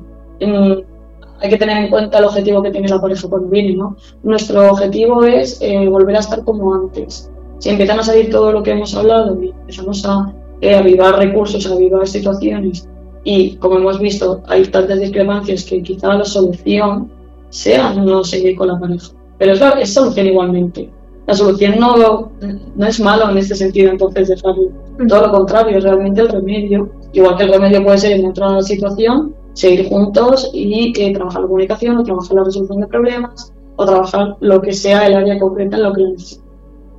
hay 1.41 1.51
que 1.51 1.57
tener 1.57 1.85
en 1.85 1.91
cuenta 1.91 2.19
el 2.19 2.25
objetivo 2.25 2.63
que 2.63 2.71
tiene 2.71 2.89
la 2.89 3.01
pareja 3.01 3.29
cuando 3.29 3.49
viene, 3.49 3.77
¿no? 3.77 3.97
Nuestro 4.23 4.71
objetivo 4.71 5.25
es 5.25 5.61
eh, 5.61 5.89
volver 5.89 6.17
a 6.17 6.21
estar 6.21 6.45
como 6.45 6.75
antes. 6.75 7.31
Si 7.59 7.71
empiezan 7.71 7.99
a 7.99 8.05
salir 8.05 8.31
todo 8.31 8.53
lo 8.53 8.63
que 8.63 8.73
hemos 8.73 8.95
hablado 8.95 9.41
y 9.43 9.51
empezamos 9.51 10.05
a 10.05 10.33
eh, 10.61 10.77
avivar 10.77 11.17
recursos, 11.17 11.67
a 11.67 11.75
avivar 11.75 12.07
situaciones, 12.07 12.89
y 13.25 13.57
como 13.57 13.77
hemos 13.77 13.99
visto, 13.99 14.43
hay 14.47 14.65
tantas 14.67 15.01
discrepancias 15.01 15.65
que 15.65 15.83
quizá 15.83 16.15
la 16.15 16.25
solución 16.25 17.11
sea 17.51 17.93
no 17.95 18.25
seguir 18.25 18.57
con 18.57 18.69
la 18.69 18.79
pareja. 18.79 19.09
Pero 19.39 19.53
es, 19.53 19.63
es 19.81 19.95
solución 19.95 20.27
igualmente. 20.27 20.91
La 21.27 21.35
solución 21.35 21.79
no, 21.79 22.31
no 22.75 22.87
es 22.87 23.01
malo 23.01 23.31
en 23.31 23.39
este 23.39 23.55
sentido, 23.55 23.91
entonces 23.91 24.29
dejarlo. 24.29 24.71
Todo 25.09 25.27
lo 25.27 25.33
contrario, 25.33 25.77
es 25.77 25.85
realmente 25.85 26.23
el 26.23 26.29
remedio. 26.29 26.89
Igual 27.13 27.37
que 27.37 27.45
el 27.45 27.53
remedio 27.53 27.85
puede 27.85 27.99
ser 27.99 28.13
en 28.13 28.27
otra 28.27 28.63
situación, 28.63 29.35
seguir 29.53 29.89
juntos 29.89 30.51
y 30.55 30.93
eh, 30.99 31.13
trabajar 31.13 31.43
la 31.43 31.49
comunicación 31.49 31.99
o 31.99 32.03
trabajar 32.03 32.35
la 32.35 32.45
resolución 32.45 32.81
de 32.81 32.87
problemas 32.87 33.53
o 33.77 33.85
trabajar 33.85 34.37
lo 34.41 34.61
que 34.61 34.73
sea 34.73 35.07
el 35.07 35.15
área 35.15 35.39
concreta 35.39 35.77
en 35.77 35.83
lo 35.83 35.93
que 35.93 36.03
necesita. 36.03 36.45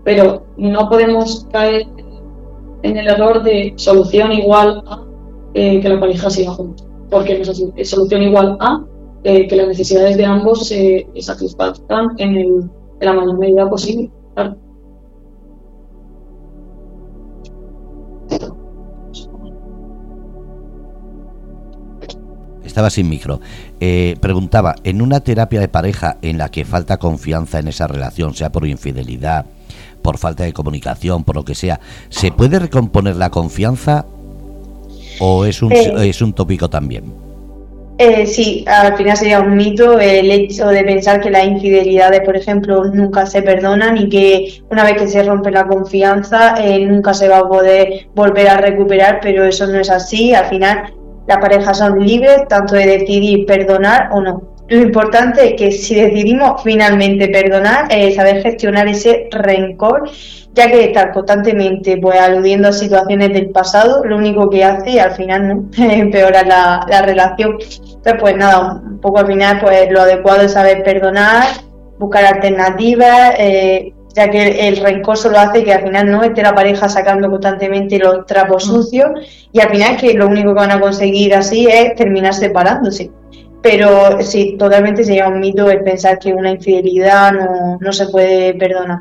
Pero 0.04 0.44
no 0.58 0.90
podemos 0.90 1.48
caer 1.52 1.88
en 2.84 2.98
el 2.98 3.08
error 3.08 3.44
de 3.44 3.74
solución 3.78 4.32
igual 4.32 4.84
a 4.88 5.04
eh, 5.54 5.82
que 5.82 5.90
la 5.90 6.00
pareja 6.00 6.30
siga 6.30 6.52
juntos, 6.52 6.86
porque 7.10 7.36
no 7.36 7.42
es 7.42 7.50
así. 7.50 7.72
Es 7.76 7.90
solución 7.90 8.22
igual 8.22 8.58
a 8.60 8.84
eh, 9.24 9.48
que 9.48 9.56
las 9.56 9.68
necesidades 9.68 10.18
de 10.18 10.26
ambos 10.26 10.68
se 10.68 11.08
en, 12.18 12.38
el, 12.38 12.70
en 13.00 13.06
la 13.06 13.14
mayor 13.14 13.38
medida 13.38 13.70
posible. 13.70 14.10
Estaba 22.64 22.90
sin 22.92 23.10
micro. 23.10 23.42
Eh, 23.80 24.16
preguntaba, 24.22 24.76
en 24.84 25.02
una 25.02 25.20
terapia 25.22 25.60
de 25.60 25.68
pareja 25.68 26.18
en 26.22 26.38
la 26.38 26.50
que 26.50 26.66
falta 26.66 26.98
confianza 26.98 27.60
en 27.60 27.68
esa 27.68 27.88
relación, 27.88 28.36
sea 28.36 28.52
por 28.52 28.66
infidelidad, 28.68 29.48
por 30.02 30.18
falta 30.18 30.44
de 30.44 30.54
comunicación, 30.54 31.24
por 31.24 31.36
lo 31.36 31.44
que 31.44 31.56
sea, 31.56 31.80
¿se 32.10 32.32
puede 32.32 32.60
recomponer 32.60 33.16
la 33.16 33.32
confianza 33.32 34.06
o 35.20 35.46
es 35.46 35.62
un, 35.62 35.74
eh. 35.74 36.08
es 36.08 36.22
un 36.22 36.32
tópico 36.32 36.70
también? 36.70 37.29
Eh, 38.02 38.26
sí, 38.26 38.64
al 38.66 38.96
final 38.96 39.18
sería 39.18 39.42
un 39.42 39.58
mito 39.58 40.00
el 40.00 40.32
hecho 40.32 40.68
de 40.68 40.86
pensar 40.86 41.20
que 41.20 41.30
las 41.30 41.46
infidelidades, 41.46 42.22
por 42.22 42.38
ejemplo, 42.38 42.86
nunca 42.86 43.26
se 43.26 43.42
perdonan 43.42 43.98
y 43.98 44.08
que 44.08 44.62
una 44.72 44.86
vez 44.86 44.94
que 44.94 45.08
se 45.10 45.22
rompe 45.22 45.52
la 45.52 45.68
confianza 45.68 46.56
eh, 46.64 46.80
nunca 46.86 47.14
se 47.14 47.28
va 47.28 47.40
a 47.40 47.50
poder 47.50 48.08
volver 48.16 48.48
a 48.48 48.56
recuperar, 48.56 49.20
pero 49.22 49.44
eso 49.44 49.68
no 49.68 49.82
es 49.82 49.90
así. 49.90 50.34
Al 50.34 50.46
final 50.46 50.94
las 51.28 51.40
parejas 51.40 51.78
son 51.78 52.00
libres 52.00 52.48
tanto 52.48 52.76
de 52.76 52.86
decidir 52.86 53.46
perdonar 53.46 54.08
o 54.14 54.22
no. 54.22 54.44
Lo 54.70 54.80
importante 54.80 55.50
es 55.50 55.54
que 55.56 55.72
si 55.74 55.96
decidimos 55.96 56.64
finalmente 56.64 57.28
perdonar, 57.28 57.88
eh, 57.90 58.14
saber 58.16 58.42
gestionar 58.42 58.88
ese 58.88 59.28
rencor 59.30 60.10
ya 60.54 60.70
que 60.70 60.86
estar 60.86 61.12
constantemente 61.12 61.98
pues 61.98 62.20
aludiendo 62.20 62.70
a 62.70 62.72
situaciones 62.72 63.34
del 63.34 63.50
pasado, 63.50 64.04
lo 64.04 64.18
único 64.18 64.50
que 64.50 64.64
hace 64.64 65.00
al 65.00 65.12
final 65.12 65.48
¿no? 65.48 65.70
empeora 65.78 66.44
la, 66.44 67.02
relación. 67.02 67.58
Entonces, 68.00 68.22
pues 68.22 68.38
nada, 68.38 68.82
un 68.82 69.00
poco 69.00 69.20
al 69.20 69.28
final 69.28 69.60
pues 69.60 69.92
lo 69.92 70.02
adecuado 70.02 70.44
es 70.44 70.54
saber 70.54 70.84
perdonar, 70.84 71.48
buscar 72.00 72.24
alternativas, 72.24 73.34
eh, 73.38 73.94
ya 74.16 74.30
que 74.30 74.70
el 74.70 74.78
rencor 74.78 75.18
solo 75.18 75.38
hace 75.38 75.66
que 75.66 75.74
al 75.74 75.84
final 75.84 76.10
no 76.10 76.24
esté 76.24 76.42
la 76.42 76.56
pareja 76.56 76.88
sacando 76.88 77.30
constantemente 77.30 78.00
los 78.00 78.26
trapos 78.26 78.66
Mm. 78.66 78.72
sucios 78.72 79.10
y 79.52 79.60
al 79.60 79.70
final 79.70 79.98
que 79.98 80.14
lo 80.14 80.28
único 80.28 80.54
que 80.54 80.60
van 80.62 80.72
a 80.72 80.80
conseguir 80.80 81.36
así 81.36 81.68
es 81.68 81.94
terminar 81.96 82.34
separándose. 82.34 83.12
Pero 83.62 84.22
sí, 84.22 84.56
totalmente 84.58 85.04
sería 85.04 85.28
un 85.28 85.42
mito 85.42 85.70
el 85.70 85.84
pensar 85.84 86.18
que 86.20 86.34
una 86.34 86.52
infidelidad 86.52 87.34
no, 87.34 87.78
no 87.82 87.92
se 87.92 88.08
puede 88.08 88.54
perdonar. 88.54 89.00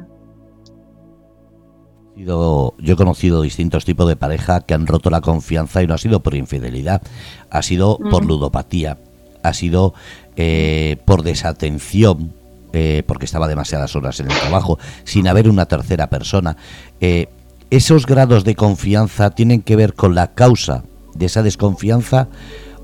Yo 2.25 2.75
he 2.85 2.97
conocido 2.97 3.43
distintos 3.43 3.85
tipos 3.85 4.09
de 4.09 4.17
pareja 4.17 4.61
que 4.61 4.75
han 4.75 4.87
roto 4.87 5.09
la 5.09 5.21
confianza 5.21 5.83
y 5.83 5.87
no 5.87 5.95
ha 5.95 5.99
sido 5.99 6.21
por 6.21 6.35
infidelidad, 6.35 7.01
ha 7.49 7.63
sido 7.63 7.99
por 8.11 8.25
ludopatía, 8.25 8.99
ha 9.43 9.55
sido 9.55 9.95
eh, 10.37 10.97
por 11.05 11.23
desatención, 11.23 12.33
eh, 12.73 13.05
porque 13.07 13.25
estaba 13.25 13.47
demasiadas 13.47 13.95
horas 13.95 14.19
en 14.19 14.31
el 14.31 14.37
trabajo, 14.37 14.79
sin 15.05 15.29
haber 15.29 15.49
una 15.49 15.67
tercera 15.67 16.11
persona. 16.11 16.57
Eh, 17.01 17.29
¿Esos 17.71 18.05
grados 18.05 18.45
de 18.45 18.57
confianza 18.57 19.31
tienen 19.31 19.63
que 19.63 19.77
ver 19.77 19.95
con 19.95 20.15
la 20.15 20.35
causa 20.35 20.85
de 21.15 21.27
esa 21.27 21.43
desconfianza 21.43 22.29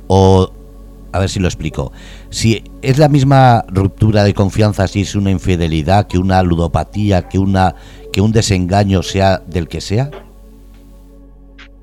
o, 0.06 0.52
a 1.12 1.18
ver 1.18 1.30
si 1.30 1.40
lo 1.40 1.48
explico, 1.48 1.90
si 2.30 2.62
es 2.82 2.98
la 2.98 3.08
misma 3.08 3.64
ruptura 3.68 4.24
de 4.24 4.34
confianza 4.34 4.86
si 4.86 5.00
es 5.00 5.14
una 5.14 5.30
infidelidad 5.30 6.06
que 6.06 6.18
una 6.18 6.42
ludopatía, 6.42 7.28
que 7.28 7.38
una 7.38 7.74
que 8.14 8.20
un 8.20 8.30
desengaño 8.30 9.02
sea 9.02 9.42
del 9.44 9.66
que 9.66 9.80
sea? 9.80 10.08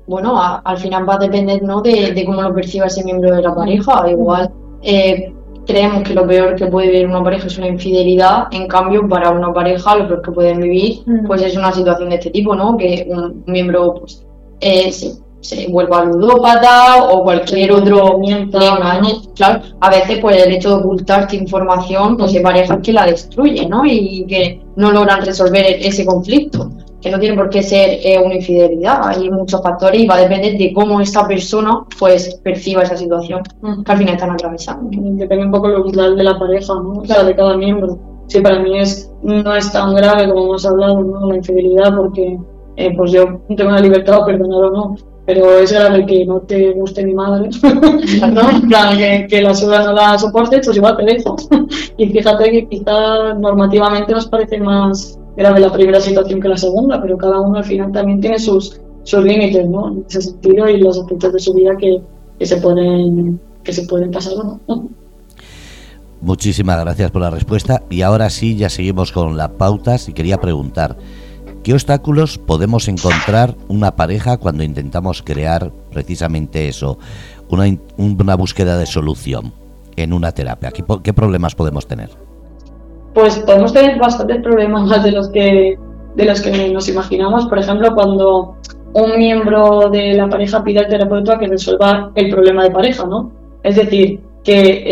bueno, 0.06 0.36
a- 0.40 0.60
al 0.64 0.78
final 0.78 1.08
va 1.08 1.14
a 1.14 1.18
depender 1.18 1.62
¿no? 1.62 1.80
de, 1.82 2.12
de 2.12 2.24
cómo 2.24 2.40
lo 2.42 2.54
perciba 2.54 2.86
ese 2.86 3.04
miembro 3.04 3.34
de 3.34 3.42
la 3.42 3.54
pareja. 3.54 4.10
Igual 4.10 4.50
eh, 4.82 5.32
creemos 5.66 6.02
que 6.02 6.14
lo 6.14 6.26
peor 6.26 6.54
que 6.56 6.66
puede 6.66 6.88
vivir 6.90 7.06
una 7.06 7.22
pareja 7.22 7.46
es 7.46 7.56
una 7.58 7.68
infidelidad, 7.68 8.48
en 8.50 8.66
cambio 8.66 9.06
para 9.08 9.30
una 9.30 9.52
pareja 9.52 9.94
lo 9.96 10.08
peor 10.08 10.22
que 10.22 10.32
pueden 10.32 10.60
vivir 10.60 11.00
Mm. 11.06 11.26
pues 11.26 11.40
es 11.42 11.56
una 11.56 11.70
situación 11.72 12.08
de 12.10 12.16
este 12.16 12.30
tipo, 12.30 12.54
¿no? 12.54 12.76
Que 12.76 13.06
un 13.08 13.44
miembro 13.46 13.94
pues, 14.00 14.24
eh, 14.60 14.90
se, 14.90 15.12
se 15.42 15.68
vuelva 15.68 16.04
ludópata 16.04 17.04
o 17.04 17.22
cualquier 17.22 17.72
otro 17.72 18.18
engañe. 18.22 19.20
Claro, 19.34 19.60
a 19.80 19.90
veces 19.90 20.18
pues 20.20 20.42
el 20.42 20.52
hecho 20.52 20.70
de 20.70 20.76
ocultarte 20.76 21.36
información, 21.36 22.16
pues 22.16 22.34
hay 22.34 22.42
parejas 22.42 22.78
que 22.82 22.92
la 22.92 23.06
destruyen, 23.06 23.68
¿no? 23.68 23.84
Y 23.84 24.24
que 24.26 24.62
no 24.76 24.90
logran 24.92 25.24
resolver 25.24 25.66
ese 25.66 26.06
conflicto 26.06 26.70
que 27.02 27.10
no 27.10 27.18
tiene 27.18 27.36
por 27.36 27.50
qué 27.50 27.62
ser 27.62 27.98
eh, 28.02 28.18
una 28.24 28.36
infidelidad. 28.36 29.00
Hay 29.08 29.28
muchos 29.28 29.60
factores 29.60 30.00
y 30.00 30.06
va 30.06 30.14
a 30.14 30.20
depender 30.20 30.56
de 30.56 30.72
cómo 30.72 31.00
esta 31.00 31.26
persona 31.26 31.80
pues 31.98 32.36
perciba 32.44 32.84
esa 32.84 32.96
situación 32.96 33.42
que 33.84 33.92
al 33.92 33.98
final 33.98 34.14
están 34.14 34.30
atravesando. 34.30 34.88
Depende 34.90 35.46
un 35.46 35.50
poco 35.50 35.68
lo 35.68 35.82
cultural 35.82 36.16
de 36.16 36.22
la 36.22 36.38
pareja, 36.38 36.74
¿no? 36.74 37.00
O 37.00 37.04
sea, 37.04 37.24
de 37.24 37.34
cada 37.34 37.56
miembro. 37.56 37.98
Sí, 38.28 38.40
para 38.40 38.60
mí 38.60 38.78
es, 38.78 39.12
no 39.22 39.54
es 39.54 39.72
tan 39.72 39.94
grave 39.94 40.28
como 40.28 40.44
hemos 40.44 40.64
hablado, 40.64 41.02
¿no? 41.02 41.28
La 41.28 41.36
infidelidad, 41.36 41.96
porque 41.96 42.38
eh, 42.76 42.94
pues 42.96 43.10
yo 43.10 43.40
tengo 43.56 43.72
la 43.72 43.80
libertad 43.80 44.20
de 44.20 44.32
perdonar 44.32 44.62
o 44.62 44.70
no. 44.70 44.96
Pero 45.24 45.58
es 45.58 45.72
grave 45.72 46.04
que 46.04 46.26
no 46.26 46.40
te 46.40 46.72
guste 46.72 47.04
mi 47.04 47.14
madre, 47.14 47.48
¿no? 48.32 48.96
Que, 48.96 49.26
que 49.28 49.42
la 49.42 49.54
suya 49.54 49.84
no 49.84 49.92
la 49.92 50.18
soporte, 50.18 50.60
pues 50.64 50.76
igual 50.76 50.96
te 50.96 51.04
dejo. 51.04 51.36
y 51.96 52.08
fíjate 52.08 52.50
que 52.50 52.68
quizá 52.68 53.34
normativamente 53.34 54.12
nos 54.12 54.26
parece 54.26 54.58
más 54.58 55.18
grave 55.36 55.60
la 55.60 55.72
primera 55.72 56.00
situación 56.00 56.40
que 56.40 56.48
la 56.48 56.56
segunda, 56.56 57.00
pero 57.00 57.16
cada 57.16 57.40
uno 57.40 57.58
al 57.58 57.64
final 57.64 57.92
también 57.92 58.20
tiene 58.20 58.38
sus, 58.38 58.80
sus 59.04 59.24
límites, 59.24 59.68
¿no? 59.68 59.88
En 59.88 60.04
ese 60.08 60.22
sentido 60.22 60.68
y 60.68 60.78
los 60.78 60.98
aspectos 60.98 61.32
de 61.32 61.38
su 61.38 61.54
vida 61.54 61.76
que, 61.76 62.00
que 62.38 62.46
se 62.46 62.56
pueden 62.56 63.40
que 63.62 63.72
se 63.72 63.82
pueden 63.84 64.10
pasar 64.10 64.34
o 64.34 64.58
no. 64.66 64.88
Muchísimas 66.20 66.80
gracias 66.80 67.10
por 67.10 67.22
la 67.22 67.30
respuesta 67.30 67.82
y 67.90 68.02
ahora 68.02 68.30
sí 68.30 68.56
ya 68.56 68.68
seguimos 68.68 69.10
con 69.12 69.36
las 69.36 69.50
pautas 69.50 70.08
y 70.08 70.12
quería 70.12 70.40
preguntar 70.40 70.96
¿qué 71.62 71.72
obstáculos 71.72 72.38
podemos 72.38 72.88
encontrar 72.88 73.54
una 73.68 73.96
pareja 73.96 74.36
cuando 74.36 74.62
intentamos 74.62 75.22
crear 75.22 75.70
precisamente 75.90 76.68
eso, 76.68 76.98
una, 77.48 78.36
búsqueda 78.36 78.76
de 78.78 78.86
solución 78.86 79.52
en 79.96 80.12
una 80.12 80.32
terapia? 80.32 80.70
¿Qué, 80.70 81.12
problemas 81.12 81.54
podemos 81.54 81.86
tener? 81.86 82.10
Pues 83.14 83.38
podemos 83.40 83.72
tener 83.72 83.98
bastantes 83.98 84.42
problemas 84.42 84.88
más 84.88 85.04
de 85.04 85.12
los 85.12 85.28
que 85.28 85.78
de 86.14 86.24
los 86.26 86.42
que 86.42 86.68
nos 86.70 86.88
imaginamos. 86.88 87.46
Por 87.46 87.58
ejemplo, 87.58 87.94
cuando 87.94 88.56
un 88.92 89.18
miembro 89.18 89.88
de 89.90 90.14
la 90.14 90.28
pareja 90.28 90.62
pide 90.62 90.80
al 90.80 90.88
terapeuta 90.88 91.38
que 91.38 91.46
resuelva 91.46 92.10
el 92.14 92.30
problema 92.30 92.64
de 92.64 92.70
pareja, 92.70 93.06
¿no? 93.06 93.32
Es 93.62 93.76
decir, 93.76 94.20
que 94.44 94.82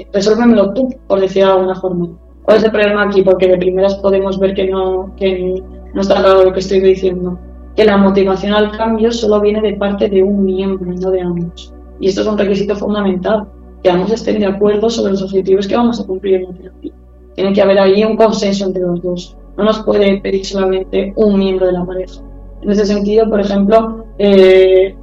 eh, 0.00 0.06
resuélvemelo 0.12 0.72
tú, 0.74 0.88
por 1.06 1.20
decir 1.20 1.44
de 1.44 1.50
alguna 1.50 1.74
forma. 1.74 2.08
¿Cuál 2.42 2.58
es 2.58 2.64
el 2.64 2.70
problema 2.70 3.02
aquí? 3.04 3.22
Porque 3.22 3.48
de 3.48 3.58
primeras 3.58 3.96
podemos 3.96 4.38
ver 4.38 4.54
que 4.54 4.68
no, 4.68 5.12
que 5.16 5.62
no 5.94 6.00
está 6.00 6.16
claro 6.16 6.44
lo 6.44 6.52
que 6.52 6.60
estoy 6.60 6.80
diciendo. 6.80 7.38
Que 7.76 7.84
la 7.84 7.96
motivación 7.96 8.54
al 8.54 8.76
cambio 8.76 9.12
solo 9.12 9.40
viene 9.40 9.60
de 9.60 9.74
parte 9.74 10.08
de 10.08 10.22
un 10.22 10.44
miembro, 10.44 10.92
no 10.92 11.10
de 11.10 11.20
ambos. 11.20 11.72
Y 12.00 12.08
esto 12.08 12.22
es 12.22 12.26
un 12.26 12.38
requisito 12.38 12.76
fundamental, 12.76 13.46
que 13.82 13.90
ambos 13.90 14.12
estén 14.12 14.40
de 14.40 14.46
acuerdo 14.46 14.90
sobre 14.90 15.12
los 15.12 15.22
objetivos 15.22 15.66
que 15.66 15.76
vamos 15.76 16.00
a 16.00 16.06
cumplir 16.06 16.36
en 16.36 16.42
la 16.44 16.52
terapia. 16.52 16.92
Tiene 17.34 17.52
que 17.52 17.62
haber 17.62 17.78
ahí 17.78 18.04
un 18.04 18.16
consenso 18.16 18.66
entre 18.66 18.82
los 18.82 19.02
dos. 19.02 19.36
No 19.56 19.64
nos 19.64 19.80
puede 19.80 20.20
pedir 20.20 20.44
solamente 20.44 21.12
un 21.16 21.38
miembro 21.38 21.66
de 21.66 21.72
la 21.72 21.84
pareja. 21.84 22.20
En 22.62 22.70
ese 22.70 22.86
sentido, 22.86 23.28
por 23.28 23.40
ejemplo, 23.40 24.04
eh, 24.18 24.94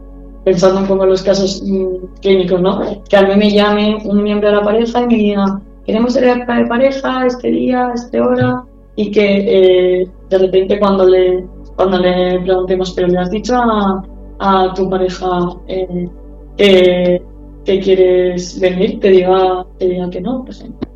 pensando 0.43 0.81
un 0.81 0.87
poco 0.87 1.03
en 1.03 1.09
los 1.09 1.23
casos 1.23 1.63
mm, 1.65 2.19
clínicos, 2.21 2.61
¿no? 2.61 3.01
Que 3.09 3.17
a 3.17 3.23
mí 3.23 3.35
me 3.35 3.51
llame 3.51 3.97
un 4.05 4.21
miembro 4.21 4.49
de 4.49 4.55
la 4.55 4.63
pareja 4.63 5.01
y 5.01 5.07
me 5.07 5.15
diga, 5.15 5.61
queremos 5.85 6.13
terapia 6.13 6.55
de 6.55 6.67
pareja 6.67 7.25
este 7.25 7.49
día, 7.49 7.91
esta 7.93 8.21
hora, 8.21 8.63
y 8.95 9.11
que 9.11 10.01
eh, 10.01 10.07
de 10.29 10.37
repente 10.37 10.79
cuando 10.79 11.05
le, 11.05 11.45
cuando 11.75 11.97
le 11.99 12.39
preguntemos, 12.41 12.91
pero 12.93 13.07
le 13.07 13.17
has 13.19 13.29
dicho 13.29 13.55
a, 13.55 14.03
a 14.39 14.73
tu 14.73 14.89
pareja 14.89 15.27
eh, 15.67 16.09
que, 16.57 17.21
que 17.63 17.79
quieres 17.79 18.59
venir, 18.59 18.99
te 18.99 19.09
diga, 19.09 19.65
te 19.77 19.87
diga 19.87 20.09
que 20.09 20.21
no, 20.21 20.43
por 20.43 20.53
ejemplo. 20.53 20.89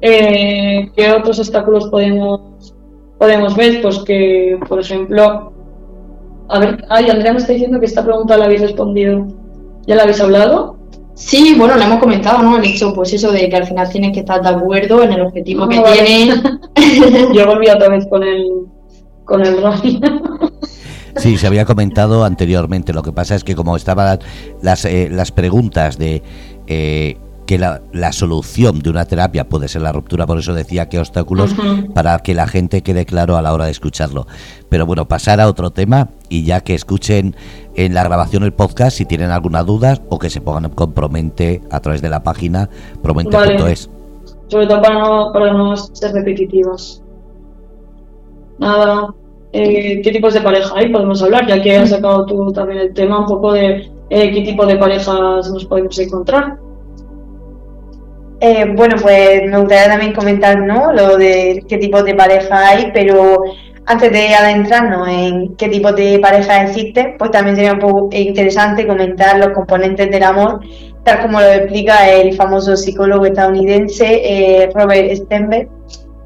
Eh, 0.00 0.90
¿Qué 0.94 1.10
otros 1.10 1.38
obstáculos 1.38 1.88
podemos, 1.88 2.74
podemos 3.18 3.56
ver? 3.56 3.80
Pues 3.82 3.98
que, 4.00 4.58
por 4.68 4.80
ejemplo, 4.80 5.52
a 6.48 6.58
ver, 6.58 6.84
ay, 6.88 7.10
Andrea 7.10 7.32
me 7.32 7.38
está 7.38 7.52
diciendo 7.52 7.80
que 7.80 7.86
esta 7.86 8.04
pregunta 8.04 8.36
la 8.36 8.44
habéis 8.44 8.62
respondido. 8.62 9.26
¿Ya 9.86 9.96
la 9.96 10.02
habéis 10.02 10.20
hablado? 10.20 10.76
Sí, 11.16 11.54
bueno, 11.56 11.76
lo 11.76 11.82
hemos 11.82 11.98
comentado, 11.98 12.42
¿no? 12.42 12.58
El 12.58 12.64
hecho, 12.66 12.92
pues 12.92 13.10
eso 13.14 13.32
de 13.32 13.48
que 13.48 13.56
al 13.56 13.66
final 13.66 13.88
tienes 13.88 14.12
que 14.12 14.20
estar 14.20 14.42
de 14.42 14.50
acuerdo 14.50 15.02
en 15.02 15.12
el 15.14 15.22
objetivo 15.22 15.64
Ah, 15.64 15.68
que 15.68 15.80
vale. 15.80 16.02
tienen. 16.04 16.42
Yo 17.34 17.46
volví 17.46 17.68
otra 17.70 17.88
vez 17.88 18.06
con 18.06 18.22
el, 18.22 18.46
con 19.24 19.44
el. 19.44 19.56
Sí, 21.16 21.38
se 21.38 21.46
había 21.46 21.64
comentado 21.64 22.22
anteriormente. 22.24 22.92
Lo 22.92 23.02
que 23.02 23.12
pasa 23.12 23.34
es 23.34 23.44
que 23.44 23.56
como 23.56 23.76
estaban 23.76 24.18
las, 24.60 24.84
eh, 24.84 25.08
las 25.10 25.32
preguntas 25.32 25.96
de 25.96 26.22
eh, 26.66 27.16
que 27.46 27.58
la, 27.58 27.80
la 27.92 28.12
solución 28.12 28.80
de 28.80 28.90
una 28.90 29.04
terapia 29.04 29.48
puede 29.48 29.68
ser 29.68 29.82
la 29.82 29.92
ruptura, 29.92 30.26
por 30.26 30.38
eso 30.38 30.52
decía 30.52 30.88
que 30.88 30.98
obstáculos 30.98 31.54
para 31.94 32.18
que 32.18 32.34
la 32.34 32.46
gente 32.46 32.82
quede 32.82 33.06
claro 33.06 33.36
a 33.36 33.42
la 33.42 33.54
hora 33.54 33.66
de 33.66 33.70
escucharlo. 33.70 34.26
Pero 34.68 34.84
bueno, 34.84 35.06
pasar 35.08 35.40
a 35.40 35.48
otro 35.48 35.70
tema 35.70 36.10
y 36.28 36.44
ya 36.44 36.60
que 36.60 36.74
escuchen 36.74 37.36
en 37.74 37.94
la 37.94 38.02
grabación 38.02 38.42
el 38.42 38.52
podcast 38.52 38.96
si 38.96 39.04
tienen 39.04 39.30
alguna 39.30 39.62
duda 39.62 39.98
o 40.08 40.18
que 40.18 40.30
se 40.30 40.40
pongan 40.40 40.70
con 40.70 40.92
Promente 40.92 41.62
a 41.70 41.80
través 41.80 42.02
de 42.02 42.08
la 42.08 42.22
página 42.22 42.68
promente.es. 43.02 43.90
Sobre 44.48 44.66
todo 44.66 44.80
para 44.82 44.98
no, 44.98 45.32
para 45.32 45.52
no 45.52 45.76
ser 45.76 46.12
repetitivos. 46.12 47.02
Nada. 48.58 49.14
Eh, 49.52 50.00
¿Qué 50.02 50.10
tipos 50.10 50.34
de 50.34 50.40
pareja 50.40 50.72
hay? 50.74 50.90
Podemos 50.90 51.22
hablar, 51.22 51.46
ya 51.46 51.62
que 51.62 51.76
has 51.76 51.90
sacado 51.90 52.26
tú 52.26 52.52
también 52.52 52.80
el 52.80 52.94
tema 52.94 53.20
un 53.20 53.26
poco 53.26 53.52
de 53.52 53.90
eh, 54.10 54.32
qué 54.32 54.42
tipo 54.42 54.66
de 54.66 54.76
parejas 54.76 55.50
nos 55.50 55.64
podemos 55.64 55.98
encontrar. 55.98 56.58
Eh, 58.40 58.66
bueno, 58.74 58.96
pues 59.00 59.42
me 59.48 59.58
gustaría 59.58 59.88
también 59.88 60.12
comentar 60.12 60.60
¿no? 60.60 60.92
lo 60.92 61.16
de 61.16 61.64
qué 61.68 61.78
tipo 61.78 62.02
de 62.02 62.14
pareja 62.14 62.68
hay, 62.68 62.90
pero 62.92 63.42
antes 63.86 64.12
de 64.12 64.34
adentrarnos 64.34 65.08
en 65.08 65.56
qué 65.56 65.68
tipo 65.68 65.92
de 65.92 66.18
pareja 66.18 66.64
existen, 66.64 67.14
pues 67.18 67.30
también 67.30 67.56
sería 67.56 67.72
un 67.72 67.78
poco 67.78 68.08
interesante 68.12 68.86
comentar 68.86 69.38
los 69.38 69.50
componentes 69.50 70.10
del 70.10 70.22
amor, 70.24 70.60
tal 71.04 71.22
como 71.22 71.40
lo 71.40 71.50
explica 71.50 72.10
el 72.10 72.34
famoso 72.34 72.76
psicólogo 72.76 73.24
estadounidense 73.24 74.04
eh, 74.06 74.70
Robert 74.74 75.14
Stenberg, 75.14 75.68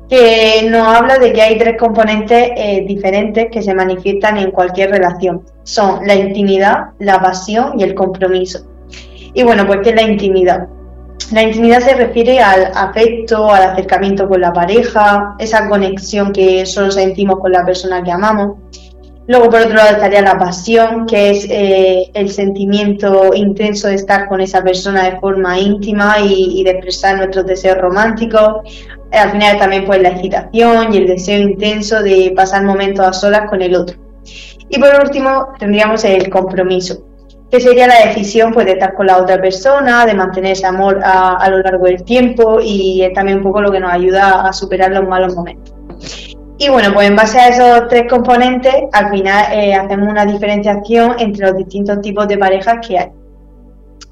que 0.09 0.67
nos 0.69 0.89
habla 0.89 1.19
de 1.19 1.33
que 1.33 1.43
hay 1.43 1.59
tres 1.59 1.77
componentes 1.79 2.51
eh, 2.57 2.85
diferentes 2.89 3.47
que 3.53 3.63
se 3.63 3.73
manifiestan 3.75 4.39
en 4.39 4.51
cualquier 4.51 4.91
relación. 4.91 5.43
Son 5.63 6.05
la 6.05 6.17
intimidad, 6.17 6.87
la 6.99 7.21
pasión 7.21 7.79
y 7.79 7.85
el 7.85 7.95
compromiso. 7.95 8.67
Y 9.33 9.45
bueno, 9.45 9.65
pues 9.67 9.81
¿qué 9.85 9.91
es 9.91 9.97
la 9.97 10.03
intimidad? 10.03 10.67
La 11.33 11.43
intimidad 11.43 11.81
se 11.81 11.95
refiere 11.95 12.41
al 12.41 12.73
afecto, 12.75 13.53
al 13.53 13.71
acercamiento 13.71 14.29
con 14.29 14.41
la 14.41 14.53
pareja, 14.53 15.37
esa 15.39 15.68
conexión 15.68 16.33
que 16.33 16.66
solo 16.66 16.91
sentimos 16.91 17.39
con 17.39 17.53
la 17.53 17.64
persona 17.64 18.03
que 18.03 18.11
amamos. 18.11 18.57
Luego, 19.29 19.49
por 19.49 19.61
otro 19.61 19.75
lado, 19.75 19.91
estaría 19.91 20.23
la 20.23 20.37
pasión, 20.37 21.07
que 21.07 21.31
es 21.31 21.47
eh, 21.49 22.11
el 22.14 22.31
sentimiento 22.31 23.31
intenso 23.33 23.87
de 23.87 23.95
estar 23.95 24.27
con 24.27 24.41
esa 24.41 24.61
persona 24.64 25.05
de 25.05 25.21
forma 25.21 25.57
íntima 25.57 26.16
y, 26.18 26.64
de 26.64 26.71
expresar 26.73 27.16
nuestros 27.16 27.47
deseos 27.47 27.79
románticos. 27.79 28.68
Al 29.12 29.31
final 29.31 29.57
también 29.57 29.85
pues 29.85 30.03
la 30.03 30.09
excitación 30.09 30.93
y 30.93 30.97
el 30.97 31.07
deseo 31.07 31.39
intenso 31.39 32.03
de 32.03 32.33
pasar 32.35 32.64
momentos 32.64 33.07
a 33.07 33.12
solas 33.12 33.49
con 33.49 33.62
el 33.62 33.77
otro. 33.77 33.97
Y 34.68 34.81
por 34.81 35.01
último, 35.01 35.49
tendríamos 35.61 36.05
el 36.05 36.29
compromiso, 36.29 37.01
que 37.51 37.61
sería 37.61 37.87
la 37.87 38.07
decisión 38.07 38.53
pues, 38.53 38.67
de 38.67 38.73
estar 38.73 38.95
con 38.95 39.07
la 39.07 39.19
otra 39.19 39.41
persona, 39.41 40.07
de 40.07 40.15
mantener 40.15 40.53
ese 40.53 40.67
amor 40.67 41.01
a, 41.03 41.49
lo 41.51 41.59
largo 41.59 41.87
del 41.87 42.05
tiempo 42.05 42.61
y 42.63 43.03
es 43.03 43.13
también 43.13 43.39
un 43.39 43.45
poco 43.45 43.61
lo 43.61 43.73
que 43.73 43.81
nos 43.81 43.93
ayuda 43.93 44.43
a 44.47 44.53
superar 44.53 44.93
los 44.93 45.09
malos 45.09 45.35
momentos. 45.35 45.75
Y 46.59 46.69
bueno, 46.69 46.93
pues 46.93 47.09
en 47.09 47.17
base 47.17 47.39
a 47.39 47.49
esos 47.49 47.89
tres 47.89 48.05
componentes, 48.09 48.75
al 48.93 49.11
final 49.11 49.53
eh, 49.53 49.75
hacemos 49.75 50.09
una 50.09 50.27
diferenciación 50.27 51.17
entre 51.19 51.47
los 51.47 51.57
distintos 51.57 52.01
tipos 52.03 52.29
de 52.29 52.39
parejas 52.39 52.87
que 52.87 52.99
hay. 52.99 53.09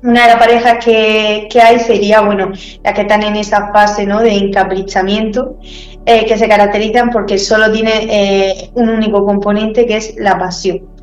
Una 0.02 0.22
de 0.22 0.28
las 0.28 0.36
parejas 0.36 0.84
que, 0.84 1.48
hay 1.60 1.78
sería, 1.80 2.20
bueno, 2.22 2.52
las 2.82 2.94
que 2.94 3.00
están 3.02 3.22
en 3.22 3.36
esa 3.36 3.70
fase 3.72 4.06
¿no? 4.06 4.20
de 4.20 4.32
encaprichamiento, 4.32 5.58
eh, 6.06 6.24
que 6.24 6.38
se 6.38 6.48
caracterizan 6.48 7.10
porque 7.10 7.36
solo 7.36 7.70
tiene 7.70 8.06
eh, 8.08 8.70
un 8.74 8.88
único 8.88 9.24
componente 9.26 9.86
que 9.86 9.96
es 9.96 10.14
la 10.16 10.38
pasión. 10.38 10.97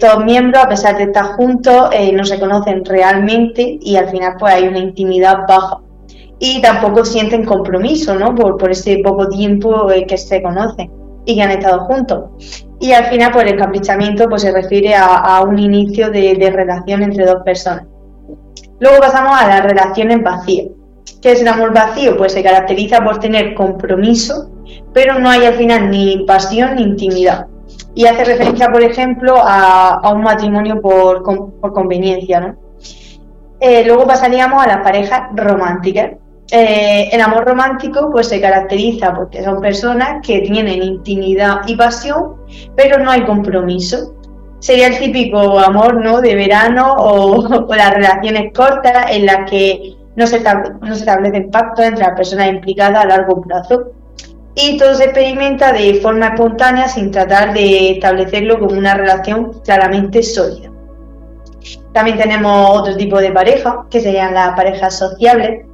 Todos 0.00 0.24
miembros, 0.24 0.64
a 0.64 0.68
pesar 0.68 0.96
de 0.96 1.04
estar 1.04 1.24
juntos, 1.36 1.90
no 2.12 2.24
se 2.24 2.40
conocen 2.40 2.84
realmente 2.84 3.78
y 3.80 3.96
al 3.96 4.08
final 4.08 4.36
pues 4.38 4.54
hay 4.54 4.68
una 4.68 4.78
intimidad 4.78 5.46
baja 5.46 5.80
y 6.38 6.60
tampoco 6.60 7.04
sienten 7.04 7.44
compromiso, 7.44 8.14
¿no? 8.14 8.34
Por, 8.34 8.58
por 8.58 8.70
ese 8.70 9.00
poco 9.02 9.28
tiempo 9.28 9.90
eh, 9.90 10.06
que 10.06 10.18
se 10.18 10.42
conocen 10.42 10.90
y 11.24 11.36
que 11.36 11.42
han 11.42 11.50
estado 11.50 11.80
juntos. 11.84 12.24
Y 12.80 12.92
al 12.92 13.06
final, 13.06 13.32
pues 13.32 13.46
el 13.46 13.56
caprichamiento 13.56 14.28
pues, 14.28 14.42
se 14.42 14.52
refiere 14.52 14.94
a, 14.94 15.40
un 15.42 15.58
inicio 15.58 16.10
de, 16.10 16.52
relación 16.52 17.02
entre 17.02 17.24
dos 17.24 17.42
personas. 17.44 17.84
Luego 18.78 18.98
pasamos 19.00 19.40
a 19.40 19.48
las 19.48 19.62
relaciones 19.62 20.22
vacías. 20.22 20.66
¿Qué 21.22 21.32
es 21.32 21.40
el 21.40 21.48
amor 21.48 21.72
vacío? 21.72 22.16
Pues 22.18 22.32
se 22.32 22.42
caracteriza 22.42 23.02
por 23.02 23.20
tener 23.20 23.54
compromiso, 23.54 24.50
pero 24.92 25.18
no 25.18 25.30
hay 25.30 25.46
al 25.46 25.54
final 25.54 25.90
ni 25.90 26.24
pasión 26.26 26.74
ni 26.76 26.82
intimidad. 26.82 27.46
Y 27.94 28.06
hace 28.06 28.24
referencia, 28.24 28.70
por 28.70 28.82
ejemplo, 28.82 29.36
a, 29.38 30.12
un 30.12 30.22
matrimonio 30.22 30.80
por, 30.80 31.22
por 31.22 31.72
conveniencia, 31.72 32.40
¿no? 32.40 32.56
Eh, 33.60 33.84
luego 33.86 34.06
pasaríamos 34.06 34.62
a 34.62 34.66
las 34.66 34.78
parejas 34.78 35.22
románticas, 35.34 36.12
eh, 36.50 37.08
el 37.10 37.20
amor 37.22 37.46
romántico 37.46 38.10
pues 38.12 38.28
se 38.28 38.40
caracteriza 38.40 39.14
porque 39.14 39.42
son 39.42 39.60
personas 39.60 40.24
que 40.24 40.40
tienen 40.40 40.82
intimidad 40.82 41.62
y 41.66 41.74
pasión, 41.74 42.34
pero 42.76 42.98
no 42.98 43.10
hay 43.10 43.24
compromiso. 43.24 44.14
Sería 44.58 44.88
el 44.88 44.98
típico 44.98 45.58
amor 45.58 46.02
¿no? 46.02 46.20
de 46.20 46.34
verano 46.34 46.94
o, 46.98 47.66
las 47.74 47.94
relaciones 47.94 48.52
cortas 48.52 49.06
en 49.10 49.26
las 49.26 49.50
que 49.50 49.96
no 50.16 50.26
se, 50.26 50.42
no 50.42 50.94
se 50.94 51.00
establece 51.00 51.40
pacto 51.42 51.82
entre 51.82 52.04
las 52.04 52.16
personas 52.16 52.48
implicadas 52.48 53.04
a 53.04 53.08
largo 53.08 53.40
plazo. 53.40 53.92
Y 54.54 54.76
todo 54.78 54.94
se 54.94 55.04
experimenta 55.04 55.72
de 55.72 55.94
forma 55.94 56.28
espontánea 56.28 56.88
sin 56.88 57.10
tratar 57.10 57.52
de 57.52 57.92
establecerlo 57.92 58.58
como 58.58 58.76
una 58.76 58.94
relación 58.94 59.60
claramente 59.64 60.22
sólida. 60.22 60.70
También 61.92 62.18
tenemos 62.18 62.78
otro 62.78 62.96
tipo 62.96 63.18
de 63.18 63.32
pareja, 63.32 63.86
que 63.90 64.00
serían 64.00 64.34
las 64.34 64.54
parejas 64.54 64.98
sociables, 64.98 65.64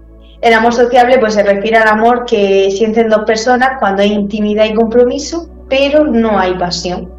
el 0.40 0.54
amor 0.54 0.72
sociable 0.72 1.18
pues 1.18 1.34
se 1.34 1.42
refiere 1.42 1.76
al 1.76 1.88
amor 1.88 2.24
que 2.24 2.70
sienten 2.70 3.10
dos 3.10 3.24
personas 3.26 3.72
cuando 3.78 4.02
hay 4.02 4.12
intimidad 4.12 4.64
y 4.64 4.72
compromiso, 4.72 5.50
pero 5.68 6.06
no 6.06 6.38
hay 6.38 6.54
pasión. 6.54 7.12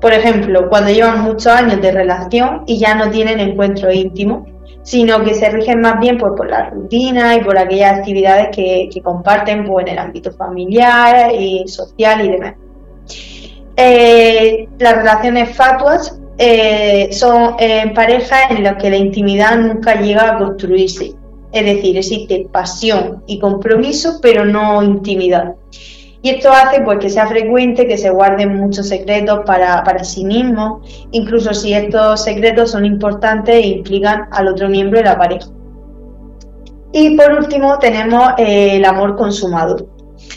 Por 0.00 0.12
ejemplo, 0.12 0.68
cuando 0.68 0.90
llevan 0.90 1.22
muchos 1.22 1.46
años 1.46 1.80
de 1.80 1.92
relación 1.92 2.64
y 2.66 2.78
ya 2.78 2.94
no 2.94 3.10
tienen 3.10 3.40
encuentro 3.40 3.90
íntimo, 3.90 4.46
sino 4.82 5.22
que 5.22 5.34
se 5.34 5.50
rigen 5.50 5.80
más 5.80 6.00
bien 6.00 6.18
por, 6.18 6.34
por 6.34 6.50
la 6.50 6.70
rutina 6.70 7.36
y 7.36 7.40
por 7.42 7.58
aquellas 7.58 7.98
actividades 7.98 8.48
que, 8.54 8.88
comparten 9.02 9.66
pues, 9.66 9.86
en 9.86 9.92
el 9.92 9.98
ámbito 9.98 10.32
familiar 10.32 11.32
y 11.34 11.66
social 11.68 12.24
y 12.24 12.30
demás. 12.30 12.54
Eh, 13.76 14.68
las 14.78 14.96
relaciones 14.96 15.54
fatuas 15.54 16.18
eh, 16.36 17.08
son 17.12 17.54
eh, 17.58 17.92
parejas 17.94 18.50
en 18.50 18.64
las 18.64 18.76
que 18.76 18.90
la 18.90 18.96
intimidad 18.96 19.56
nunca 19.56 20.00
llega 20.00 20.32
a 20.32 20.38
construirse 20.38 21.14
es 21.52 21.64
decir, 21.64 21.96
existe 21.96 22.48
pasión 22.52 23.22
y 23.26 23.38
compromiso, 23.38 24.18
pero 24.20 24.44
no 24.44 24.82
intimidad. 24.82 25.54
Y 26.22 26.30
esto 26.30 26.50
hace 26.50 26.80
pues, 26.80 26.98
que 26.98 27.10
sea 27.10 27.26
frecuente 27.26 27.86
que 27.86 27.96
se 27.96 28.10
guarden 28.10 28.56
muchos 28.56 28.88
secretos 28.88 29.40
para, 29.46 30.04
sí 30.04 30.24
mismos, 30.24 31.06
incluso 31.12 31.54
si 31.54 31.74
estos 31.74 32.24
secretos 32.24 32.72
son 32.72 32.84
importantes 32.84 33.54
e 33.54 33.66
implican 33.68 34.28
al 34.32 34.48
otro 34.48 34.68
miembro 34.68 34.98
de 34.98 35.04
la 35.04 35.16
pareja. 35.16 35.48
Y 36.92 37.16
por 37.16 37.32
último 37.32 37.78
tenemos 37.78 38.32
eh, 38.38 38.76
el 38.76 38.84
amor 38.84 39.16
consumado. 39.16 39.88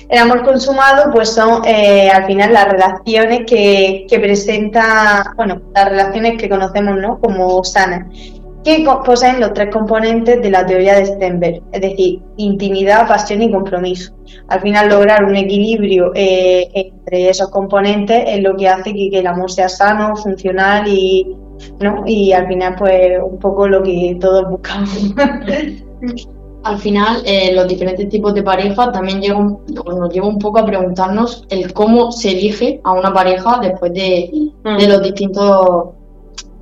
El 0.08 0.20
amor 0.20 0.44
consumado 0.44 1.12
pues 1.12 1.30
son 1.30 1.66
eh, 1.66 2.10
al 2.10 2.26
final 2.26 2.54
las 2.54 2.68
relaciones 2.68 3.42
que, 3.48 4.06
que 4.08 4.20
presenta, 4.20 5.34
bueno, 5.36 5.62
las 5.74 5.90
relaciones 5.90 6.38
que 6.38 6.48
conocemos 6.48 6.98
¿no? 6.98 7.20
como 7.20 7.64
sanas 7.64 8.06
que 8.64 8.86
poseen 9.06 9.40
los 9.40 9.54
tres 9.54 9.70
componentes 9.72 10.42
de 10.42 10.50
la 10.50 10.66
teoría 10.66 10.96
de 10.96 11.06
Stenberg, 11.06 11.62
es 11.72 11.82
decir, 11.82 12.22
intimidad, 12.38 13.08
pasión 13.08 13.42
y 13.42 13.52
compromiso. 13.52 14.14
Al 14.48 14.62
final 14.62 14.90
lograr 14.90 15.24
un 15.24 15.36
equilibrio 15.36 16.12
eh, 16.14 16.70
entre 16.74 17.30
esos 17.30 17.50
componentes 17.50 18.24
es 18.28 18.42
lo 18.42 18.56
que 18.56 18.68
hace 18.68 18.94
que, 18.94 19.10
el 19.12 19.28
amor 19.28 19.52
sea 19.52 19.68
sano, 19.68 20.16
funcional 20.16 20.88
y, 20.88 21.36
¿no? 21.80 22.04
y 22.06 22.34
al 22.34 22.48
final 22.48 22.76
pues 22.78 23.20
un 23.24 23.40
poco 23.40 23.68
lo 23.68 23.82
que 23.82 24.18
todos 24.20 24.50
buscamos. 24.50 25.14
al 26.64 26.78
final 26.78 27.24
eh, 27.26 27.54
los 27.56 27.68
diferentes 27.68 28.08
tipos 28.10 28.36
de 28.36 28.44
pareja 28.44 28.92
también 28.92 29.22
llegan, 29.22 29.58
nos 29.68 30.14
lleva 30.14 30.28
un 30.28 30.38
poco 30.38 30.60
a 30.60 30.66
preguntarnos 30.66 31.46
el 31.50 31.74
cómo 31.74 32.12
se 32.12 32.32
elige 32.32 32.80
a 32.84 32.92
una 32.92 33.12
pareja 33.12 33.60
después 33.60 33.92
de, 33.94 34.30
de 34.64 34.88
mm. 34.88 34.90
los 34.90 35.02
distintos 35.02 36.01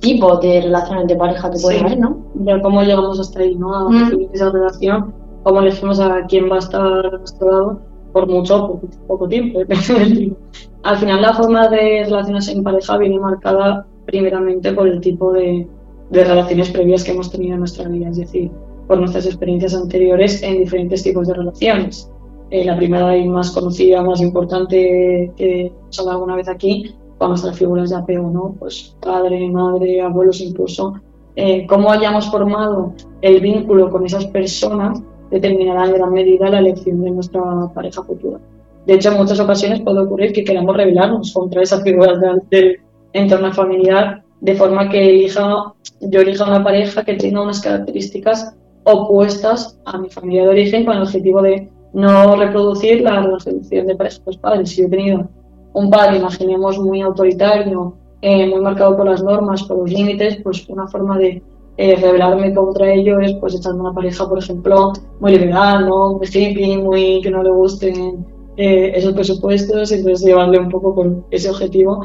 tipos 0.00 0.40
de 0.40 0.62
relaciones 0.62 1.06
de 1.06 1.16
pareja 1.16 1.50
que 1.50 1.58
puede 1.58 1.80
haber, 1.80 1.98
¿no? 1.98 2.18
Ver 2.34 2.60
cómo 2.62 2.82
llegamos 2.82 3.20
hasta 3.20 3.40
ahí, 3.40 3.54
¿no? 3.54 3.74
A 3.74 3.88
mm. 3.88 4.28
esa 4.32 4.50
relación, 4.50 5.14
cómo 5.42 5.60
elegimos 5.60 6.00
a 6.00 6.24
quién 6.26 6.50
va 6.50 6.56
a 6.56 6.58
estar 6.60 6.82
a 6.82 7.18
nuestro 7.18 7.50
lado 7.50 7.80
por 8.12 8.26
mucho 8.26 8.64
o 8.64 8.80
poco, 9.06 9.28
tiempo, 9.28 9.60
Al 10.82 10.96
final 10.96 11.22
la 11.22 11.34
forma 11.34 11.68
de 11.68 12.04
relacionarse 12.06 12.52
en 12.52 12.64
pareja 12.64 12.96
viene 12.96 13.20
marcada 13.20 13.86
primeramente 14.06 14.72
por 14.72 14.88
el 14.88 15.00
tipo 15.00 15.32
de, 15.32 15.68
de 16.10 16.24
relaciones 16.24 16.70
previas 16.70 17.04
que 17.04 17.12
hemos 17.12 17.30
tenido 17.30 17.54
en 17.54 17.60
nuestra 17.60 17.88
vida, 17.88 18.08
es 18.08 18.16
decir, 18.16 18.50
por 18.88 18.98
nuestras 18.98 19.26
experiencias 19.26 19.74
anteriores 19.74 20.42
en 20.42 20.58
diferentes 20.58 21.02
tipos 21.02 21.28
de 21.28 21.34
relaciones. 21.34 22.10
Eh, 22.50 22.64
la 22.64 22.76
primera 22.76 23.16
y 23.16 23.28
más 23.28 23.52
conocida, 23.52 24.02
más 24.02 24.20
importante 24.20 25.30
que 25.36 25.66
hemos 25.66 25.98
hablado 26.00 26.18
alguna 26.18 26.36
vez 26.36 26.48
aquí, 26.48 26.96
con 27.20 27.28
nuestras 27.28 27.58
figuras 27.58 27.90
de 27.90 27.96
apego, 27.96 28.30
¿no? 28.30 28.56
Pues 28.58 28.96
padre, 28.98 29.46
madre, 29.50 30.00
abuelos 30.00 30.40
incluso. 30.40 30.94
Eh, 31.36 31.66
cómo 31.66 31.92
hayamos 31.92 32.30
formado 32.30 32.94
el 33.20 33.42
vínculo 33.42 33.90
con 33.90 34.06
esas 34.06 34.24
personas 34.28 35.02
determinará 35.30 35.84
en 35.84 35.92
gran 35.92 36.12
medida 36.14 36.48
la 36.48 36.60
elección 36.60 37.02
de 37.02 37.10
nuestra 37.10 37.42
pareja 37.74 38.02
futura. 38.04 38.38
De 38.86 38.94
hecho, 38.94 39.10
en 39.10 39.18
muchas 39.18 39.38
ocasiones 39.38 39.82
puede 39.82 40.00
ocurrir 40.00 40.32
que 40.32 40.44
queramos 40.44 40.74
rebelarnos 40.74 41.34
contra 41.34 41.62
esas 41.62 41.82
figuras 41.82 42.18
del 42.48 42.78
entorno 43.12 43.52
familiar, 43.52 44.22
de 44.40 44.54
forma 44.54 44.88
que 44.88 45.10
elija, 45.10 45.74
yo 46.00 46.20
elija 46.22 46.46
una 46.46 46.64
pareja 46.64 47.04
que 47.04 47.16
tenga 47.16 47.42
unas 47.42 47.60
características 47.60 48.56
opuestas 48.84 49.78
a 49.84 49.98
mi 49.98 50.08
familia 50.08 50.44
de 50.44 50.48
origen 50.48 50.86
con 50.86 50.96
el 50.96 51.02
objetivo 51.02 51.42
de 51.42 51.68
no 51.92 52.34
reproducir 52.36 53.02
la 53.02 53.20
relación 53.20 53.60
de 53.86 53.94
pareja 53.94 54.16
de 54.16 54.22
los 54.24 54.38
padres. 54.38 54.70
Si 54.70 54.80
yo 54.80 54.86
he 54.86 54.90
tenido 54.90 55.28
un 55.72 55.90
padre, 55.90 56.18
imaginemos, 56.18 56.78
muy 56.78 57.00
autoritario, 57.00 57.94
eh, 58.22 58.46
muy 58.46 58.60
marcado 58.60 58.96
por 58.96 59.06
las 59.06 59.22
normas, 59.22 59.62
por 59.62 59.78
los 59.78 59.90
límites, 59.90 60.38
pues 60.42 60.68
una 60.68 60.86
forma 60.88 61.18
de 61.18 61.42
eh, 61.76 61.96
rebelarme 61.96 62.52
contra 62.54 62.92
ello 62.92 63.20
es 63.20 63.32
pues 63.34 63.54
echarme 63.54 63.80
una 63.80 63.94
pareja, 63.94 64.28
por 64.28 64.38
ejemplo, 64.38 64.92
muy 65.20 65.32
liberal, 65.32 65.88
¿no? 65.88 66.14
muy 66.14 66.26
hippie, 66.26 66.78
muy 66.78 67.20
que 67.22 67.30
no 67.30 67.42
le 67.42 67.50
gusten 67.50 68.24
eh, 68.62 68.92
esos 68.94 69.14
presupuestos, 69.14 69.90
entonces 69.90 70.26
llevarle 70.26 70.58
un 70.58 70.68
poco 70.68 70.94
con 70.94 71.24
ese 71.30 71.48
objetivo, 71.48 72.04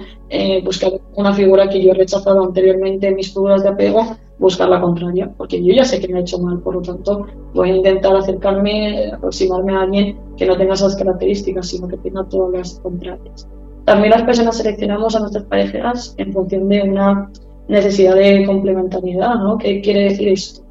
buscar 0.63 0.93
una 1.15 1.33
figura 1.33 1.67
que 1.67 1.83
yo 1.83 1.91
he 1.91 1.95
rechazado 1.95 2.43
anteriormente 2.43 3.07
en 3.07 3.15
mis 3.15 3.33
figuras 3.33 3.63
de 3.63 3.69
apego, 3.69 4.15
buscar 4.39 4.69
la 4.69 4.81
contraria, 4.81 5.31
porque 5.37 5.63
yo 5.63 5.73
ya 5.73 5.83
sé 5.85 5.99
que 5.99 6.07
me 6.07 6.19
ha 6.19 6.21
hecho 6.21 6.39
mal, 6.39 6.59
por 6.59 6.75
lo 6.75 6.81
tanto 6.81 7.25
voy 7.53 7.71
a 7.71 7.75
intentar 7.75 8.15
acercarme, 8.15 9.11
aproximarme 9.11 9.73
a 9.73 9.81
alguien 9.81 10.17
que 10.37 10.45
no 10.45 10.57
tenga 10.57 10.73
esas 10.73 10.95
características, 10.95 11.67
sino 11.67 11.87
que 11.87 11.97
tenga 11.97 12.23
todas 12.25 12.53
las 12.53 12.79
contrarias. 12.79 13.47
También 13.85 14.11
las 14.11 14.23
personas 14.23 14.57
seleccionamos 14.57 15.15
a 15.15 15.19
nuestras 15.19 15.43
parejas 15.45 16.15
en 16.17 16.33
función 16.33 16.67
de 16.69 16.81
una 16.83 17.31
necesidad 17.67 18.15
de 18.15 18.45
complementariedad, 18.45 19.35
¿no? 19.35 19.57
¿Qué 19.57 19.81
quiere 19.81 20.03
decir 20.03 20.29
esto? 20.29 20.63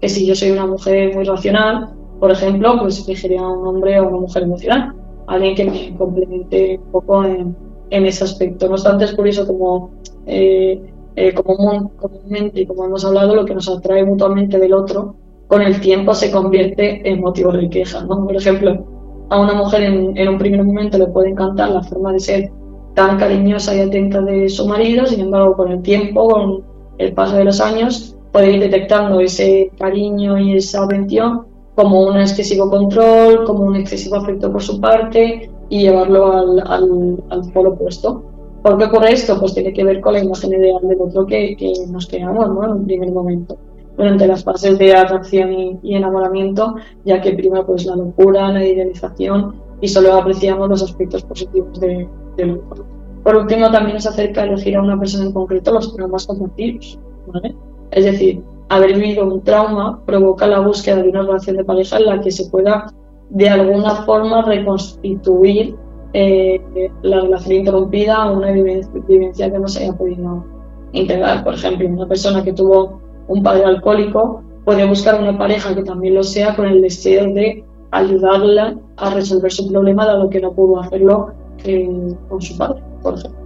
Que 0.00 0.08
si 0.08 0.26
yo 0.26 0.34
soy 0.34 0.50
una 0.50 0.66
mujer 0.66 1.14
muy 1.14 1.24
racional, 1.24 1.90
por 2.18 2.30
ejemplo, 2.30 2.78
pues 2.80 3.06
elegiría 3.06 3.40
a 3.40 3.48
un 3.48 3.66
hombre 3.66 4.00
o 4.00 4.08
una 4.08 4.18
mujer 4.18 4.44
emocional, 4.44 4.94
alguien 5.26 5.54
que 5.54 5.64
me 5.64 5.96
complemente 5.96 6.80
un 6.84 6.92
poco 6.92 7.24
en, 7.24 7.56
en 7.90 8.06
ese 8.06 8.24
aspecto. 8.24 8.66
No 8.66 8.72
obstante, 8.72 9.04
es 9.04 9.12
curioso 9.12 9.46
como, 9.46 9.90
eh, 10.26 10.80
eh, 11.16 11.34
como 11.34 11.90
comúnmente, 11.96 12.66
como 12.66 12.84
hemos 12.84 13.04
hablado, 13.04 13.34
lo 13.34 13.44
que 13.44 13.54
nos 13.54 13.68
atrae 13.68 14.04
mutuamente 14.04 14.58
del 14.58 14.72
otro, 14.72 15.14
con 15.46 15.62
el 15.62 15.80
tiempo 15.80 16.14
se 16.14 16.30
convierte 16.30 17.08
en 17.08 17.20
motivo 17.20 17.52
de 17.52 17.68
queja. 17.68 18.02
¿no? 18.04 18.24
Por 18.24 18.36
ejemplo, 18.36 18.86
a 19.28 19.40
una 19.40 19.54
mujer 19.54 19.82
en, 19.82 20.16
en 20.16 20.28
un 20.28 20.38
primer 20.38 20.64
momento 20.64 20.98
le 20.98 21.06
puede 21.06 21.30
encantar 21.30 21.70
la 21.70 21.82
forma 21.82 22.12
de 22.12 22.20
ser 22.20 22.52
tan 22.94 23.18
cariñosa 23.18 23.74
y 23.74 23.80
atenta 23.80 24.20
de 24.20 24.48
su 24.48 24.66
marido, 24.66 25.06
sin 25.06 25.20
embargo, 25.20 25.56
con 25.56 25.72
el 25.72 25.82
tiempo, 25.82 26.28
con 26.28 26.62
el 26.98 27.12
paso 27.14 27.36
de 27.36 27.44
los 27.44 27.60
años, 27.60 28.16
puede 28.32 28.52
ir 28.52 28.60
detectando 28.60 29.20
ese 29.20 29.70
cariño 29.78 30.38
y 30.38 30.56
esa 30.56 30.84
atención 30.84 31.46
como 31.74 32.06
un 32.06 32.18
excesivo 32.18 32.70
control, 32.70 33.44
como 33.44 33.64
un 33.64 33.76
excesivo 33.76 34.16
afecto 34.16 34.52
por 34.52 34.62
su 34.62 34.80
parte 34.80 35.50
y 35.68 35.82
llevarlo 35.82 36.32
al, 36.32 36.60
al, 36.60 37.24
al 37.30 37.52
polo 37.52 37.70
opuesto. 37.70 38.22
¿Por 38.62 38.78
qué 38.78 38.84
ocurre 38.84 39.12
esto? 39.12 39.38
Pues 39.40 39.54
tiene 39.54 39.72
que 39.72 39.84
ver 39.84 40.00
con 40.00 40.12
la 40.12 40.22
imagen 40.22 40.52
ideal 40.52 40.80
del 40.82 41.00
otro 41.00 41.26
que, 41.26 41.56
que 41.56 41.72
nos 41.88 42.06
creamos 42.06 42.48
¿no? 42.48 42.64
en 42.64 42.70
un 42.72 42.84
primer 42.86 43.10
momento 43.10 43.56
durante 43.96 44.26
las 44.26 44.44
fases 44.44 44.78
de 44.78 44.94
atracción 44.94 45.52
y, 45.82 45.94
enamoramiento, 45.94 46.76
ya 47.04 47.20
que 47.20 47.32
prima 47.32 47.64
pues 47.66 47.84
la 47.84 47.96
locura, 47.96 48.50
la 48.50 48.64
idealización 48.64 49.54
y 49.80 49.88
solo 49.88 50.14
apreciamos 50.14 50.68
los 50.68 50.82
aspectos 50.82 51.22
positivos 51.24 51.78
de, 51.80 52.08
del 52.36 52.60
otro. 52.70 52.84
Por 53.22 53.36
último, 53.36 53.70
también 53.70 53.96
es 53.96 54.06
acerca 54.06 54.42
de 54.42 54.48
elegir 54.48 54.76
a 54.76 54.82
una 54.82 54.98
persona 54.98 55.26
en 55.26 55.32
concreto 55.32 55.72
los 55.72 55.94
traumas 55.94 56.26
compartidos. 56.26 56.98
¿vale? 57.26 57.54
Es 57.90 58.04
decir, 58.04 58.42
haber 58.68 58.94
vivido 58.94 59.24
un 59.24 59.42
trauma 59.42 60.00
provoca 60.06 60.46
la 60.46 60.60
búsqueda 60.60 61.02
de 61.02 61.10
una 61.10 61.22
relación 61.22 61.56
de 61.56 61.64
pareja 61.64 61.98
en 61.98 62.06
la 62.06 62.20
que 62.20 62.30
se 62.30 62.48
pueda 62.50 62.86
de 63.30 63.48
alguna 63.48 63.96
forma 64.04 64.42
reconstituir 64.42 65.76
eh, 66.14 66.60
la 67.02 67.20
relación 67.20 67.60
interrumpida 67.60 68.16
a 68.16 68.30
una 68.30 68.50
vivencia, 68.52 69.50
que 69.50 69.58
no 69.58 69.68
se 69.68 69.84
haya 69.84 69.92
podido 69.94 70.44
integrar. 70.92 71.42
Por 71.42 71.54
ejemplo, 71.54 71.88
una 71.88 72.06
persona 72.06 72.44
que 72.44 72.52
tuvo 72.52 73.00
un 73.28 73.42
padre 73.42 73.64
alcohólico 73.64 74.42
puede 74.64 74.86
buscar 74.86 75.20
una 75.20 75.38
pareja 75.38 75.74
que 75.74 75.82
también 75.82 76.14
lo 76.14 76.22
sea 76.22 76.54
con 76.54 76.66
el 76.66 76.82
deseo 76.82 77.32
de 77.32 77.64
ayudarla 77.90 78.76
a 78.96 79.10
resolver 79.10 79.50
su 79.50 79.70
problema 79.70 80.06
dado 80.06 80.28
que 80.28 80.40
no 80.40 80.52
pudo 80.52 80.80
hacerlo 80.80 81.32
eh, 81.64 82.14
con 82.28 82.40
su 82.40 82.56
padre, 82.56 82.82
por 83.02 83.14
ejemplo. 83.14 83.41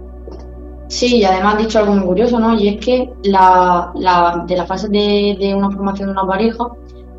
Sí, 0.87 1.17
y 1.17 1.23
además 1.25 1.55
has 1.55 1.61
dicho 1.61 1.79
algo 1.79 1.93
muy 1.93 2.05
curioso, 2.05 2.39
¿no? 2.39 2.57
Y 2.57 2.69
es 2.69 2.85
que 2.85 3.11
la, 3.23 3.91
la, 3.95 4.45
de 4.47 4.55
la 4.55 4.65
fase 4.65 4.87
de, 4.87 5.35
de, 5.37 5.53
una 5.53 5.69
formación 5.69 6.07
de 6.07 6.13
una 6.13 6.25
pareja, 6.25 6.65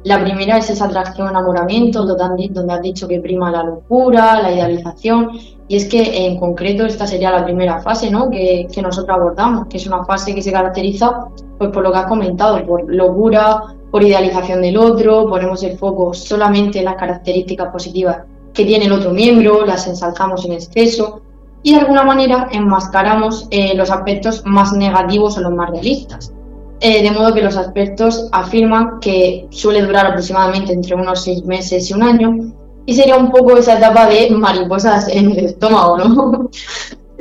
la 0.05 0.23
primera 0.23 0.57
es 0.57 0.71
esa 0.71 0.87
atracción, 0.87 1.29
enamoramiento, 1.29 2.05
donde, 2.05 2.49
donde 2.51 2.73
has 2.73 2.81
dicho 2.81 3.07
que 3.07 3.21
prima 3.21 3.51
la 3.51 3.63
locura, 3.63 4.41
la 4.41 4.53
idealización, 4.53 5.33
y 5.69 5.77
es 5.77 5.85
que 5.87 6.27
en 6.27 6.39
concreto 6.39 6.87
esta 6.87 7.07
sería 7.07 7.31
la 7.31 7.45
primera 7.45 7.81
fase, 7.83 8.11
¿no? 8.11 8.31
Que, 8.31 8.67
que 8.73 8.81
nosotros 8.81 9.15
abordamos, 9.15 9.67
que 9.67 9.77
es 9.77 9.87
una 9.87 10.03
fase 10.05 10.35
que 10.35 10.41
se 10.41 10.51
caracteriza, 10.51 11.29
pues 11.59 11.71
por 11.71 11.83
lo 11.83 11.93
que 11.93 11.99
has 11.99 12.07
comentado, 12.07 12.65
por 12.65 12.91
locura, 12.91 13.65
por 13.91 14.03
idealización 14.03 14.63
del 14.63 14.79
otro, 14.79 15.29
ponemos 15.29 15.63
el 15.63 15.77
foco 15.77 16.15
solamente 16.15 16.79
en 16.79 16.87
las 16.87 16.97
características 16.97 17.71
positivas 17.71 18.19
que 18.55 18.65
tiene 18.65 18.87
el 18.87 18.93
otro 18.93 19.11
miembro, 19.11 19.67
las 19.67 19.87
ensalzamos 19.87 20.45
en 20.47 20.53
exceso, 20.53 21.21
y 21.63 21.75
de 21.75 21.81
alguna 21.81 22.05
manera 22.05 22.49
enmascaramos 22.53 23.49
eh, 23.51 23.75
los 23.75 23.91
aspectos 23.91 24.43
más 24.45 24.73
negativos 24.73 25.37
o 25.39 25.41
los 25.41 25.53
más 25.53 25.71
realistas. 25.71 26.33
Eh, 26.81 27.03
de 27.03 27.11
modo 27.11 27.35
que 27.35 27.43
los 27.43 27.57
expertos 27.57 28.29
afirman 28.31 29.01
que 29.01 29.49
suele 29.51 29.83
durar 29.83 30.07
aproximadamente 30.07 30.73
entre 30.73 30.95
unos 30.95 31.25
seis 31.25 31.45
meses 31.45 31.91
y 31.91 31.95
un 31.95 32.05
año 32.05 32.53
y 32.87 32.95
sería 32.95 33.17
un 33.17 33.33
poco 33.33 33.57
esa 33.57 33.79
etapa 33.79 34.07
de 34.07 34.31
mariposas 34.31 35.09
en 35.09 35.33
el 35.33 35.47
estómago, 35.47 35.99
¿no? 35.99 36.51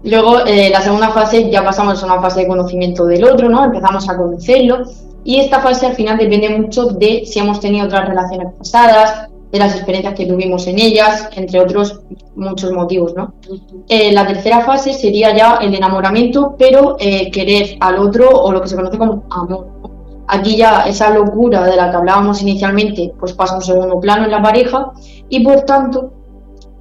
Luego, 0.03 0.39
eh, 0.47 0.71
la 0.71 0.81
segunda 0.81 1.09
fase 1.09 1.51
ya 1.51 1.63
pasamos 1.63 2.01
a 2.01 2.05
una 2.07 2.19
fase 2.19 2.41
de 2.41 2.47
conocimiento 2.47 3.05
del 3.05 3.23
otro, 3.23 3.47
¿no? 3.47 3.63
Empezamos 3.63 4.09
a 4.09 4.17
conocerlo 4.17 4.85
y 5.23 5.39
esta 5.39 5.59
fase 5.59 5.85
al 5.85 5.95
final 5.95 6.17
depende 6.17 6.49
mucho 6.49 6.87
de 6.87 7.23
si 7.25 7.37
hemos 7.37 7.59
tenido 7.59 7.85
otras 7.85 8.09
relaciones 8.09 8.53
pasadas, 8.57 9.29
de 9.51 9.59
las 9.59 9.75
experiencias 9.75 10.15
que 10.15 10.25
tuvimos 10.25 10.65
en 10.67 10.79
ellas, 10.79 11.29
entre 11.35 11.59
otros 11.59 12.01
muchos 12.35 12.71
motivos. 12.71 13.13
¿no? 13.15 13.33
Eh, 13.89 14.11
la 14.11 14.25
tercera 14.25 14.61
fase 14.61 14.93
sería 14.93 15.35
ya 15.35 15.55
el 15.61 15.75
enamoramiento, 15.75 16.55
pero 16.57 16.95
eh, 16.99 17.29
querer 17.31 17.77
al 17.79 17.99
otro 17.99 18.29
o 18.29 18.51
lo 18.51 18.61
que 18.61 18.69
se 18.69 18.75
conoce 18.75 18.97
como 18.97 19.23
amor. 19.29 19.67
Aquí 20.27 20.55
ya 20.55 20.83
esa 20.83 21.09
locura 21.09 21.65
de 21.65 21.75
la 21.75 21.91
que 21.91 21.97
hablábamos 21.97 22.41
inicialmente 22.41 23.13
pues 23.19 23.33
pasa 23.33 23.55
a 23.55 23.57
un 23.57 23.63
segundo 23.63 23.99
plano 23.99 24.23
en 24.23 24.31
la 24.31 24.41
pareja 24.41 24.91
y 25.27 25.43
por 25.43 25.61
tanto 25.61 26.13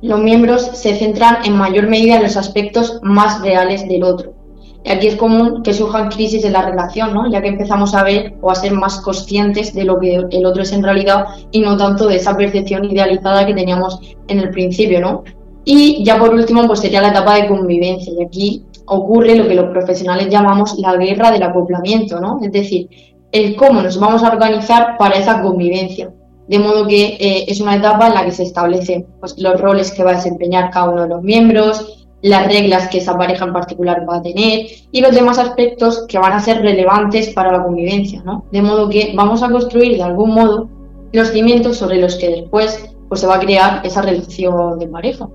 los 0.03 0.21
miembros 0.21 0.63
se 0.63 0.95
centran 0.97 1.39
en 1.45 1.57
mayor 1.57 1.89
medida 1.89 2.17
en 2.17 2.23
los 2.23 2.37
aspectos 2.37 3.01
más 3.03 3.43
reales 3.43 3.89
del 3.89 4.05
otro 4.05 4.40
aquí 4.89 5.09
es 5.09 5.17
común 5.17 5.63
que 5.63 5.75
surjan 5.75 6.09
crisis 6.09 6.45
en 6.45 6.53
la 6.53 6.63
relación, 6.63 7.13
¿no? 7.13 7.31
ya 7.31 7.43
que 7.43 7.49
empezamos 7.49 7.95
a 7.95 8.03
ver 8.03 8.35
o 8.41 8.51
a 8.51 8.55
ser 8.55 8.73
más 8.73 9.01
conscientes 9.01 9.75
de 9.75 9.85
lo 9.85 9.99
que 9.99 10.25
el 10.31 10.47
otro 10.47 10.63
es 10.63 10.73
en 10.73 10.83
realidad 10.83 11.27
y 11.51 11.61
no 11.61 11.77
tanto 11.77 12.07
de 12.07 12.17
esa 12.17 12.37
percepción 12.37 12.85
idealizada 12.85 13.47
que 13.47 13.55
teníamos 13.55 14.01
en 14.29 14.39
el 14.41 14.51
principio. 14.51 15.01
¿no? 15.01 15.25
Y 15.65 16.03
ya 16.05 16.19
por 16.19 16.33
último, 16.33 16.67
pues 16.67 16.81
sería 16.81 17.03
la 17.03 17.09
etapa 17.09 17.37
de 17.37 17.49
convivencia. 17.49 18.13
Y 18.19 18.25
aquí 18.25 18.65
ocurre 18.87 19.37
lo 19.37 19.47
que 19.47 19.55
los 19.55 19.71
profesionales 19.71 20.29
llamamos 20.31 20.79
la 20.79 20.97
guerra 20.97 21.31
del 21.31 21.43
acoplamiento, 21.43 22.21
¿no? 22.21 22.39
es 22.43 22.51
decir, 22.51 22.89
el 23.33 23.55
cómo 23.57 23.83
nos 23.83 23.99
vamos 23.99 24.23
a 24.23 24.31
organizar 24.31 24.97
para 24.99 25.17
esa 25.17 25.43
convivencia. 25.43 26.11
De 26.49 26.59
modo 26.59 26.87
que 26.89 27.17
eh, 27.21 27.45
es 27.47 27.61
una 27.61 27.77
etapa 27.77 28.09
en 28.09 28.15
la 28.15 28.25
que 28.25 28.33
se 28.33 28.43
establecen 28.43 29.07
pues, 29.21 29.39
los 29.39 29.61
roles 29.61 29.93
que 29.93 30.03
va 30.03 30.11
a 30.11 30.15
desempeñar 30.15 30.71
cada 30.71 30.91
uno 30.91 31.03
de 31.03 31.09
los 31.09 31.23
miembros, 31.23 32.09
las 32.23 32.47
reglas 32.47 32.89
que 32.89 32.99
esa 32.99 33.17
pareja 33.17 33.47
en 33.47 33.53
particular 33.53 34.07
va 34.09 34.17
a 34.17 34.23
tener 34.23 34.67
y 34.93 35.01
los 35.01 35.15
demás 35.15 35.39
aspectos 35.39 36.05
que 36.07 36.19
van 36.19 36.33
a 36.33 36.41
ser 36.41 36.63
relevantes 36.63 37.31
para 37.31 37.53
la 37.53 37.63
convivencia, 37.63 38.23
¿no? 38.25 38.45
De 38.53 38.61
modo 38.61 38.89
que 38.89 39.13
vamos 39.15 39.43
a 39.43 39.51
construir 39.51 39.97
de 39.97 40.03
algún 40.03 40.35
modo 40.35 40.69
los 41.13 41.29
cimientos 41.29 41.79
sobre 41.79 41.99
los 41.99 42.17
que 42.17 42.31
después 42.31 42.91
pues 43.09 43.21
se 43.21 43.27
va 43.27 43.37
a 43.37 43.41
crear 43.41 43.85
esa 43.85 44.03
relación 44.03 44.79
de 44.79 44.87
pareja. 44.87 45.29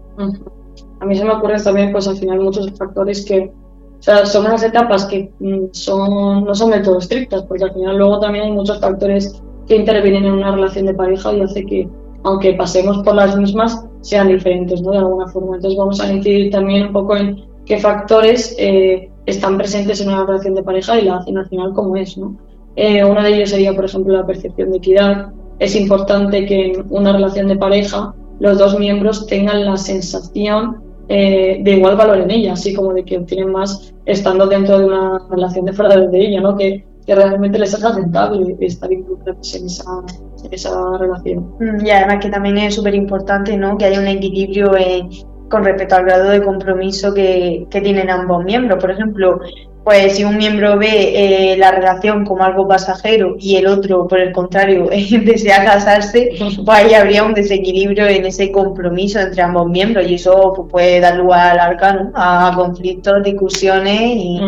A 0.99 1.05
mí 1.05 1.15
se 1.15 1.25
me 1.25 1.31
ocurren 1.31 1.61
también 1.61 1.91
pues 1.91 2.07
al 2.07 2.17
final 2.17 2.39
muchos 2.39 2.71
factores 2.77 3.25
que 3.25 3.51
o 3.99 4.03
sea, 4.05 4.25
son 4.25 4.45
unas 4.45 4.63
etapas 4.63 5.05
que 5.05 5.31
mm, 5.39 5.65
son, 5.71 6.45
no 6.45 6.53
son 6.53 6.71
del 6.71 6.83
todo 6.83 6.99
estrictas, 6.99 7.43
porque 7.43 7.63
al 7.63 7.73
final 7.73 7.97
luego 7.97 8.19
también 8.19 8.45
hay 8.45 8.51
muchos 8.51 8.79
factores 8.79 9.41
que 9.67 9.77
intervienen 9.77 10.25
en 10.25 10.33
una 10.33 10.51
relación 10.51 10.86
de 10.86 10.93
pareja 10.93 11.33
y 11.33 11.41
hace 11.41 11.65
que, 11.65 11.89
aunque 12.23 12.53
pasemos 12.53 12.99
por 12.99 13.15
las 13.15 13.36
mismas, 13.36 13.83
sean 14.06 14.28
diferentes, 14.28 14.82
¿no? 14.84 14.91
De 14.91 14.99
alguna 14.99 15.28
forma. 15.28 15.56
Entonces 15.56 15.78
vamos 15.78 15.99
a 15.99 16.14
incidir 16.14 16.51
también 16.51 16.88
un 16.88 16.93
poco 16.93 17.18
en 17.18 17.43
qué 17.66 17.80
factores 17.80 18.56
eh, 18.60 19.10
están 19.26 19.58
presentes 19.58 19.99
en 19.99 20.10
una 20.10 20.28
relación 20.28 20.53
de 20.53 20.62
pareja 20.62 20.99
y 20.99 21.06
la 21.06 21.18
hacen 21.18 21.39
al 21.39 21.49
final 21.49 21.74
como 21.74 21.95
es, 21.95 22.16
¿no? 22.16 22.36
Eh, 22.76 23.03
uno 23.03 23.24
de 23.24 23.36
ellos 23.36 23.49
sería, 23.49 23.74
por 23.74 23.86
ejemplo, 23.86 24.14
la 24.14 24.28
percepción 24.28 24.70
de 24.70 24.78
equidad. 24.78 25.30
Es 25.58 25.76
importante 25.76 26.45
que 26.45 26.74
en 26.74 26.86
una 26.89 27.14
relación 27.14 27.47
de 27.47 27.56
pareja 27.56 28.14
los 28.39 28.60
dos 28.60 28.78
miembros 28.78 29.26
tengan 29.26 29.66
la 29.66 29.78
sensación 29.78 30.84
eh, 31.08 31.62
de 31.64 31.72
igual 31.72 31.95
valor 31.95 32.20
en 32.20 32.30
ella, 32.30 32.53
así 32.53 32.76
como 32.76 32.93
de 32.93 33.03
que 33.03 33.18
obtienen 33.18 33.51
más 33.51 33.91
estando 34.06 34.45
dentro 34.45 34.78
de 34.78 34.86
una 34.86 35.20
relación 35.32 35.66
de 35.66 35.74
fuera 35.74 35.97
de 35.97 36.20
ella, 36.20 36.41
¿no? 36.41 36.56
Que 36.56 36.86
que 37.06 37.16
realmente 37.16 37.60
les 37.60 37.74
haga 37.76 37.95
rentable 37.95 38.56
estar 38.60 38.91
involucrados 38.91 39.56
en 39.56 39.66
esa, 39.66 39.84
en 40.43 40.53
esa 40.53 40.97
relación. 40.97 41.56
Mm, 41.60 41.86
y 41.86 41.89
además 41.91 42.18
que 42.22 42.30
también 42.30 42.58
es 42.58 42.76
súper 42.76 42.95
importante 42.95 43.56
¿no? 43.58 43.78
que 43.78 43.86
haya 43.86 43.99
un 43.99 44.08
equilibrio 44.08 44.72
con 45.49 45.64
respecto 45.64 45.95
al 45.95 46.06
grado 46.06 46.30
de 46.30 46.43
compromiso 46.43 47.14
que, 47.14 47.68
que, 47.70 47.82
tienen 47.82 48.10
ambos 48.10 48.43
miembros. 48.43 48.82
Por 48.82 48.91
ejemplo, 48.91 49.39
pues 49.86 50.16
si 50.16 50.24
un 50.24 50.36
miembro 50.38 50.80
ve 50.80 51.53
eh, 51.53 51.58
la 51.58 51.72
relación 51.72 52.26
como 52.26 52.43
algo 52.43 52.68
pasajero 52.68 53.36
y 53.39 53.56
el 53.58 53.68
otro, 53.68 54.08
por 54.08 54.20
el 54.20 54.32
contrario, 54.32 54.89
desea 55.24 55.64
casarse, 55.64 56.32
pues 56.39 56.68
ahí 56.68 56.95
habría 56.95 57.24
un 57.24 57.36
desequilibrio 57.36 58.08
en 58.08 58.26
ese 58.26 58.51
compromiso 58.51 59.20
entre 59.20 59.43
ambos 59.43 59.68
miembros 59.68 60.08
y 60.08 60.16
eso 60.16 60.53
pues, 60.56 60.72
puede 60.72 60.99
dar 61.01 61.18
lugar 61.18 61.60
al 61.60 61.78
¿no? 61.78 62.12
a 62.16 62.51
conflictos, 62.56 63.22
discusiones 63.24 64.01
y 64.01 64.41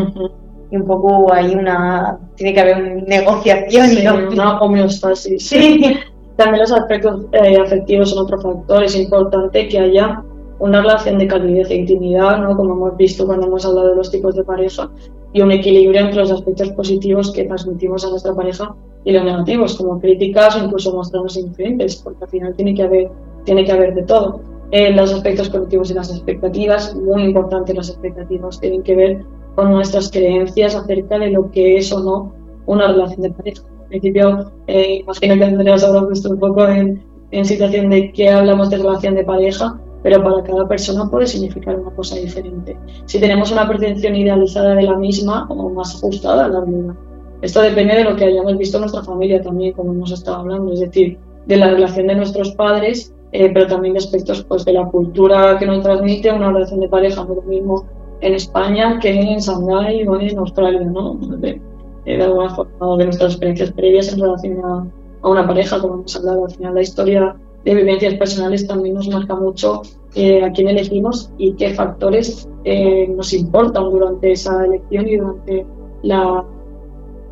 y 0.70 0.76
un 0.76 0.86
poco 0.86 1.32
hay 1.34 1.56
una 1.56 2.18
tiene 2.36 2.54
que 2.54 2.60
haber 2.60 2.78
una 2.78 3.04
negociación 3.04 3.92
y 3.94 4.08
una 4.34 4.60
homeostasis. 4.60 5.48
Sí. 5.50 5.98
También 6.36 6.62
los 6.62 6.72
aspectos 6.72 7.26
eh, 7.32 7.58
afectivos 7.58 8.12
son 8.12 8.20
otro 8.20 8.40
factor. 8.40 8.84
Es 8.84 8.96
importante 8.96 9.68
que 9.68 9.80
haya 9.80 10.22
una 10.60 10.82
relación 10.82 11.18
de 11.18 11.28
calidez 11.28 11.70
e 11.70 11.76
intimidad 11.76 12.40
¿no? 12.40 12.56
como 12.56 12.74
hemos 12.74 12.98
visto 12.98 13.26
cuando 13.26 13.48
hemos 13.48 13.66
hablado 13.66 13.90
de 13.90 13.96
los 13.96 14.12
tipos 14.12 14.36
de 14.36 14.44
pareja 14.44 14.90
y 15.34 15.42
un 15.42 15.52
equilibrio 15.52 16.02
entre 16.02 16.20
los 16.20 16.32
aspectos 16.32 16.70
positivos 16.72 17.32
que 17.32 17.44
transmitimos 17.44 18.06
a 18.06 18.10
nuestra 18.10 18.34
pareja 18.34 18.76
y 19.04 19.12
los 19.12 19.24
negativos 19.24 19.76
como 19.76 20.00
críticas 20.00 20.56
o 20.56 20.64
incluso 20.64 20.94
mostrarnos 20.94 21.38
indiferentes 21.38 21.98
porque 21.98 22.24
al 22.24 22.30
final 22.30 22.56
tiene 22.56 22.74
que 22.74 22.84
haber 22.84 23.10
tiene 23.46 23.64
que 23.64 23.72
haber 23.72 23.96
de 23.96 24.04
todo. 24.04 24.42
Eh, 24.72 24.92
los 24.92 25.14
aspectos 25.14 25.50
colectivos 25.50 25.92
y 25.92 25.94
las 25.94 26.10
expectativas 26.12 26.94
muy 26.96 27.24
importante 27.24 27.74
las 27.74 27.90
expectativas 27.90 28.60
tienen 28.60 28.84
que 28.84 28.96
ver 28.96 29.26
con 29.58 29.72
nuestras 29.72 30.12
creencias 30.12 30.76
acerca 30.76 31.18
de 31.18 31.32
lo 31.32 31.50
que 31.50 31.78
es 31.78 31.92
o 31.92 32.00
no 32.00 32.32
una 32.68 32.90
relación 32.90 33.24
de 33.24 33.32
pareja. 33.32 33.64
En 33.82 33.88
principio, 33.88 34.52
eh, 34.68 35.00
imagino 35.02 35.36
que 35.36 35.44
Andrea 35.46 35.76
habrá 35.84 36.06
puesto 36.06 36.30
un 36.30 36.40
poco 36.40 36.68
en, 36.68 37.04
en 37.32 37.44
situación 37.44 37.90
de 37.90 38.12
que 38.12 38.30
hablamos 38.30 38.70
de 38.70 38.78
relación 38.78 39.16
de 39.16 39.24
pareja, 39.24 39.82
pero 40.04 40.24
para 40.24 40.44
cada 40.44 40.68
persona 40.68 41.10
puede 41.10 41.26
significar 41.26 41.76
una 41.80 41.90
cosa 41.90 42.18
diferente. 42.18 42.78
Si 43.06 43.20
tenemos 43.20 43.52
una 43.52 43.68
percepción 43.68 44.16
idealizada 44.16 44.76
de 44.76 44.84
la 44.84 44.96
misma 44.96 45.48
o 45.50 45.70
más 45.72 45.96
ajustada 45.96 46.46
a 46.46 46.50
la 46.50 46.62
realidad. 46.62 46.94
Esto 47.42 47.62
depende 47.64 47.96
de 47.96 48.04
lo 48.04 48.16
que 48.16 48.26
hayamos 48.26 48.56
visto 48.60 48.78
en 48.78 48.82
nuestra 48.82 49.02
familia 49.02 49.42
también, 49.42 49.74
como 49.74 49.92
hemos 49.92 50.12
estado 50.12 50.38
hablando, 50.38 50.72
es 50.74 50.82
decir, 50.82 51.18
de 51.48 51.58
la 51.58 51.72
relación 51.72 52.06
de 52.06 52.16
nuestros 52.16 52.52
padres, 52.52 53.12
eh, 53.32 53.50
pero 53.52 53.66
también 53.66 53.96
de 53.96 54.00
aspectos 54.00 54.44
pues, 54.44 54.66
de 54.66 54.74
la 54.74 54.86
cultura 54.86 55.58
que 55.58 55.66
nos 55.66 55.82
transmite 55.82 56.32
una 56.32 56.52
relación 56.52 56.80
de 56.80 56.90
pareja, 56.90 57.26
no 57.26 57.34
lo 57.34 57.42
mismo 57.42 57.97
en 58.22 58.34
España 58.34 59.00
que 59.00 59.10
en 59.10 59.40
Shanghái 59.40 60.08
o 60.08 60.20
en 60.20 60.38
Australia, 60.38 60.82
¿no? 60.82 61.16
De, 61.16 61.62
de 62.06 62.24
alguna 62.24 62.50
forma, 62.56 62.98
de 62.98 63.06
nuestras 63.06 63.34
experiencias 63.34 63.72
previas 63.72 64.14
en 64.14 64.20
relación 64.22 64.64
a, 64.64 64.88
a 65.22 65.30
una 65.30 65.46
pareja, 65.46 65.80
como 65.80 65.96
hemos 65.96 66.16
hablado. 66.16 66.46
Al 66.46 66.52
final, 66.52 66.76
la 66.76 66.82
historia 66.82 67.36
de 67.66 67.76
vivencias 67.76 68.14
personales 68.16 68.66
también 68.66 68.96
nos 68.96 69.10
marca 69.10 69.36
mucho 69.36 69.82
eh, 70.16 70.44
a 70.44 70.52
quién 70.52 70.70
elegimos 70.70 71.30
y 71.38 71.54
qué 71.54 71.74
factores 71.74 72.48
eh, 72.64 73.08
nos 73.10 73.34
importan 73.34 73.90
durante 73.90 74.32
esa 74.32 74.66
elección 74.66 75.08
y 75.08 75.18
durante 75.18 75.66
la, 76.04 76.46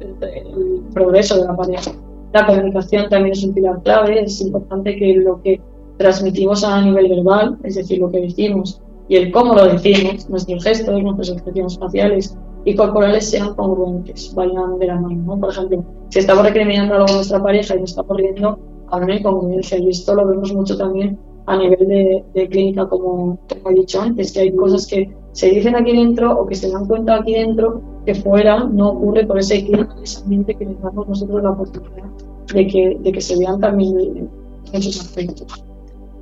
el, 0.01 0.81
progreso 0.93 1.37
de 1.39 1.45
la 1.45 1.55
pareja. 1.55 1.91
La 2.33 2.45
comunicación 2.45 3.07
también 3.09 3.31
es 3.31 3.43
un 3.43 3.53
pilar 3.53 3.81
clave, 3.83 4.23
es 4.23 4.41
importante 4.41 4.97
que 4.97 5.15
lo 5.15 5.41
que 5.41 5.61
transmitimos 5.97 6.65
a 6.65 6.81
nivel 6.81 7.07
verbal, 7.07 7.57
es 7.63 7.75
decir, 7.75 7.99
lo 7.99 8.11
que 8.11 8.19
decimos 8.19 8.81
y 9.07 9.15
el 9.17 9.31
cómo 9.31 9.53
lo 9.53 9.65
decimos, 9.65 10.29
nuestros 10.29 10.63
gestos, 10.63 11.01
nuestras 11.01 11.29
expresiones 11.29 11.77
faciales 11.77 12.37
y 12.65 12.75
corporales 12.75 13.29
sean 13.29 13.53
congruentes, 13.55 14.33
vayan 14.33 14.79
de 14.79 14.87
la 14.87 14.99
mano. 14.99 15.39
Por 15.39 15.51
ejemplo, 15.51 15.83
si 16.09 16.19
estamos 16.19 16.43
recriminando 16.43 16.95
algo 16.95 17.07
a 17.09 17.15
nuestra 17.15 17.41
pareja 17.41 17.75
y 17.75 17.81
nos 17.81 17.91
estamos 17.91 18.17
riendo, 18.17 18.59
a 18.87 18.97
una 18.97 19.15
incongruencia 19.15 19.77
y 19.77 19.89
esto 19.89 20.15
lo 20.15 20.27
vemos 20.27 20.53
mucho 20.53 20.77
también 20.77 21.17
a 21.47 21.57
nivel 21.57 22.23
de, 22.33 22.49
clínica, 22.49 22.87
como, 22.87 23.37
he 23.69 23.73
dicho 23.73 24.01
antes, 24.01 24.31
que 24.31 24.39
hay 24.41 24.55
cosas 24.55 24.87
que 24.87 25.15
se 25.31 25.49
dicen 25.49 25.75
aquí 25.75 25.95
dentro 25.95 26.39
o 26.39 26.47
que 26.47 26.55
se 26.55 26.71
dan 26.71 26.87
cuenta 26.87 27.15
aquí 27.15 27.33
dentro 27.33 27.81
que 28.05 28.15
fuera 28.15 28.63
no 28.63 28.89
ocurre 28.89 29.25
por 29.27 29.37
ese 29.37 29.63
clima, 29.63 29.95
ese 30.01 30.23
ambiente 30.23 30.55
que 30.55 30.65
les 30.65 30.81
damos 30.81 31.07
nosotros 31.07 31.43
la 31.43 31.51
oportunidad 31.51 32.05
de 32.53 32.67
que, 32.67 32.97
de 32.99 33.11
que 33.11 33.21
se 33.21 33.37
vean 33.37 33.59
también 33.59 34.29
en 34.71 34.81
sus 34.81 34.99
aspectos. 35.01 35.64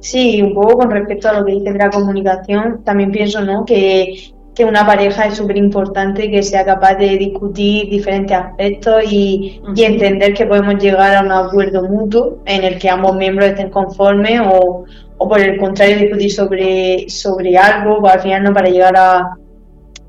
Sí, 0.04 0.42
un 0.42 0.54
poco 0.54 0.80
con 0.80 0.92
respecto 0.92 1.30
a 1.30 1.40
lo 1.40 1.46
que 1.46 1.54
dice 1.54 1.72
de 1.72 1.80
la 1.80 1.90
comunicación, 1.90 2.84
también 2.84 3.10
pienso 3.10 3.40
¿no? 3.40 3.64
que, 3.64 4.34
que 4.54 4.66
una 4.66 4.86
pareja 4.86 5.28
es 5.28 5.36
súper 5.36 5.56
importante 5.56 6.30
que 6.30 6.44
sea 6.44 6.66
capaz 6.66 6.96
de 6.96 7.18
discutir 7.18 7.90
diferentes 7.90 8.36
aspectos 8.36 9.02
y, 9.10 9.62
y, 9.74 9.84
entender 9.84 10.34
que 10.34 10.46
podemos 10.46 10.76
llegar 10.76 11.16
a 11.16 11.22
un 11.22 11.32
acuerdo 11.32 11.84
mutuo 11.84 12.40
en 12.46 12.66
el 12.66 12.78
que 12.80 12.90
ambos 12.90 13.16
miembros 13.16 13.52
estén 13.52 13.70
conformes 13.70 14.42
o, 14.46 14.84
o 15.18 15.30
por 15.30 15.40
el 15.40 15.58
contrario 15.58 15.98
discutir 15.98 16.34
sobre, 16.34 17.10
sobre 17.10 17.58
algo, 17.58 18.02
pues 18.02 18.14
al 18.14 18.20
final 18.20 18.44
no 18.44 18.54
para 18.54 18.68
llegar 18.68 18.98
a... 18.98 19.38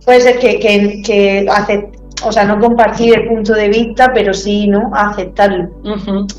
Puede 0.04 0.22
ser 0.22 0.38
que, 0.40 0.58
que, 0.58 1.02
que 1.06 1.46
o 2.24 2.32
sea, 2.32 2.44
no 2.44 2.58
compartir 2.58 3.14
el 3.14 3.28
punto 3.28 3.52
de 3.52 3.68
vista, 3.68 4.12
pero 4.12 4.32
sí, 4.34 4.66
¿no? 4.66 4.90
Aceptarlo. 4.94 5.70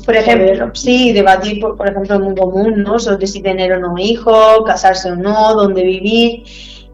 Por 0.04 0.16
ejemplo, 0.16 0.70
sí, 0.74 1.12
debatir, 1.12 1.60
por, 1.60 1.76
por 1.76 1.88
ejemplo, 1.88 2.20
muy 2.20 2.34
común, 2.34 2.82
¿no? 2.82 2.98
Sobre 2.98 3.26
si 3.26 3.40
tener 3.40 3.72
o 3.72 3.80
no 3.80 3.98
hijos, 3.98 4.62
casarse 4.66 5.10
o 5.10 5.16
no, 5.16 5.54
dónde 5.54 5.82
vivir. 5.82 6.44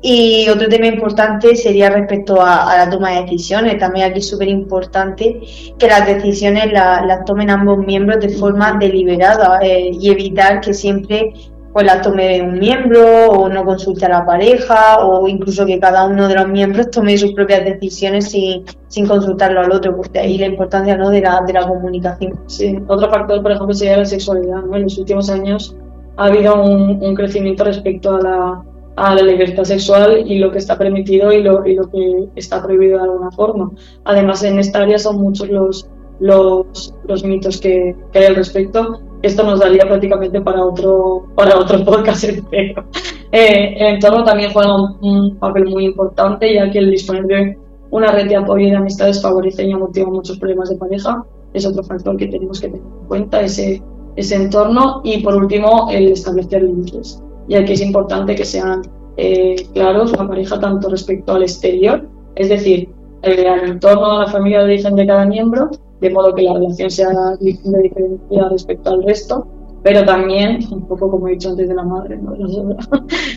Y 0.05 0.49
otro 0.49 0.69
tema 0.69 0.87
importante 0.89 1.55
sería 1.55 1.89
respecto 1.89 2.43
a, 2.43 2.77
la 2.77 2.91
toma 2.91 3.13
de 3.13 3.23
decisiones. 3.23 3.79
También 3.79 4.11
aquí 4.11 4.19
es 4.19 4.29
súper 4.29 4.49
importante 4.49 5.41
que 5.79 5.87
las 5.87 6.05
decisiones 6.05 6.73
las 6.73 7.25
tomen 7.25 7.51
ambos 7.51 7.79
miembros 7.79 8.19
de 8.21 8.31
forma 8.31 8.77
deliberada 8.81 9.61
eh, 9.63 9.91
y 9.93 10.11
evitar 10.11 10.61
que 10.61 10.75
siempre 10.75 11.33
pues 11.73 11.87
la 11.87 12.03
tome 12.03 12.43
un 12.43 12.59
miembro 12.59 13.31
o 13.31 13.49
no 13.49 13.65
consulte 13.65 14.05
a 14.05 14.11
la 14.11 14.27
pareja 14.27 15.05
o 15.05 15.27
incluso 15.27 15.65
que 15.65 15.81
cada 15.81 16.07
uno 16.07 16.29
de 16.29 16.35
los 16.35 16.49
miembros 16.49 16.91
tome 16.91 17.17
sus 17.17 17.33
propias 17.33 17.65
decisiones 17.65 18.31
sin, 18.31 18.65
sin 18.89 19.07
consultarlo 19.07 19.61
al 19.61 19.73
otro, 19.73 19.97
porque 19.97 20.19
ahí 20.19 20.37
la 20.37 20.47
importancia 20.47 20.97
¿no? 20.97 21.09
de, 21.09 21.23
la, 21.23 21.41
de 21.47 21.53
la 21.53 21.67
comunicación. 21.67 22.39
Sí, 22.47 22.79
otro 22.89 23.09
factor, 23.09 23.43
por 23.43 23.53
ejemplo, 23.53 23.75
sería 23.75 23.97
la 23.97 24.05
sexualidad. 24.05 24.63
En 24.73 24.83
los 24.83 24.99
últimos 24.99 25.31
años 25.31 25.75
ha 26.19 26.27
habido 26.27 26.63
un, 26.63 27.03
un, 27.03 27.15
crecimiento 27.15 27.65
respecto 27.65 28.17
a 28.17 28.21
la, 28.21 28.63
a 28.97 29.15
la 29.15 29.23
libertad 29.23 29.65
sexual 29.65 30.31
y 30.31 30.39
lo 30.39 30.53
que 30.53 30.59
está 30.59 30.77
permitido 30.77 31.33
y 31.33 31.43
lo, 31.43 31.67
y 31.67 31.75
lo 31.75 31.91
que 31.91 32.29
está 32.37 32.63
prohibido 32.63 32.99
de 32.99 33.05
alguna 33.05 33.31
forma. 33.31 33.71
Además, 34.05 34.43
en 34.43 34.59
esta 34.59 34.81
área 34.81 34.99
son 34.99 35.23
muchos 35.23 35.49
los, 35.49 35.89
los, 36.21 36.95
los 37.09 37.25
mitos 37.25 37.59
que, 37.59 37.97
que 38.13 38.19
hay 38.19 38.27
al 38.27 38.37
respecto 38.37 39.01
esto 39.23 39.43
nos 39.45 39.61
daría 39.61 39.85
prácticamente 39.85 40.41
para 40.41 40.65
otro, 40.65 41.27
para 41.35 41.59
otro 41.59 41.85
podcast 41.85 42.25
entero. 42.25 42.85
Eh, 43.31 43.75
el 43.79 43.95
entorno 43.95 44.25
también 44.25 44.53
juega 44.53 44.77
un, 45.01 45.37
papel 45.39 45.67
muy 45.67 45.87
importante, 45.87 46.53
ya 46.53 46.71
que 46.71 46.79
el 46.79 46.91
disponer 46.91 47.25
de 47.27 47.59
una 47.91 48.11
red 48.11 48.29
de 48.29 48.37
apoyo 48.37 48.67
y 48.67 48.71
de 48.71 48.77
amistades 48.77 49.23
favorece 49.23 49.65
y 49.65 49.73
amortigua 49.73 50.11
muchos 50.11 50.39
problemas 50.39 50.71
de 50.71 50.77
pareja. 50.77 51.25
Es 51.55 51.67
otro 51.67 51.83
factor 51.83 52.17
que 52.17 52.27
tenemos 52.27 52.61
que 52.61 52.69
tener 52.69 52.83
en 52.83 53.07
cuenta, 53.07 53.41
ese, 53.41 53.83
ese 54.17 54.37
entorno. 54.37 55.01
Y 55.05 55.23
por 55.23 55.37
último, 55.37 55.89
el 55.91 56.09
establecer 56.13 56.63
límites, 56.63 57.23
ya 57.49 57.65
que 57.65 57.75
es 57.75 57.81
importante 57.81 58.35
que 58.35 58.45
sean 58.45 58.83
eh, 59.17 59.57
claros 59.75 60.13
la 60.13 60.27
pareja 60.27 60.59
tanto 60.59 60.89
respecto 60.89 61.35
al 61.35 61.43
exterior, 61.43 62.09
es 62.35 62.49
decir, 62.49 62.89
el 63.23 63.47
al 63.47 63.69
entorno, 63.69 64.13
a 64.13 64.25
la 64.25 64.27
familia 64.27 64.59
de 64.59 64.65
origen 64.65 64.97
de 64.97 65.07
cada 65.07 65.25
miembro, 65.25 65.71
de 66.01 66.11
modo 66.11 66.35
que 66.35 66.43
la 66.43 66.55
relación 66.55 66.91
sea 66.91 67.09
de 67.41 67.47
diferencia 67.83 68.49
respecto 68.51 68.91
al 68.91 69.03
resto, 69.05 69.47
pero 69.83 70.05
también, 70.05 70.61
un 70.71 70.87
poco 70.87 71.11
como 71.11 71.29
he 71.29 71.33
dicho 71.33 71.51
antes 71.51 71.69
de 71.69 71.75
la 71.75 71.83
madre, 71.83 72.17
¿no? 72.17 72.35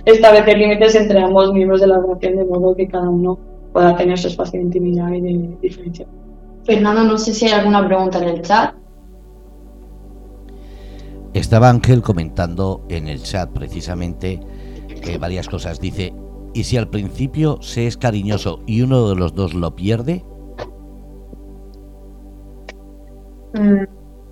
establecer 0.06 0.58
límites 0.58 0.96
entre 0.96 1.20
ambos 1.20 1.54
miembros 1.54 1.82
de 1.82 1.88
la 1.88 2.00
relación 2.00 2.36
de 2.36 2.46
modo 2.46 2.76
que 2.76 2.88
cada 2.88 3.10
uno 3.10 3.38
pueda 3.74 3.96
tener 3.96 4.18
su 4.18 4.28
espacio 4.28 4.60
de 4.60 4.66
intimidad 4.66 5.12
y 5.12 5.22
de 5.22 5.58
diferencia. 5.62 6.08
Fernando, 6.66 7.04
no 7.04 7.18
sé 7.18 7.34
si 7.34 7.46
hay 7.46 7.54
alguna 7.54 7.86
pregunta 7.86 8.20
en 8.20 8.30
el 8.30 8.42
chat. 8.42 8.74
Estaba 11.34 11.70
Ángel 11.70 12.02
comentando 12.02 12.86
en 12.90 13.08
el 13.08 13.22
chat 13.22 13.50
precisamente 13.50 14.40
eh, 14.90 15.18
varias 15.18 15.48
cosas. 15.48 15.80
Dice, 15.80 16.14
¿y 16.56 16.64
si 16.64 16.78
al 16.78 16.88
principio 16.88 17.62
se 17.62 17.86
es 17.86 17.98
cariñoso 17.98 18.62
y 18.66 18.82
uno 18.82 19.10
de 19.10 19.16
los 19.16 19.36
dos 19.36 19.54
lo 19.54 19.76
pierde? 19.76 20.24
Mm, 23.54 23.84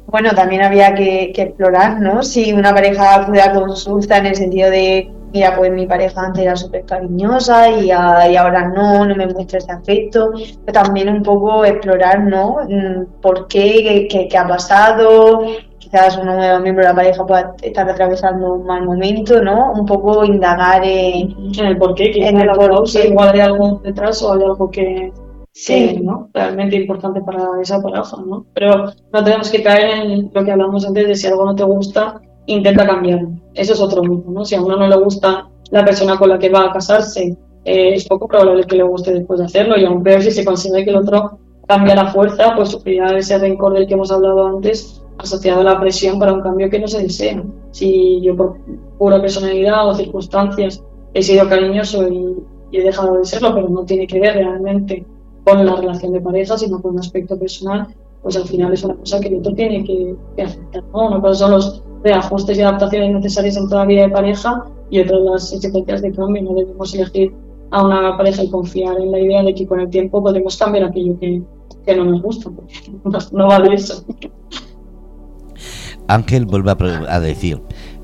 bueno, 0.07 0.32
también 0.34 0.61
había 0.61 0.95
que, 0.95 1.34
explorar, 1.36 1.99
¿no? 1.99 2.24
Si 2.24 2.53
una 2.53 2.74
pareja 2.74 3.15
acude 3.15 3.41
a 3.41 3.51
consulta 3.51 4.17
en 4.17 4.28
el 4.28 4.36
sentido 4.36 4.69
de, 4.69 5.11
mira, 5.34 5.55
pues 5.57 5.71
mi 5.71 5.86
pareja 5.86 6.21
antes 6.21 6.43
era 6.43 6.55
súper 6.55 6.86
cariñosa 6.86 7.69
y, 7.69 7.91
ahora 7.91 8.69
no, 8.69 9.05
no 9.05 9.15
me 9.15 9.28
muestra 9.28 9.59
ese 9.59 9.71
afecto, 9.71 10.32
también 10.71 11.09
un 11.09 11.24
poco 11.24 11.65
explorar, 11.65 12.21
¿no? 12.21 12.59
Mm, 12.69 13.21
¿Por 13.21 13.47
qué? 13.49 14.07
¿Qué, 14.09 14.38
ha 14.38 14.47
pasado? 14.47 15.41
Quizás 15.94 16.18
uno 16.18 16.36
de 16.41 16.50
los 16.50 16.62
miembros 16.64 16.88
de 16.88 16.91
la 16.91 16.96
pareja 16.96 17.24
pueda 17.24 17.56
estar 17.62 17.88
atravesando 17.88 18.56
un 18.56 18.66
mal 18.66 18.84
momento, 18.84 19.39
¿no? 19.44 19.74
Un 19.74 19.86
poco 19.86 20.26
indagar 20.26 20.82
en, 20.84 21.36
el 21.64 21.78
por 21.78 21.94
qué, 21.94 22.12
en 22.16 22.39
el 22.39 22.50
por 22.50 22.91
qué. 22.91 23.10
Igual 23.10 23.30
hay 23.30 23.41
algo 23.41 23.80
detrás 23.84 24.24
o 24.24 24.34
hay 24.34 24.41
algo 24.41 24.72
que 24.72 25.14
sí, 25.52 26.00
¿no? 26.02 26.30
realmente 26.34 26.78
importante 26.78 27.22
para 27.22 27.62
esa 27.62 27.80
pareja, 27.80 28.18
¿no? 28.26 28.44
Pero 28.56 28.86
no 29.12 29.24
tenemos 29.24 29.52
que 29.52 29.62
caer 29.62 30.00
en 30.00 30.32
lo 30.34 30.44
que 30.44 30.52
hablamos 30.52 30.84
antes 30.84 31.08
de 31.08 31.14
si 31.14 31.28
algo 31.28 31.46
no 31.46 31.54
te 31.54 31.64
gusta, 31.64 32.20
intenta 32.48 32.88
cambiarlo. 32.88 33.30
Eso 33.54 33.74
es 33.74 33.80
otro 33.80 34.02
mito, 34.02 34.32
¿no? 34.32 34.44
Si 34.46 34.56
a 34.56 34.64
uno 34.64 34.76
no 34.76 34.88
le 34.88 34.98
gusta 34.98 35.48
la 35.70 35.86
persona 35.86 36.18
con 36.18 36.30
la 36.30 36.39
que 36.39 36.50
va 36.50 36.64
a 36.64 36.74
casarse, 36.74 37.38
eh, 37.66 37.94
es 37.94 38.08
poco 38.08 38.28
probable 38.28 38.64
que 38.64 38.78
le 38.78 38.84
guste 38.84 39.14
después 39.14 39.39
de 39.39 39.46
hacerlo 39.46 39.78
y 39.78 39.86
aún 39.86 40.02
peor 40.02 40.24
si 40.24 40.32
se 40.32 40.44
consigue 40.44 40.86
que 40.86 40.89
el 40.89 40.96
otro 40.96 41.38
cambia 41.68 41.94
la 41.94 42.08
fuerza, 42.08 42.56
pues 42.56 42.70
sufrirá 42.70 43.16
ese 43.16 43.38
rencor 43.38 43.76
del 43.76 43.86
que 43.86 43.94
hemos 43.94 44.12
hablado 44.12 44.48
antes 44.48 45.03
asociado 45.24 45.61
a 45.61 45.63
la 45.63 45.80
presión 45.80 46.19
para 46.19 46.34
un 46.34 46.41
cambio 46.41 46.69
que 46.69 46.80
no 46.80 46.88
se 46.88 47.01
desea. 47.01 47.43
Si 47.71 48.21
yo 48.21 48.36
por 48.36 48.57
pura 48.97 49.19
personalidad 49.21 49.88
o 49.89 49.95
circunstancias 49.95 50.84
he 51.13 51.24
sido 51.24 51.47
cariñoso 51.49 52.07
y, 52.07 52.36
y 52.71 52.78
he 52.78 52.84
dejado 52.84 53.17
de 53.17 53.26
serlo, 53.26 53.53
pero 53.53 53.69
no 53.69 53.84
tiene 53.84 54.07
que 54.07 54.19
ver 54.19 54.36
realmente 54.36 55.05
con 55.43 55.65
la 55.65 55.76
relación 55.76 56.13
de 56.13 56.21
pareja, 56.21 56.57
sino 56.57 56.82
con 56.82 56.93
un 56.93 56.99
aspecto 56.99 57.38
personal, 57.38 57.88
pues 58.21 58.38
al 58.38 58.45
final 58.45 58.74
es 58.74 58.84
una 58.84 58.95
cosa 58.95 59.19
que 59.19 59.28
el 59.28 59.36
otro 59.38 59.53
tiene 59.53 59.84
que, 59.84 60.15
aceptar. 60.41 60.84
¿no? 60.93 61.07
Una 61.07 61.21
cosa 61.21 61.39
son 61.39 61.51
los 61.51 61.84
reajustes 62.03 62.57
y 62.57 62.61
adaptaciones 62.61 63.11
necesarias 63.11 63.57
en 63.57 63.69
toda 63.69 63.86
vida 63.86 64.03
de 64.03 64.09
pareja 64.09 64.65
y 64.89 64.99
otra 64.99 65.17
las 65.19 65.51
exigencias 65.51 66.01
de 66.01 66.13
cambio. 66.13 66.43
No 66.43 66.53
debemos 66.53 66.93
elegir 66.95 67.34
a 67.71 67.84
una 67.84 68.15
pareja 68.15 68.43
y 68.43 68.49
confiar 68.49 68.97
en 68.99 69.11
la 69.11 69.19
idea 69.19 69.43
de 69.43 69.53
que 69.53 69.67
con 69.67 69.80
el 69.80 69.89
tiempo 69.89 70.24
podemos 70.24 70.55
cambiar 70.57 70.86
aquello 70.86 71.19
que, 71.19 71.41
que 71.86 71.95
no 71.95 72.05
nos 72.05 72.21
gusta, 72.21 72.49
porque 72.49 72.74
no, 73.32 73.47
va 73.47 73.59
de 73.59 73.76
eso. 73.76 74.05
Ángel 76.08 76.45
vuelve 76.45 76.72
a, 76.72 77.16
a 77.16 77.20
decir, 77.20 77.62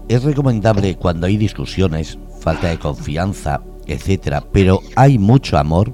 es 0.07 0.23
recomendable 0.23 0.95
cuando 0.95 1.27
hay 1.27 1.37
discusiones, 1.37 2.17
falta 2.39 2.67
de 2.67 2.79
confianza, 2.79 3.61
etcétera, 3.85 4.43
pero 4.51 4.79
hay 4.95 5.17
mucho 5.17 5.57
amor, 5.57 5.93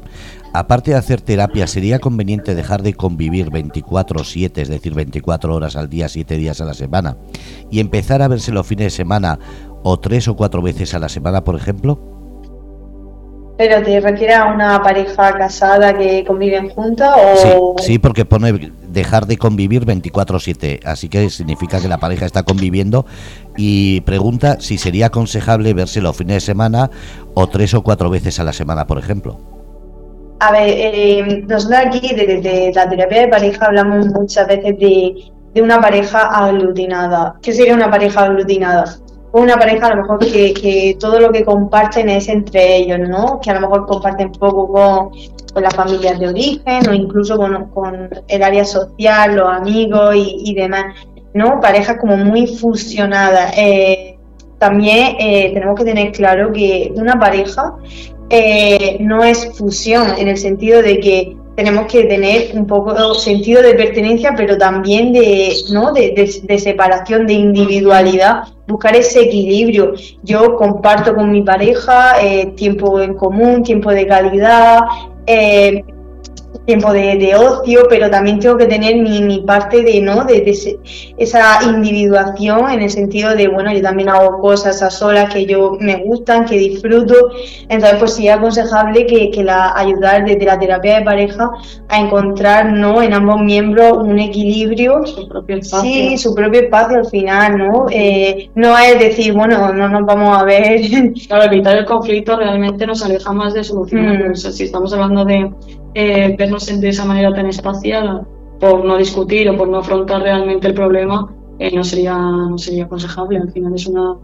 aparte 0.53 0.91
de 0.91 0.97
hacer 0.97 1.21
terapia, 1.21 1.67
¿sería 1.67 1.99
conveniente 1.99 2.55
dejar 2.55 2.81
de 2.81 2.93
convivir 2.93 3.49
24/7, 3.49 4.61
es 4.61 4.69
decir, 4.69 4.93
24 4.93 5.53
horas 5.53 5.75
al 5.75 5.89
día, 5.89 6.07
7 6.07 6.37
días 6.37 6.61
a 6.61 6.65
la 6.65 6.73
semana, 6.73 7.17
y 7.69 7.79
empezar 7.79 8.21
a 8.21 8.27
verse 8.27 8.51
los 8.51 8.67
fines 8.67 8.85
de 8.85 8.97
semana 8.97 9.39
o 9.83 9.99
tres 9.99 10.27
o 10.27 10.35
cuatro 10.35 10.61
veces 10.61 10.93
a 10.93 10.99
la 10.99 11.09
semana, 11.09 11.43
por 11.43 11.55
ejemplo? 11.55 12.14
¿Pero 13.57 13.81
te 13.83 13.99
refiere 14.01 14.33
a 14.33 14.45
una 14.45 14.83
pareja 14.83 15.31
casada 15.33 15.97
que 15.97 16.25
conviven 16.25 16.69
juntas 16.69 17.15
o...? 17.17 17.75
Sí, 17.77 17.85
sí, 17.85 17.99
porque 17.99 18.25
pone 18.25 18.71
dejar 18.89 19.27
de 19.27 19.37
convivir 19.37 19.85
24/7, 19.85 20.81
así 20.85 21.07
que 21.07 21.29
significa 21.29 21.79
que 21.79 21.87
la 21.87 21.97
pareja 21.97 22.25
está 22.25 22.43
conviviendo 22.43 23.05
y 23.55 24.01
pregunta 24.01 24.59
si 24.59 24.77
sería 24.77 25.07
aconsejable 25.07 25.73
verse 25.73 26.01
los 26.01 26.17
fines 26.17 26.35
de 26.35 26.41
semana 26.41 26.89
o 27.33 27.47
tres 27.47 27.73
o 27.73 27.83
cuatro 27.83 28.09
veces 28.09 28.39
a 28.39 28.43
la 28.43 28.53
semana, 28.53 28.87
por 28.87 28.97
ejemplo. 28.97 29.37
A 30.39 30.51
ver, 30.51 30.69
eh, 30.69 31.43
nosotros 31.47 31.79
aquí 31.85 32.13
desde 32.13 32.73
la 32.73 32.89
terapia 32.89 33.21
de 33.21 33.27
pareja 33.29 33.65
hablamos 33.67 34.07
muchas 34.07 34.47
veces 34.47 34.77
de, 34.79 35.31
de 35.53 35.61
una 35.61 35.79
pareja 35.79 36.27
aglutinada. 36.27 37.35
¿Qué 37.41 37.53
sería 37.53 37.73
una 37.73 37.89
pareja 37.89 38.25
aglutinada? 38.25 38.97
Una 39.41 39.57
pareja 39.57 39.87
a 39.87 39.95
lo 39.95 40.01
mejor 40.01 40.19
que, 40.19 40.95
todo 40.99 41.19
lo 41.19 41.31
que 41.31 41.43
comparten 41.43 42.09
es 42.09 42.29
entre 42.29 42.77
ellos, 42.77 42.99
¿no? 42.99 43.39
Que 43.41 43.51
a 43.51 43.55
lo 43.55 43.61
mejor 43.61 43.85
comparten 43.85 44.31
poco 44.31 44.67
con, 44.71 45.09
con 45.53 45.63
las 45.63 45.75
familias 45.75 46.19
de 46.19 46.29
origen 46.29 46.87
o 46.89 46.93
incluso 46.93 47.37
con, 47.37 48.09
el 48.27 48.43
área 48.43 48.63
social, 48.63 49.35
los 49.35 49.49
amigos 49.49 50.15
y, 50.15 50.53
demás, 50.53 50.95
¿no? 51.33 51.59
Parejas 51.59 51.97
como 51.99 52.15
muy 52.15 52.47
fusionadas. 52.47 53.53
Eh, 53.57 54.17
también 54.57 55.17
eh, 55.19 55.51
tenemos 55.53 55.77
que 55.77 55.83
tener 55.83 56.13
claro 56.13 56.53
que 56.53 56.93
una 56.95 57.19
pareja 57.19 57.75
eh, 58.29 58.97
no 59.01 59.23
es 59.23 59.57
fusión 59.57 60.07
en 60.17 60.29
el 60.29 60.37
sentido 60.37 60.81
de 60.81 60.99
que 60.99 61.37
tenemos 61.55 61.85
que 61.91 62.03
tener 62.03 62.51
un 62.53 62.67
poco 62.67 63.13
sentido 63.15 63.61
de 63.61 63.75
pertenencia, 63.75 64.33
pero 64.35 64.57
también 64.57 65.13
de, 65.13 65.55
¿no? 65.71 65.93
de, 65.93 66.59
separación, 66.59 67.25
de 67.25 67.33
individualidad, 67.33 68.43
buscar 68.67 68.95
ese 68.95 69.21
equilibrio. 69.21 69.93
Yo 70.23 70.55
comparto 70.55 71.15
con 71.15 71.31
mi 71.31 71.41
pareja 71.43 72.21
eh, 72.21 72.47
tiempo 72.57 72.99
en 72.99 73.13
común, 73.13 73.63
tiempo 73.63 73.91
de 73.91 74.05
calidad, 74.05 74.79
eh, 75.25 75.83
tiempo 76.65 76.91
de, 76.91 77.35
ocio, 77.35 77.85
pero 77.89 78.09
también 78.09 78.39
tengo 78.39 78.57
que 78.57 78.65
tener 78.65 78.95
mi, 78.97 79.39
parte 79.45 79.83
de, 79.83 80.01
¿no? 80.01 80.23
De, 80.25 80.45
esa 81.17 81.59
individuación 81.63 82.71
en 82.71 82.81
el 82.81 82.89
sentido 82.89 83.35
de, 83.35 83.47
bueno, 83.47 83.71
yo 83.73 83.81
también 83.81 84.09
hago 84.09 84.39
cosas 84.39 84.81
a 84.81 84.89
solas 84.89 85.33
que 85.33 85.45
yo 85.45 85.77
me 85.79 85.97
gustan, 85.97 86.45
que 86.45 86.57
disfruto, 86.57 87.15
entonces 87.69 87.99
pues 87.99 88.13
sí 88.13 88.27
es 88.27 88.33
aconsejable 88.33 89.05
que, 89.05 89.29
que 89.31 89.43
la, 89.43 89.73
ayudar 89.75 90.25
desde 90.25 90.45
la 90.45 90.59
terapia 90.59 90.99
de 90.99 91.05
pareja 91.05 91.51
a 91.87 91.99
encontrar, 91.99 92.71
¿no? 92.71 93.01
En 93.01 93.13
ambos 93.13 93.41
miembros 93.41 93.97
un 93.97 94.19
equilibrio. 94.19 95.05
Su 95.05 95.27
propio 95.27 95.57
espacio. 95.57 95.91
Sí, 95.91 96.17
su 96.17 96.33
propio 96.33 96.61
espacio 96.61 96.97
al 96.97 97.05
final, 97.05 97.57
¿no? 97.57 97.85
Eh, 97.91 98.49
no 98.55 98.77
es 98.77 98.99
decir, 98.99 99.33
bueno, 99.33 99.71
no 99.73 99.89
nos 99.89 100.05
vamos 100.05 100.37
a 100.37 100.43
ver. 100.43 100.81
Claro, 101.27 101.43
evitar 101.45 101.77
el 101.77 101.85
conflicto 101.85 102.37
realmente 102.37 102.85
nos 102.85 103.03
aleja 103.03 103.31
más 103.31 103.53
de 103.53 103.63
solucionar. 103.63 104.29
Mm. 104.29 104.35
si 104.35 104.63
estamos 104.63 104.93
hablando 104.93 105.25
de 105.25 105.51
eh, 105.95 106.35
vernos 106.37 106.67
de 106.67 106.89
esa 106.89 107.05
manera 107.05 107.33
tan 107.33 107.47
espacial 107.47 108.27
por 108.59 108.85
no 108.85 108.97
discutir 108.97 109.49
o 109.49 109.57
por 109.57 109.67
no 109.67 109.79
afrontar 109.79 110.21
realmente 110.21 110.67
el 110.67 110.73
problema 110.73 111.33
eh, 111.57 111.73
no 111.75 111.83
sería 111.83 112.15
no 112.17 112.57
sería 112.57 112.85
aconsejable. 112.85 113.39
Al 113.39 113.51
final 113.51 113.73
es 113.73 113.87
una 113.87 114.15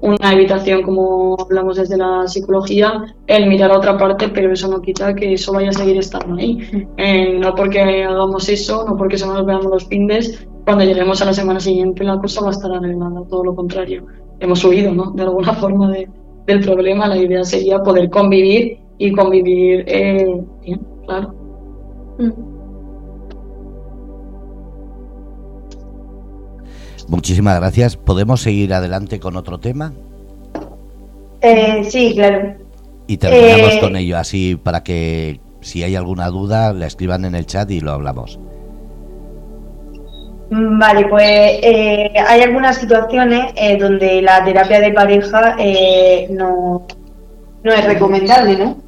una 0.00 0.32
evitación 0.32 0.82
como 0.82 1.36
hablamos 1.40 1.76
desde 1.76 1.96
la 1.96 2.26
psicología 2.28 3.04
el 3.26 3.48
mirar 3.48 3.72
a 3.72 3.78
otra 3.78 3.98
parte 3.98 4.28
pero 4.28 4.52
eso 4.52 4.68
no 4.68 4.80
quita 4.80 5.14
que 5.14 5.32
eso 5.32 5.52
vaya 5.52 5.70
a 5.70 5.72
seguir 5.72 5.98
estando 5.98 6.36
ahí. 6.36 6.58
Eh, 6.96 7.38
no 7.38 7.54
porque 7.54 7.80
hagamos 7.80 8.48
eso 8.48 8.84
no 8.86 8.96
porque 8.96 9.18
solo 9.18 9.34
nos 9.34 9.46
veamos 9.46 9.66
los 9.66 9.86
fines 9.86 10.46
cuando 10.64 10.84
lleguemos 10.84 11.20
a 11.22 11.24
la 11.24 11.32
semana 11.32 11.60
siguiente 11.60 12.04
la 12.04 12.18
cosa 12.18 12.42
va 12.42 12.48
a 12.48 12.52
estar 12.52 12.70
arreglada 12.72 13.22
todo 13.28 13.44
lo 13.44 13.54
contrario. 13.54 14.06
Hemos 14.40 14.64
huido 14.64 14.92
¿no? 14.92 15.10
de 15.12 15.22
alguna 15.22 15.52
forma 15.54 15.90
de, 15.90 16.08
del 16.46 16.60
problema 16.60 17.08
la 17.08 17.16
idea 17.16 17.42
sería 17.44 17.82
poder 17.82 18.08
convivir 18.08 18.78
y 18.98 19.12
convivir 19.12 19.84
eh, 19.86 20.42
claro. 21.08 21.34
Mm. 22.18 22.58
Muchísimas 27.08 27.58
gracias. 27.58 27.96
¿Podemos 27.96 28.42
seguir 28.42 28.74
adelante 28.74 29.18
con 29.18 29.36
otro 29.36 29.58
tema? 29.58 29.92
Eh, 31.40 31.82
sí, 31.84 32.12
claro. 32.14 32.54
Y 33.06 33.16
terminamos 33.16 33.74
eh, 33.74 33.80
con 33.80 33.96
ello, 33.96 34.18
así 34.18 34.56
para 34.56 34.82
que 34.82 35.40
si 35.62 35.82
hay 35.82 35.96
alguna 35.96 36.28
duda 36.28 36.74
la 36.74 36.86
escriban 36.86 37.24
en 37.24 37.34
el 37.34 37.46
chat 37.46 37.70
y 37.70 37.80
lo 37.80 37.92
hablamos. 37.92 38.38
Mm, 40.50 40.78
vale, 40.78 41.06
pues 41.06 41.24
eh, 41.62 42.12
hay 42.26 42.42
algunas 42.42 42.76
situaciones 42.76 43.54
donde 43.80 44.20
la 44.20 44.44
terapia 44.44 44.80
de 44.80 44.92
pareja 44.92 45.56
no, 46.30 46.86
no 47.64 47.72
es 47.72 47.84
recomendable, 47.86 48.56
¿no? 48.58 48.87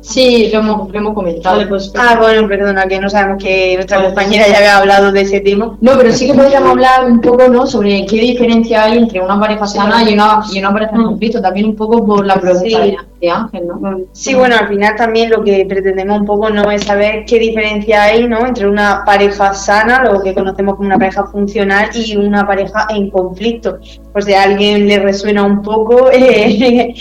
Sí, 0.00 0.48
lo 0.52 0.60
hemos, 0.60 0.90
lo 0.90 0.98
hemos 0.98 1.14
comentado. 1.14 1.68
Pues, 1.68 1.92
ah, 1.96 2.16
bueno, 2.18 2.48
perdona, 2.48 2.86
que 2.86 2.98
no 2.98 3.10
sabemos 3.10 3.42
que 3.42 3.74
nuestra 3.74 4.02
compañera 4.02 4.48
ya 4.48 4.56
había 4.56 4.78
hablado 4.78 5.12
de 5.12 5.22
ese 5.22 5.40
tema. 5.40 5.76
No, 5.80 5.92
pero 5.96 6.10
sí 6.12 6.26
que 6.26 6.34
podríamos 6.34 6.70
hablar 6.70 7.04
un 7.04 7.20
poco 7.20 7.48
¿no? 7.48 7.66
sobre 7.66 8.06
qué 8.06 8.16
diferencia 8.16 8.84
hay 8.84 8.98
entre 8.98 9.20
una 9.20 9.38
pareja 9.38 9.66
sana 9.66 10.08
y 10.08 10.14
una, 10.14 10.40
y 10.52 10.58
una 10.58 10.72
pareja 10.72 10.96
en 10.96 11.04
conflicto, 11.04 11.42
también 11.42 11.66
un 11.66 11.76
poco 11.76 12.04
por 12.04 12.24
la 12.24 12.40
pregunta 12.40 12.78
de 13.20 13.30
Ángel, 13.30 13.66
¿no? 13.66 14.00
Sí, 14.12 14.34
bueno, 14.34 14.56
al 14.58 14.68
final 14.68 14.96
también 14.96 15.30
lo 15.30 15.44
que 15.44 15.66
pretendemos 15.66 16.20
un 16.20 16.26
poco 16.26 16.48
no 16.48 16.70
es 16.70 16.84
saber 16.84 17.26
qué 17.26 17.38
diferencia 17.38 18.04
hay 18.04 18.26
¿no? 18.26 18.46
entre 18.46 18.66
una 18.66 19.02
pareja 19.04 19.52
sana, 19.52 20.02
lo 20.04 20.22
que 20.22 20.32
conocemos 20.32 20.76
como 20.76 20.86
una 20.86 20.98
pareja 20.98 21.24
funcional, 21.26 21.90
y 21.94 22.16
una 22.16 22.46
pareja 22.46 22.86
en 22.88 23.10
conflicto. 23.10 23.78
Pues 24.12 24.24
si 24.24 24.32
a 24.32 24.44
alguien 24.44 24.88
le 24.88 24.98
resuena 24.98 25.44
un 25.44 25.62
poco... 25.62 26.10
Eh, 26.20 26.94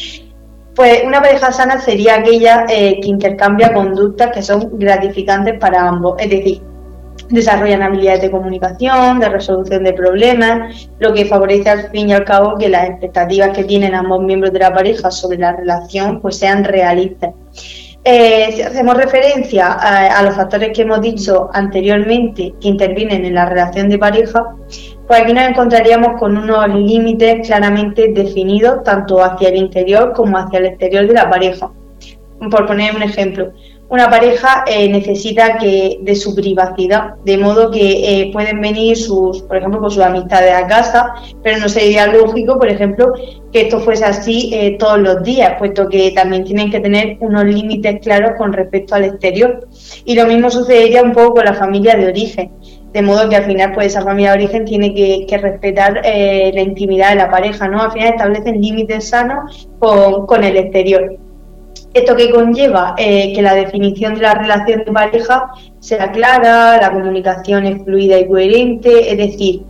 pues 0.79 1.03
una 1.03 1.21
pareja 1.21 1.51
sana 1.51 1.77
sería 1.81 2.15
aquella 2.15 2.65
eh, 2.69 3.01
que 3.01 3.09
intercambia 3.09 3.73
conductas 3.73 4.31
que 4.33 4.41
son 4.41 4.79
gratificantes 4.79 5.59
para 5.59 5.85
ambos, 5.85 6.15
es 6.19 6.29
decir, 6.29 6.61
desarrollan 7.27 7.83
habilidades 7.83 8.21
de 8.21 8.31
comunicación, 8.31 9.19
de 9.19 9.27
resolución 9.27 9.83
de 9.83 9.91
problemas, 9.91 10.89
lo 10.99 11.13
que 11.13 11.25
favorece 11.25 11.69
al 11.69 11.89
fin 11.89 12.07
y 12.07 12.13
al 12.13 12.23
cabo 12.23 12.57
que 12.57 12.69
las 12.69 12.91
expectativas 12.91 13.49
que 13.49 13.65
tienen 13.65 13.93
ambos 13.93 14.23
miembros 14.23 14.53
de 14.53 14.59
la 14.59 14.73
pareja 14.73 15.11
sobre 15.11 15.37
la 15.37 15.51
relación 15.51 16.21
pues 16.21 16.37
sean 16.37 16.63
realistas. 16.63 17.31
Eh, 18.05 18.53
si 18.53 18.61
hacemos 18.61 18.95
referencia 18.95 19.73
a, 19.73 20.23
los 20.23 20.33
factores 20.33 20.69
que 20.73 20.83
hemos 20.83 21.01
dicho 21.01 21.49
anteriormente 21.51 22.53
que 22.61 22.69
intervienen 22.69 23.25
en 23.25 23.35
la 23.35 23.47
relación 23.47 23.89
de 23.89 23.99
pareja, 23.99 24.55
pues 25.09 25.23
aquí 25.23 25.33
nos 25.33 25.49
encontraríamos 25.49 26.19
con 26.19 26.37
unos 26.37 26.69
límites 26.69 27.47
claramente 27.47 28.09
definidos 28.13 28.83
tanto 28.83 29.23
hacia 29.23 29.49
el 29.49 29.55
interior 29.55 30.13
como 30.13 30.37
hacia 30.37 30.59
el 30.59 30.67
exterior 30.67 31.07
de 31.07 31.13
la 31.15 31.27
pareja. 31.27 31.71
Por 32.51 32.67
poner 32.67 32.95
un 32.95 33.01
ejemplo, 33.01 33.51
una 33.89 34.07
pareja 34.07 34.65
eh, 34.67 34.87
necesita 34.87 35.57
que 35.57 35.97
de 36.03 36.15
su 36.15 36.35
privacidad, 36.35 37.15
de 37.25 37.39
modo 37.39 37.71
que 37.71 38.21
eh, 38.21 38.29
pueden 38.31 38.61
venir 38.61 38.95
sus, 38.95 39.41
por 39.41 39.57
ejemplo, 39.57 39.79
con 39.79 39.89
sus 39.89 40.03
amistades 40.03 40.53
a 40.53 40.67
casa, 40.67 41.15
pero 41.41 41.57
no 41.57 41.67
sería 41.67 42.05
lógico, 42.05 42.59
por 42.59 42.69
ejemplo, 42.69 43.11
que 43.51 43.61
esto 43.61 43.79
fuese 43.79 44.05
así 44.05 44.51
eh, 44.53 44.77
todos 44.77 44.99
los 44.99 45.23
días, 45.23 45.55
puesto 45.57 45.89
que 45.89 46.11
también 46.11 46.43
tienen 46.43 46.69
que 46.69 46.81
tener 46.81 47.17
unos 47.19 47.45
límites 47.45 47.99
claros 48.03 48.33
con 48.37 48.53
respecto 48.53 48.93
al 48.93 49.05
exterior. 49.05 49.67
Y 50.05 50.13
lo 50.13 50.27
mismo 50.27 50.51
sucedería 50.51 51.01
un 51.01 51.13
poco 51.13 51.33
con 51.33 51.45
la 51.45 51.55
familia 51.55 51.95
de 51.95 52.09
origen 52.09 52.51
de 52.93 53.01
modo 53.01 53.29
que 53.29 53.35
al 53.35 53.45
final 53.45 53.71
pues 53.73 53.87
esa 53.87 54.01
familia 54.01 54.31
de 54.31 54.37
origen 54.37 54.65
tiene 54.65 54.93
que, 54.93 55.37
respetar 55.37 56.01
eh, 56.03 56.51
la 56.53 56.61
intimidad 56.61 57.09
de 57.09 57.15
la 57.15 57.29
pareja, 57.29 57.67
¿no? 57.67 57.81
Al 57.81 57.91
final 57.91 58.09
establecen 58.09 58.61
límites 58.61 59.09
sanos 59.09 59.69
con, 59.79 60.43
el 60.43 60.57
exterior. 60.57 61.17
Esto 61.93 62.15
que 62.15 62.29
conlleva 62.29 62.95
eh, 62.97 63.33
que 63.33 63.41
la 63.41 63.55
definición 63.55 64.15
de 64.15 64.21
la 64.21 64.33
relación 64.33 64.83
de 64.85 64.91
pareja 64.91 65.51
sea 65.79 66.11
clara, 66.11 66.79
la 66.79 66.91
comunicación 66.91 67.65
es 67.65 67.83
fluida 67.83 68.19
y 68.19 68.27
coherente, 68.27 69.11
es 69.11 69.17
decir, 69.17 69.63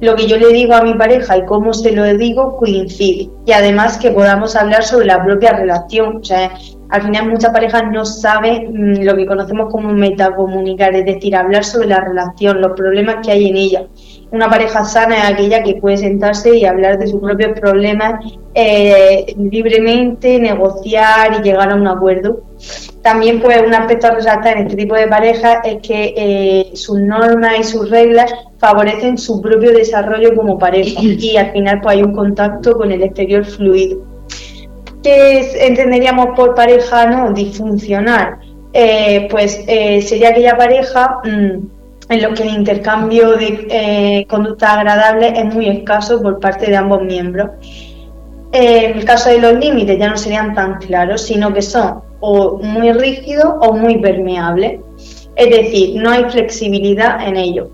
lo 0.00 0.14
que 0.14 0.26
yo 0.26 0.36
le 0.36 0.48
digo 0.48 0.74
a 0.74 0.82
mi 0.82 0.94
pareja 0.94 1.36
y 1.36 1.44
cómo 1.44 1.72
se 1.72 1.92
lo 1.92 2.04
digo 2.16 2.56
coincide. 2.56 3.30
Y 3.46 3.52
además 3.52 3.98
que 3.98 4.10
podamos 4.10 4.54
hablar 4.56 4.84
sobre 4.84 5.06
la 5.06 5.24
propia 5.24 5.52
relación. 5.52 6.18
O 6.18 6.24
sea, 6.24 6.52
al 6.90 7.02
final 7.02 7.28
muchas 7.28 7.52
parejas 7.52 7.84
no 7.92 8.04
saben 8.04 8.72
mm, 8.72 9.02
lo 9.02 9.14
que 9.14 9.26
conocemos 9.26 9.70
como 9.70 9.92
metacomunicar, 9.92 10.94
es 10.94 11.04
decir, 11.04 11.36
hablar 11.36 11.64
sobre 11.64 11.88
la 11.88 12.00
relación, 12.00 12.60
los 12.60 12.72
problemas 12.72 13.16
que 13.24 13.32
hay 13.32 13.48
en 13.48 13.56
ella. 13.56 13.86
Una 14.30 14.48
pareja 14.48 14.84
sana 14.84 15.16
es 15.18 15.24
aquella 15.34 15.62
que 15.62 15.76
puede 15.76 15.96
sentarse 15.98 16.56
y 16.56 16.64
hablar 16.64 16.98
de 16.98 17.06
sus 17.06 17.20
propios 17.20 17.58
problemas 17.58 18.24
eh, 18.54 19.34
libremente, 19.38 20.38
negociar 20.38 21.38
y 21.38 21.42
llegar 21.42 21.70
a 21.70 21.74
un 21.74 21.86
acuerdo. 21.86 22.42
También 23.02 23.40
pues 23.40 23.62
un 23.66 23.74
aspecto 23.74 24.08
a 24.08 24.10
resaltar 24.12 24.56
en 24.56 24.64
este 24.64 24.76
tipo 24.76 24.94
de 24.94 25.06
parejas 25.06 25.58
es 25.64 25.80
que 25.80 26.14
eh, 26.16 26.70
sus 26.74 26.98
normas 26.98 27.58
y 27.60 27.64
sus 27.64 27.88
reglas 27.88 28.32
favorecen 28.58 29.16
su 29.16 29.40
propio 29.40 29.72
desarrollo 29.72 30.34
como 30.34 30.58
pareja 30.58 31.00
y 31.02 31.36
al 31.36 31.52
final 31.52 31.80
pues 31.80 31.96
hay 31.96 32.02
un 32.02 32.12
contacto 32.12 32.76
con 32.76 32.90
el 32.92 33.02
exterior 33.02 33.44
fluido. 33.44 34.07
¿Qué 35.02 35.66
entenderíamos 35.66 36.28
por 36.36 36.54
pareja 36.54 37.06
no 37.06 37.32
disfuncional? 37.32 38.38
Eh, 38.72 39.28
pues 39.30 39.64
eh, 39.66 40.02
sería 40.02 40.30
aquella 40.30 40.56
pareja 40.56 41.20
mm, 41.24 42.10
en 42.10 42.22
lo 42.22 42.34
que 42.34 42.42
el 42.42 42.50
intercambio 42.50 43.32
de 43.32 43.66
eh, 43.70 44.26
conducta 44.28 44.74
agradable 44.74 45.32
es 45.36 45.54
muy 45.54 45.68
escaso 45.68 46.20
por 46.20 46.40
parte 46.40 46.66
de 46.66 46.76
ambos 46.76 47.02
miembros. 47.02 47.50
en 48.52 48.98
el 48.98 49.04
caso 49.04 49.30
de 49.30 49.38
los 49.40 49.54
límites 49.54 49.98
ya 49.98 50.08
no 50.08 50.16
serían 50.16 50.54
tan 50.54 50.78
claros, 50.78 51.22
sino 51.22 51.52
que 51.52 51.62
son 51.62 52.00
o 52.20 52.58
muy 52.58 52.92
rígidos 52.92 53.54
o 53.60 53.72
muy 53.74 53.98
permeables. 53.98 54.80
Es 55.36 55.50
decir, 55.50 56.00
no 56.02 56.10
hay 56.10 56.24
flexibilidad 56.24 57.26
en 57.26 57.36
ello 57.36 57.70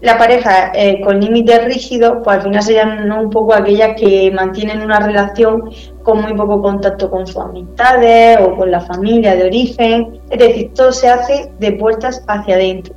la 0.00 0.18
pareja 0.18 0.72
eh, 0.74 1.00
con 1.00 1.20
límites 1.20 1.64
rígidos, 1.64 2.18
pues 2.22 2.36
al 2.36 2.42
final 2.42 2.62
serían 2.62 3.10
un 3.10 3.30
poco 3.30 3.54
aquellas 3.54 3.98
que 3.98 4.30
mantienen 4.30 4.82
una 4.82 5.00
relación 5.00 5.70
con 6.06 6.22
muy 6.22 6.34
poco 6.34 6.62
contacto 6.62 7.10
con 7.10 7.26
sus 7.26 7.36
amistades 7.38 8.38
o 8.40 8.54
con 8.54 8.70
la 8.70 8.80
familia 8.80 9.34
de 9.34 9.44
origen, 9.44 10.20
es 10.30 10.38
decir, 10.38 10.70
todo 10.72 10.92
se 10.92 11.08
hace 11.08 11.50
de 11.58 11.72
puertas 11.72 12.22
hacia 12.28 12.54
adentro. 12.54 12.94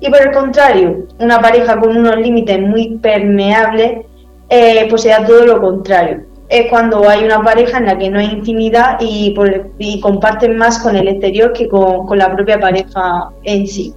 Y 0.00 0.10
por 0.10 0.20
el 0.20 0.32
contrario, 0.32 1.06
una 1.18 1.40
pareja 1.40 1.80
con 1.80 1.96
unos 1.96 2.18
límites 2.18 2.60
muy 2.60 2.98
permeables, 2.98 4.04
eh, 4.50 4.86
pues 4.90 5.00
sería 5.00 5.24
todo 5.24 5.46
lo 5.46 5.62
contrario. 5.62 6.26
Es 6.50 6.68
cuando 6.68 7.08
hay 7.08 7.24
una 7.24 7.42
pareja 7.42 7.78
en 7.78 7.86
la 7.86 7.96
que 7.96 8.10
no 8.10 8.18
hay 8.18 8.26
intimidad 8.26 8.98
y, 9.00 9.34
comparten 10.02 10.54
más 10.58 10.78
con 10.78 10.94
el 10.94 11.08
exterior 11.08 11.54
que 11.54 11.70
con 11.70 12.18
la 12.18 12.30
propia 12.34 12.60
pareja 12.60 13.30
en 13.44 13.66
sí. 13.66 13.94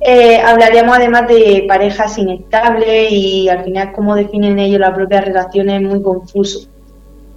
Eh, 0.00 0.40
hablaríamos 0.40 0.96
además 0.96 1.28
de 1.28 1.64
parejas 1.68 2.18
inestables 2.18 3.12
y 3.12 3.48
al 3.48 3.62
final 3.62 3.92
cómo 3.92 4.16
definen 4.16 4.58
ellos 4.58 4.80
la 4.80 4.92
propia 4.92 5.20
relación 5.20 5.70
es 5.70 5.82
muy 5.82 6.02
confuso. 6.02 6.68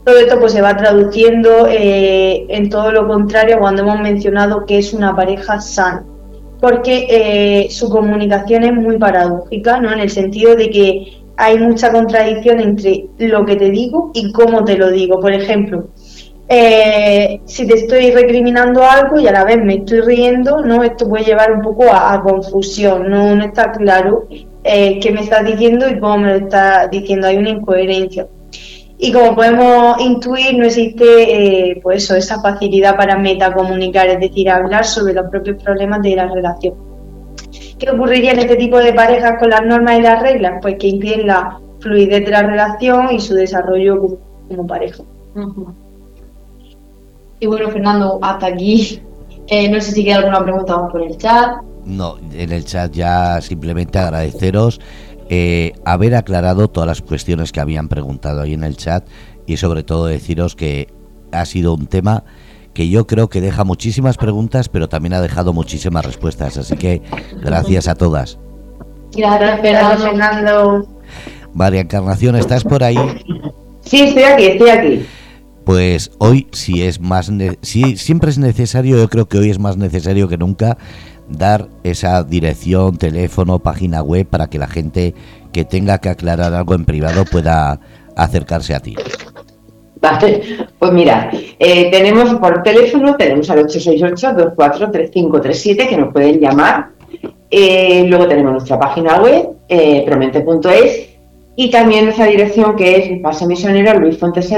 Todo 0.10 0.22
esto 0.22 0.40
pues 0.40 0.54
se 0.54 0.62
va 0.62 0.76
traduciendo 0.76 1.68
eh, 1.68 2.48
en 2.50 2.68
todo 2.68 2.92
lo 2.92 3.08
contrario 3.08 3.60
cuando 3.60 3.84
hemos 3.84 4.00
mencionado 4.00 4.66
que 4.66 4.80
es 4.80 4.92
una 4.92 5.16
pareja 5.16 5.62
sana, 5.62 6.04
porque 6.60 7.06
eh, 7.08 7.68
su 7.70 7.92
comunicación 7.92 8.64
es 8.64 8.74
muy 8.74 8.98
paradójica, 8.98 9.80
¿no? 9.80 9.94
En 9.94 10.00
el 10.00 10.10
sentido 10.10 10.56
de 10.56 10.72
que 10.72 11.22
hay 11.38 11.60
mucha 11.60 11.92
contradicción 11.92 12.60
entre 12.60 13.06
lo 13.20 13.46
que 13.46 13.56
te 13.56 13.70
digo 13.70 14.10
y 14.16 14.32
cómo 14.32 14.66
te 14.66 14.80
lo 14.80 14.90
digo. 14.90 15.20
Por 15.20 15.32
ejemplo, 15.32 15.90
eh, 16.48 17.40
si 17.46 17.68
te 17.68 17.76
estoy 17.76 18.10
recriminando 18.10 18.82
algo 18.84 19.20
y 19.20 19.28
a 19.28 19.32
la 19.32 19.46
vez 19.46 19.64
me 19.64 19.76
estoy 19.76 20.02
riendo, 20.02 20.64
no 20.66 20.84
esto 20.84 21.08
puede 21.08 21.26
llevar 21.26 21.52
un 21.52 21.62
poco 21.62 21.84
a, 21.94 22.20
confusión, 22.24 23.12
no, 23.12 23.36
no, 23.36 23.46
está 23.46 23.72
claro 23.74 24.28
qué 24.64 25.12
me 25.14 25.22
estás 25.22 25.46
diciendo 25.46 25.88
y 25.88 26.00
cómo 26.00 26.18
me 26.18 26.30
lo 26.30 26.46
estás 26.46 26.90
diciendo, 26.90 27.28
hay 27.28 27.38
una 27.38 27.52
incoherencia. 27.52 28.26
Y 29.02 29.14
como 29.14 29.34
podemos 29.34 30.00
intuir, 30.02 30.58
no 30.58 30.66
existe 30.66 31.70
eh, 31.72 31.80
pues 31.82 32.04
eso, 32.04 32.18
esa 32.18 32.42
facilidad 32.42 32.98
para 32.98 33.18
metacomunicar, 33.18 34.10
es 34.10 34.20
decir, 34.20 34.50
hablar 34.50 34.86
sobre 34.86 35.14
los 35.14 35.30
propios 35.30 35.64
problemas 35.64 36.02
de 36.02 36.18
la 36.18 36.28
relación. 36.28 36.76
¿Qué 37.80 37.90
ocurriría 37.90 38.34
en 38.34 38.40
este 38.40 38.58
tipo 38.58 38.78
de 38.78 38.92
parejas 38.92 39.40
con 39.40 39.52
las 39.52 39.66
normas 39.66 40.00
y 40.00 40.02
las 40.02 40.22
reglas? 40.22 40.60
Pues 40.62 40.76
que 40.78 40.88
impiden 40.88 41.28
la 41.28 41.58
fluidez 41.80 42.26
de 42.26 42.32
la 42.32 42.44
relación 42.44 43.14
y 43.14 43.22
su 43.22 43.36
desarrollo 43.36 44.18
como, 44.50 44.68
pareja. 44.68 45.02
Y 47.40 47.48
bueno, 47.48 47.70
Fernando, 47.70 48.20
hasta 48.22 48.48
aquí. 48.48 49.02
Eh, 49.48 49.70
no 49.70 49.80
sé 49.80 49.94
si 49.94 50.04
queda 50.04 50.18
alguna 50.18 50.44
pregunta 50.44 50.78
más 50.78 50.92
por 50.92 51.02
el 51.02 51.18
chat. 51.18 51.62
No, 51.86 52.18
en 52.34 52.52
el 52.52 52.66
chat 52.66 52.92
ya 52.92 53.40
simplemente 53.40 53.98
agradeceros 53.98 54.82
eh, 55.30 55.74
haber 55.86 56.16
aclarado 56.16 56.68
todas 56.68 56.88
las 56.88 57.02
cuestiones 57.02 57.52
que 57.52 57.60
habían 57.60 57.88
preguntado 57.88 58.42
ahí 58.42 58.54
en 58.54 58.64
el 58.64 58.78
chat 58.78 59.08
y 59.46 59.58
sobre 59.58 59.84
todo 59.84 60.08
deciros 60.08 60.56
que 60.56 60.88
ha 61.32 61.46
sido 61.46 61.74
un 61.74 61.88
tema 61.88 62.24
que 62.74 62.90
yo 62.90 63.08
creo 63.08 63.30
que 63.30 63.42
deja 63.42 63.64
muchísimas 63.64 64.18
preguntas, 64.18 64.70
pero 64.70 64.90
también 64.90 65.14
ha 65.14 65.22
dejado 65.22 65.54
muchísimas 65.54 66.06
respuestas. 66.06 66.58
Así 66.58 66.76
que 66.78 67.02
gracias 67.42 67.88
a 67.88 67.96
todas. 67.96 68.40
Gracias, 69.16 69.62
Fernando. 69.62 70.88
María 71.54 71.82
Encarnación, 71.82 72.36
¿estás 72.36 72.64
por 72.64 72.84
ahí? 72.84 72.98
Sí, 73.82 74.02
estoy 74.02 74.24
aquí, 74.24 74.46
estoy 74.46 74.70
aquí 74.70 75.06
pues 75.70 76.10
hoy 76.18 76.48
si 76.52 76.82
es 76.82 77.00
más 77.00 77.32
si 77.62 77.96
siempre 77.96 78.32
es 78.32 78.40
necesario, 78.40 78.98
yo 78.98 79.08
creo 79.08 79.28
que 79.28 79.38
hoy 79.38 79.52
es 79.52 79.60
más 79.60 79.78
necesario 79.78 80.28
que 80.28 80.36
nunca 80.36 80.80
dar 81.30 81.68
esa 81.84 82.24
dirección, 82.24 82.98
teléfono, 82.98 83.60
página 83.60 84.02
web 84.02 84.26
para 84.26 84.48
que 84.48 84.58
la 84.58 84.68
gente 84.68 85.14
que 85.52 85.66
tenga 85.66 86.00
que 86.00 86.10
aclarar 86.10 86.54
algo 86.54 86.76
en 86.76 86.86
privado 86.86 87.26
pueda 87.26 87.80
acercarse 88.16 88.76
a 88.76 88.80
ti. 88.80 88.96
Vale, 90.02 90.42
pues 90.78 90.92
mira, 90.94 91.30
eh, 91.60 91.92
tenemos 91.92 92.34
por 92.36 92.64
teléfono, 92.64 93.18
tenemos 93.18 93.50
al 93.50 93.66
868-243537 93.66 95.90
que 95.90 95.98
nos 95.98 96.14
pueden 96.14 96.40
llamar. 96.40 96.92
Eh, 97.52 98.06
luego 98.08 98.26
tenemos 98.28 98.54
nuestra 98.54 98.80
página 98.80 99.22
web, 99.22 99.50
eh, 99.68 100.04
promente.es, 100.06 101.10
y 101.56 101.70
también 101.70 102.06
nuestra 102.06 102.28
dirección 102.28 102.78
que 102.78 102.96
es 102.96 103.20
Pase 103.22 103.46
Misionero 103.46 104.00
Luis 104.00 104.18
Fuentes 104.18 104.50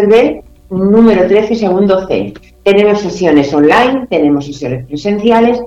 número 0.69 1.27
13, 1.27 1.55
segundo 1.55 2.07
C. 2.07 2.35
Tenemos 2.63 3.01
sesiones 3.01 3.51
online, 3.53 4.07
tenemos 4.09 4.45
sesiones 4.45 4.85
presenciales 4.85 5.59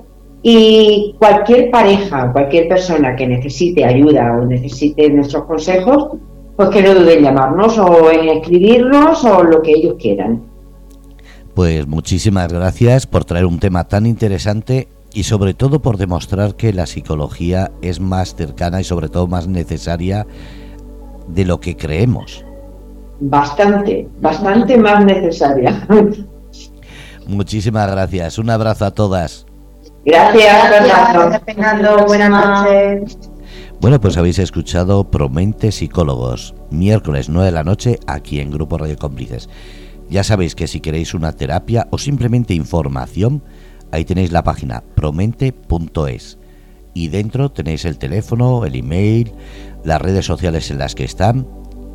y 0.47 1.15
cualquier 1.17 1.71
pareja, 1.71 2.31
cualquier 2.31 2.67
persona 2.67 3.15
que 3.15 3.25
necesite 3.25 3.83
ayuda 3.83 4.37
o 4.37 4.45
necesite 4.45 5.09
nuestros 5.09 5.45
consejos, 5.45 6.17
pues 6.55 6.69
que 6.69 6.83
no 6.83 6.93
duden 6.93 7.17
en 7.17 7.23
llamarnos 7.23 7.79
o 7.79 8.11
en 8.11 8.29
escribirnos 8.29 9.25
o 9.25 9.43
lo 9.43 9.63
que 9.63 9.71
ellos 9.71 9.95
quieran. 9.99 10.43
Pues 11.55 11.87
muchísimas 11.87 12.53
gracias 12.53 13.07
por 13.07 13.25
traer 13.25 13.47
un 13.47 13.57
tema 13.57 13.85
tan 13.85 14.05
interesante 14.05 14.87
y 15.15 15.23
sobre 15.23 15.55
todo 15.55 15.81
por 15.81 15.97
demostrar 15.97 16.53
que 16.53 16.73
la 16.73 16.85
psicología 16.85 17.71
es 17.81 17.99
más 17.99 18.35
cercana 18.35 18.79
y 18.79 18.83
sobre 18.83 19.09
todo 19.09 19.25
más 19.25 19.47
necesaria 19.47 20.27
de 21.27 21.45
lo 21.45 21.59
que 21.59 21.75
creemos 21.75 22.45
bastante, 23.19 24.07
bastante 24.21 24.77
más 24.77 25.03
necesaria. 25.03 25.87
Muchísimas 27.27 27.89
gracias. 27.89 28.37
Un 28.37 28.51
abrazo 28.51 28.85
a 28.85 28.91
todas. 28.91 29.44
Gracias, 30.05 31.43
Fernando. 31.45 32.05
Buenas 32.05 32.29
noches. 32.29 33.17
Bueno, 33.81 33.99
pues 33.99 34.17
habéis 34.17 34.39
escuchado 34.39 35.09
Promente 35.09 35.71
Psicólogos, 35.71 36.53
miércoles 36.69 37.27
9 37.27 37.47
de 37.47 37.51
la 37.51 37.63
noche 37.63 37.99
aquí 38.05 38.39
en 38.39 38.51
Grupo 38.51 38.77
Radio 38.77 38.97
Cómplices. 38.97 39.49
Ya 40.09 40.23
sabéis 40.23 40.53
que 40.53 40.67
si 40.67 40.79
queréis 40.79 41.13
una 41.15 41.33
terapia 41.33 41.87
o 41.89 41.97
simplemente 41.97 42.53
información, 42.53 43.43
ahí 43.91 44.05
tenéis 44.05 44.31
la 44.31 44.43
página 44.43 44.83
promente.es 44.95 46.37
y 46.93 47.07
dentro 47.07 47.51
tenéis 47.51 47.83
el 47.85 47.97
teléfono, 47.97 48.63
el 48.63 48.75
email, 48.75 49.33
las 49.83 50.01
redes 50.01 50.25
sociales 50.25 50.69
en 50.69 50.77
las 50.77 50.93
que 50.95 51.03
están, 51.03 51.47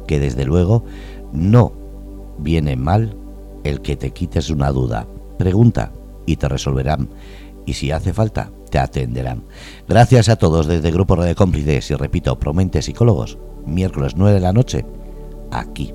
que 0.06 0.18
desde 0.18 0.44
luego 0.44 0.84
no 1.32 1.72
viene 2.38 2.74
mal 2.76 3.16
el 3.64 3.80
que 3.80 3.96
te 3.96 4.10
quites 4.10 4.50
una 4.50 4.70
duda. 4.70 5.06
Pregunta 5.38 5.92
y 6.26 6.36
te 6.36 6.48
resolverán. 6.48 7.08
Y 7.66 7.74
si 7.74 7.90
hace 7.90 8.12
falta, 8.12 8.50
te 8.70 8.78
atenderán. 8.78 9.44
Gracias 9.88 10.28
a 10.28 10.36
todos 10.36 10.66
desde 10.66 10.90
Grupo 10.90 11.16
de 11.16 11.34
Cómplices 11.34 11.90
y 11.90 11.94
repito, 11.94 12.38
Promente 12.38 12.82
Psicólogos, 12.82 13.38
miércoles 13.66 14.14
9 14.16 14.34
de 14.34 14.40
la 14.40 14.52
noche, 14.52 14.84
aquí 15.50 15.92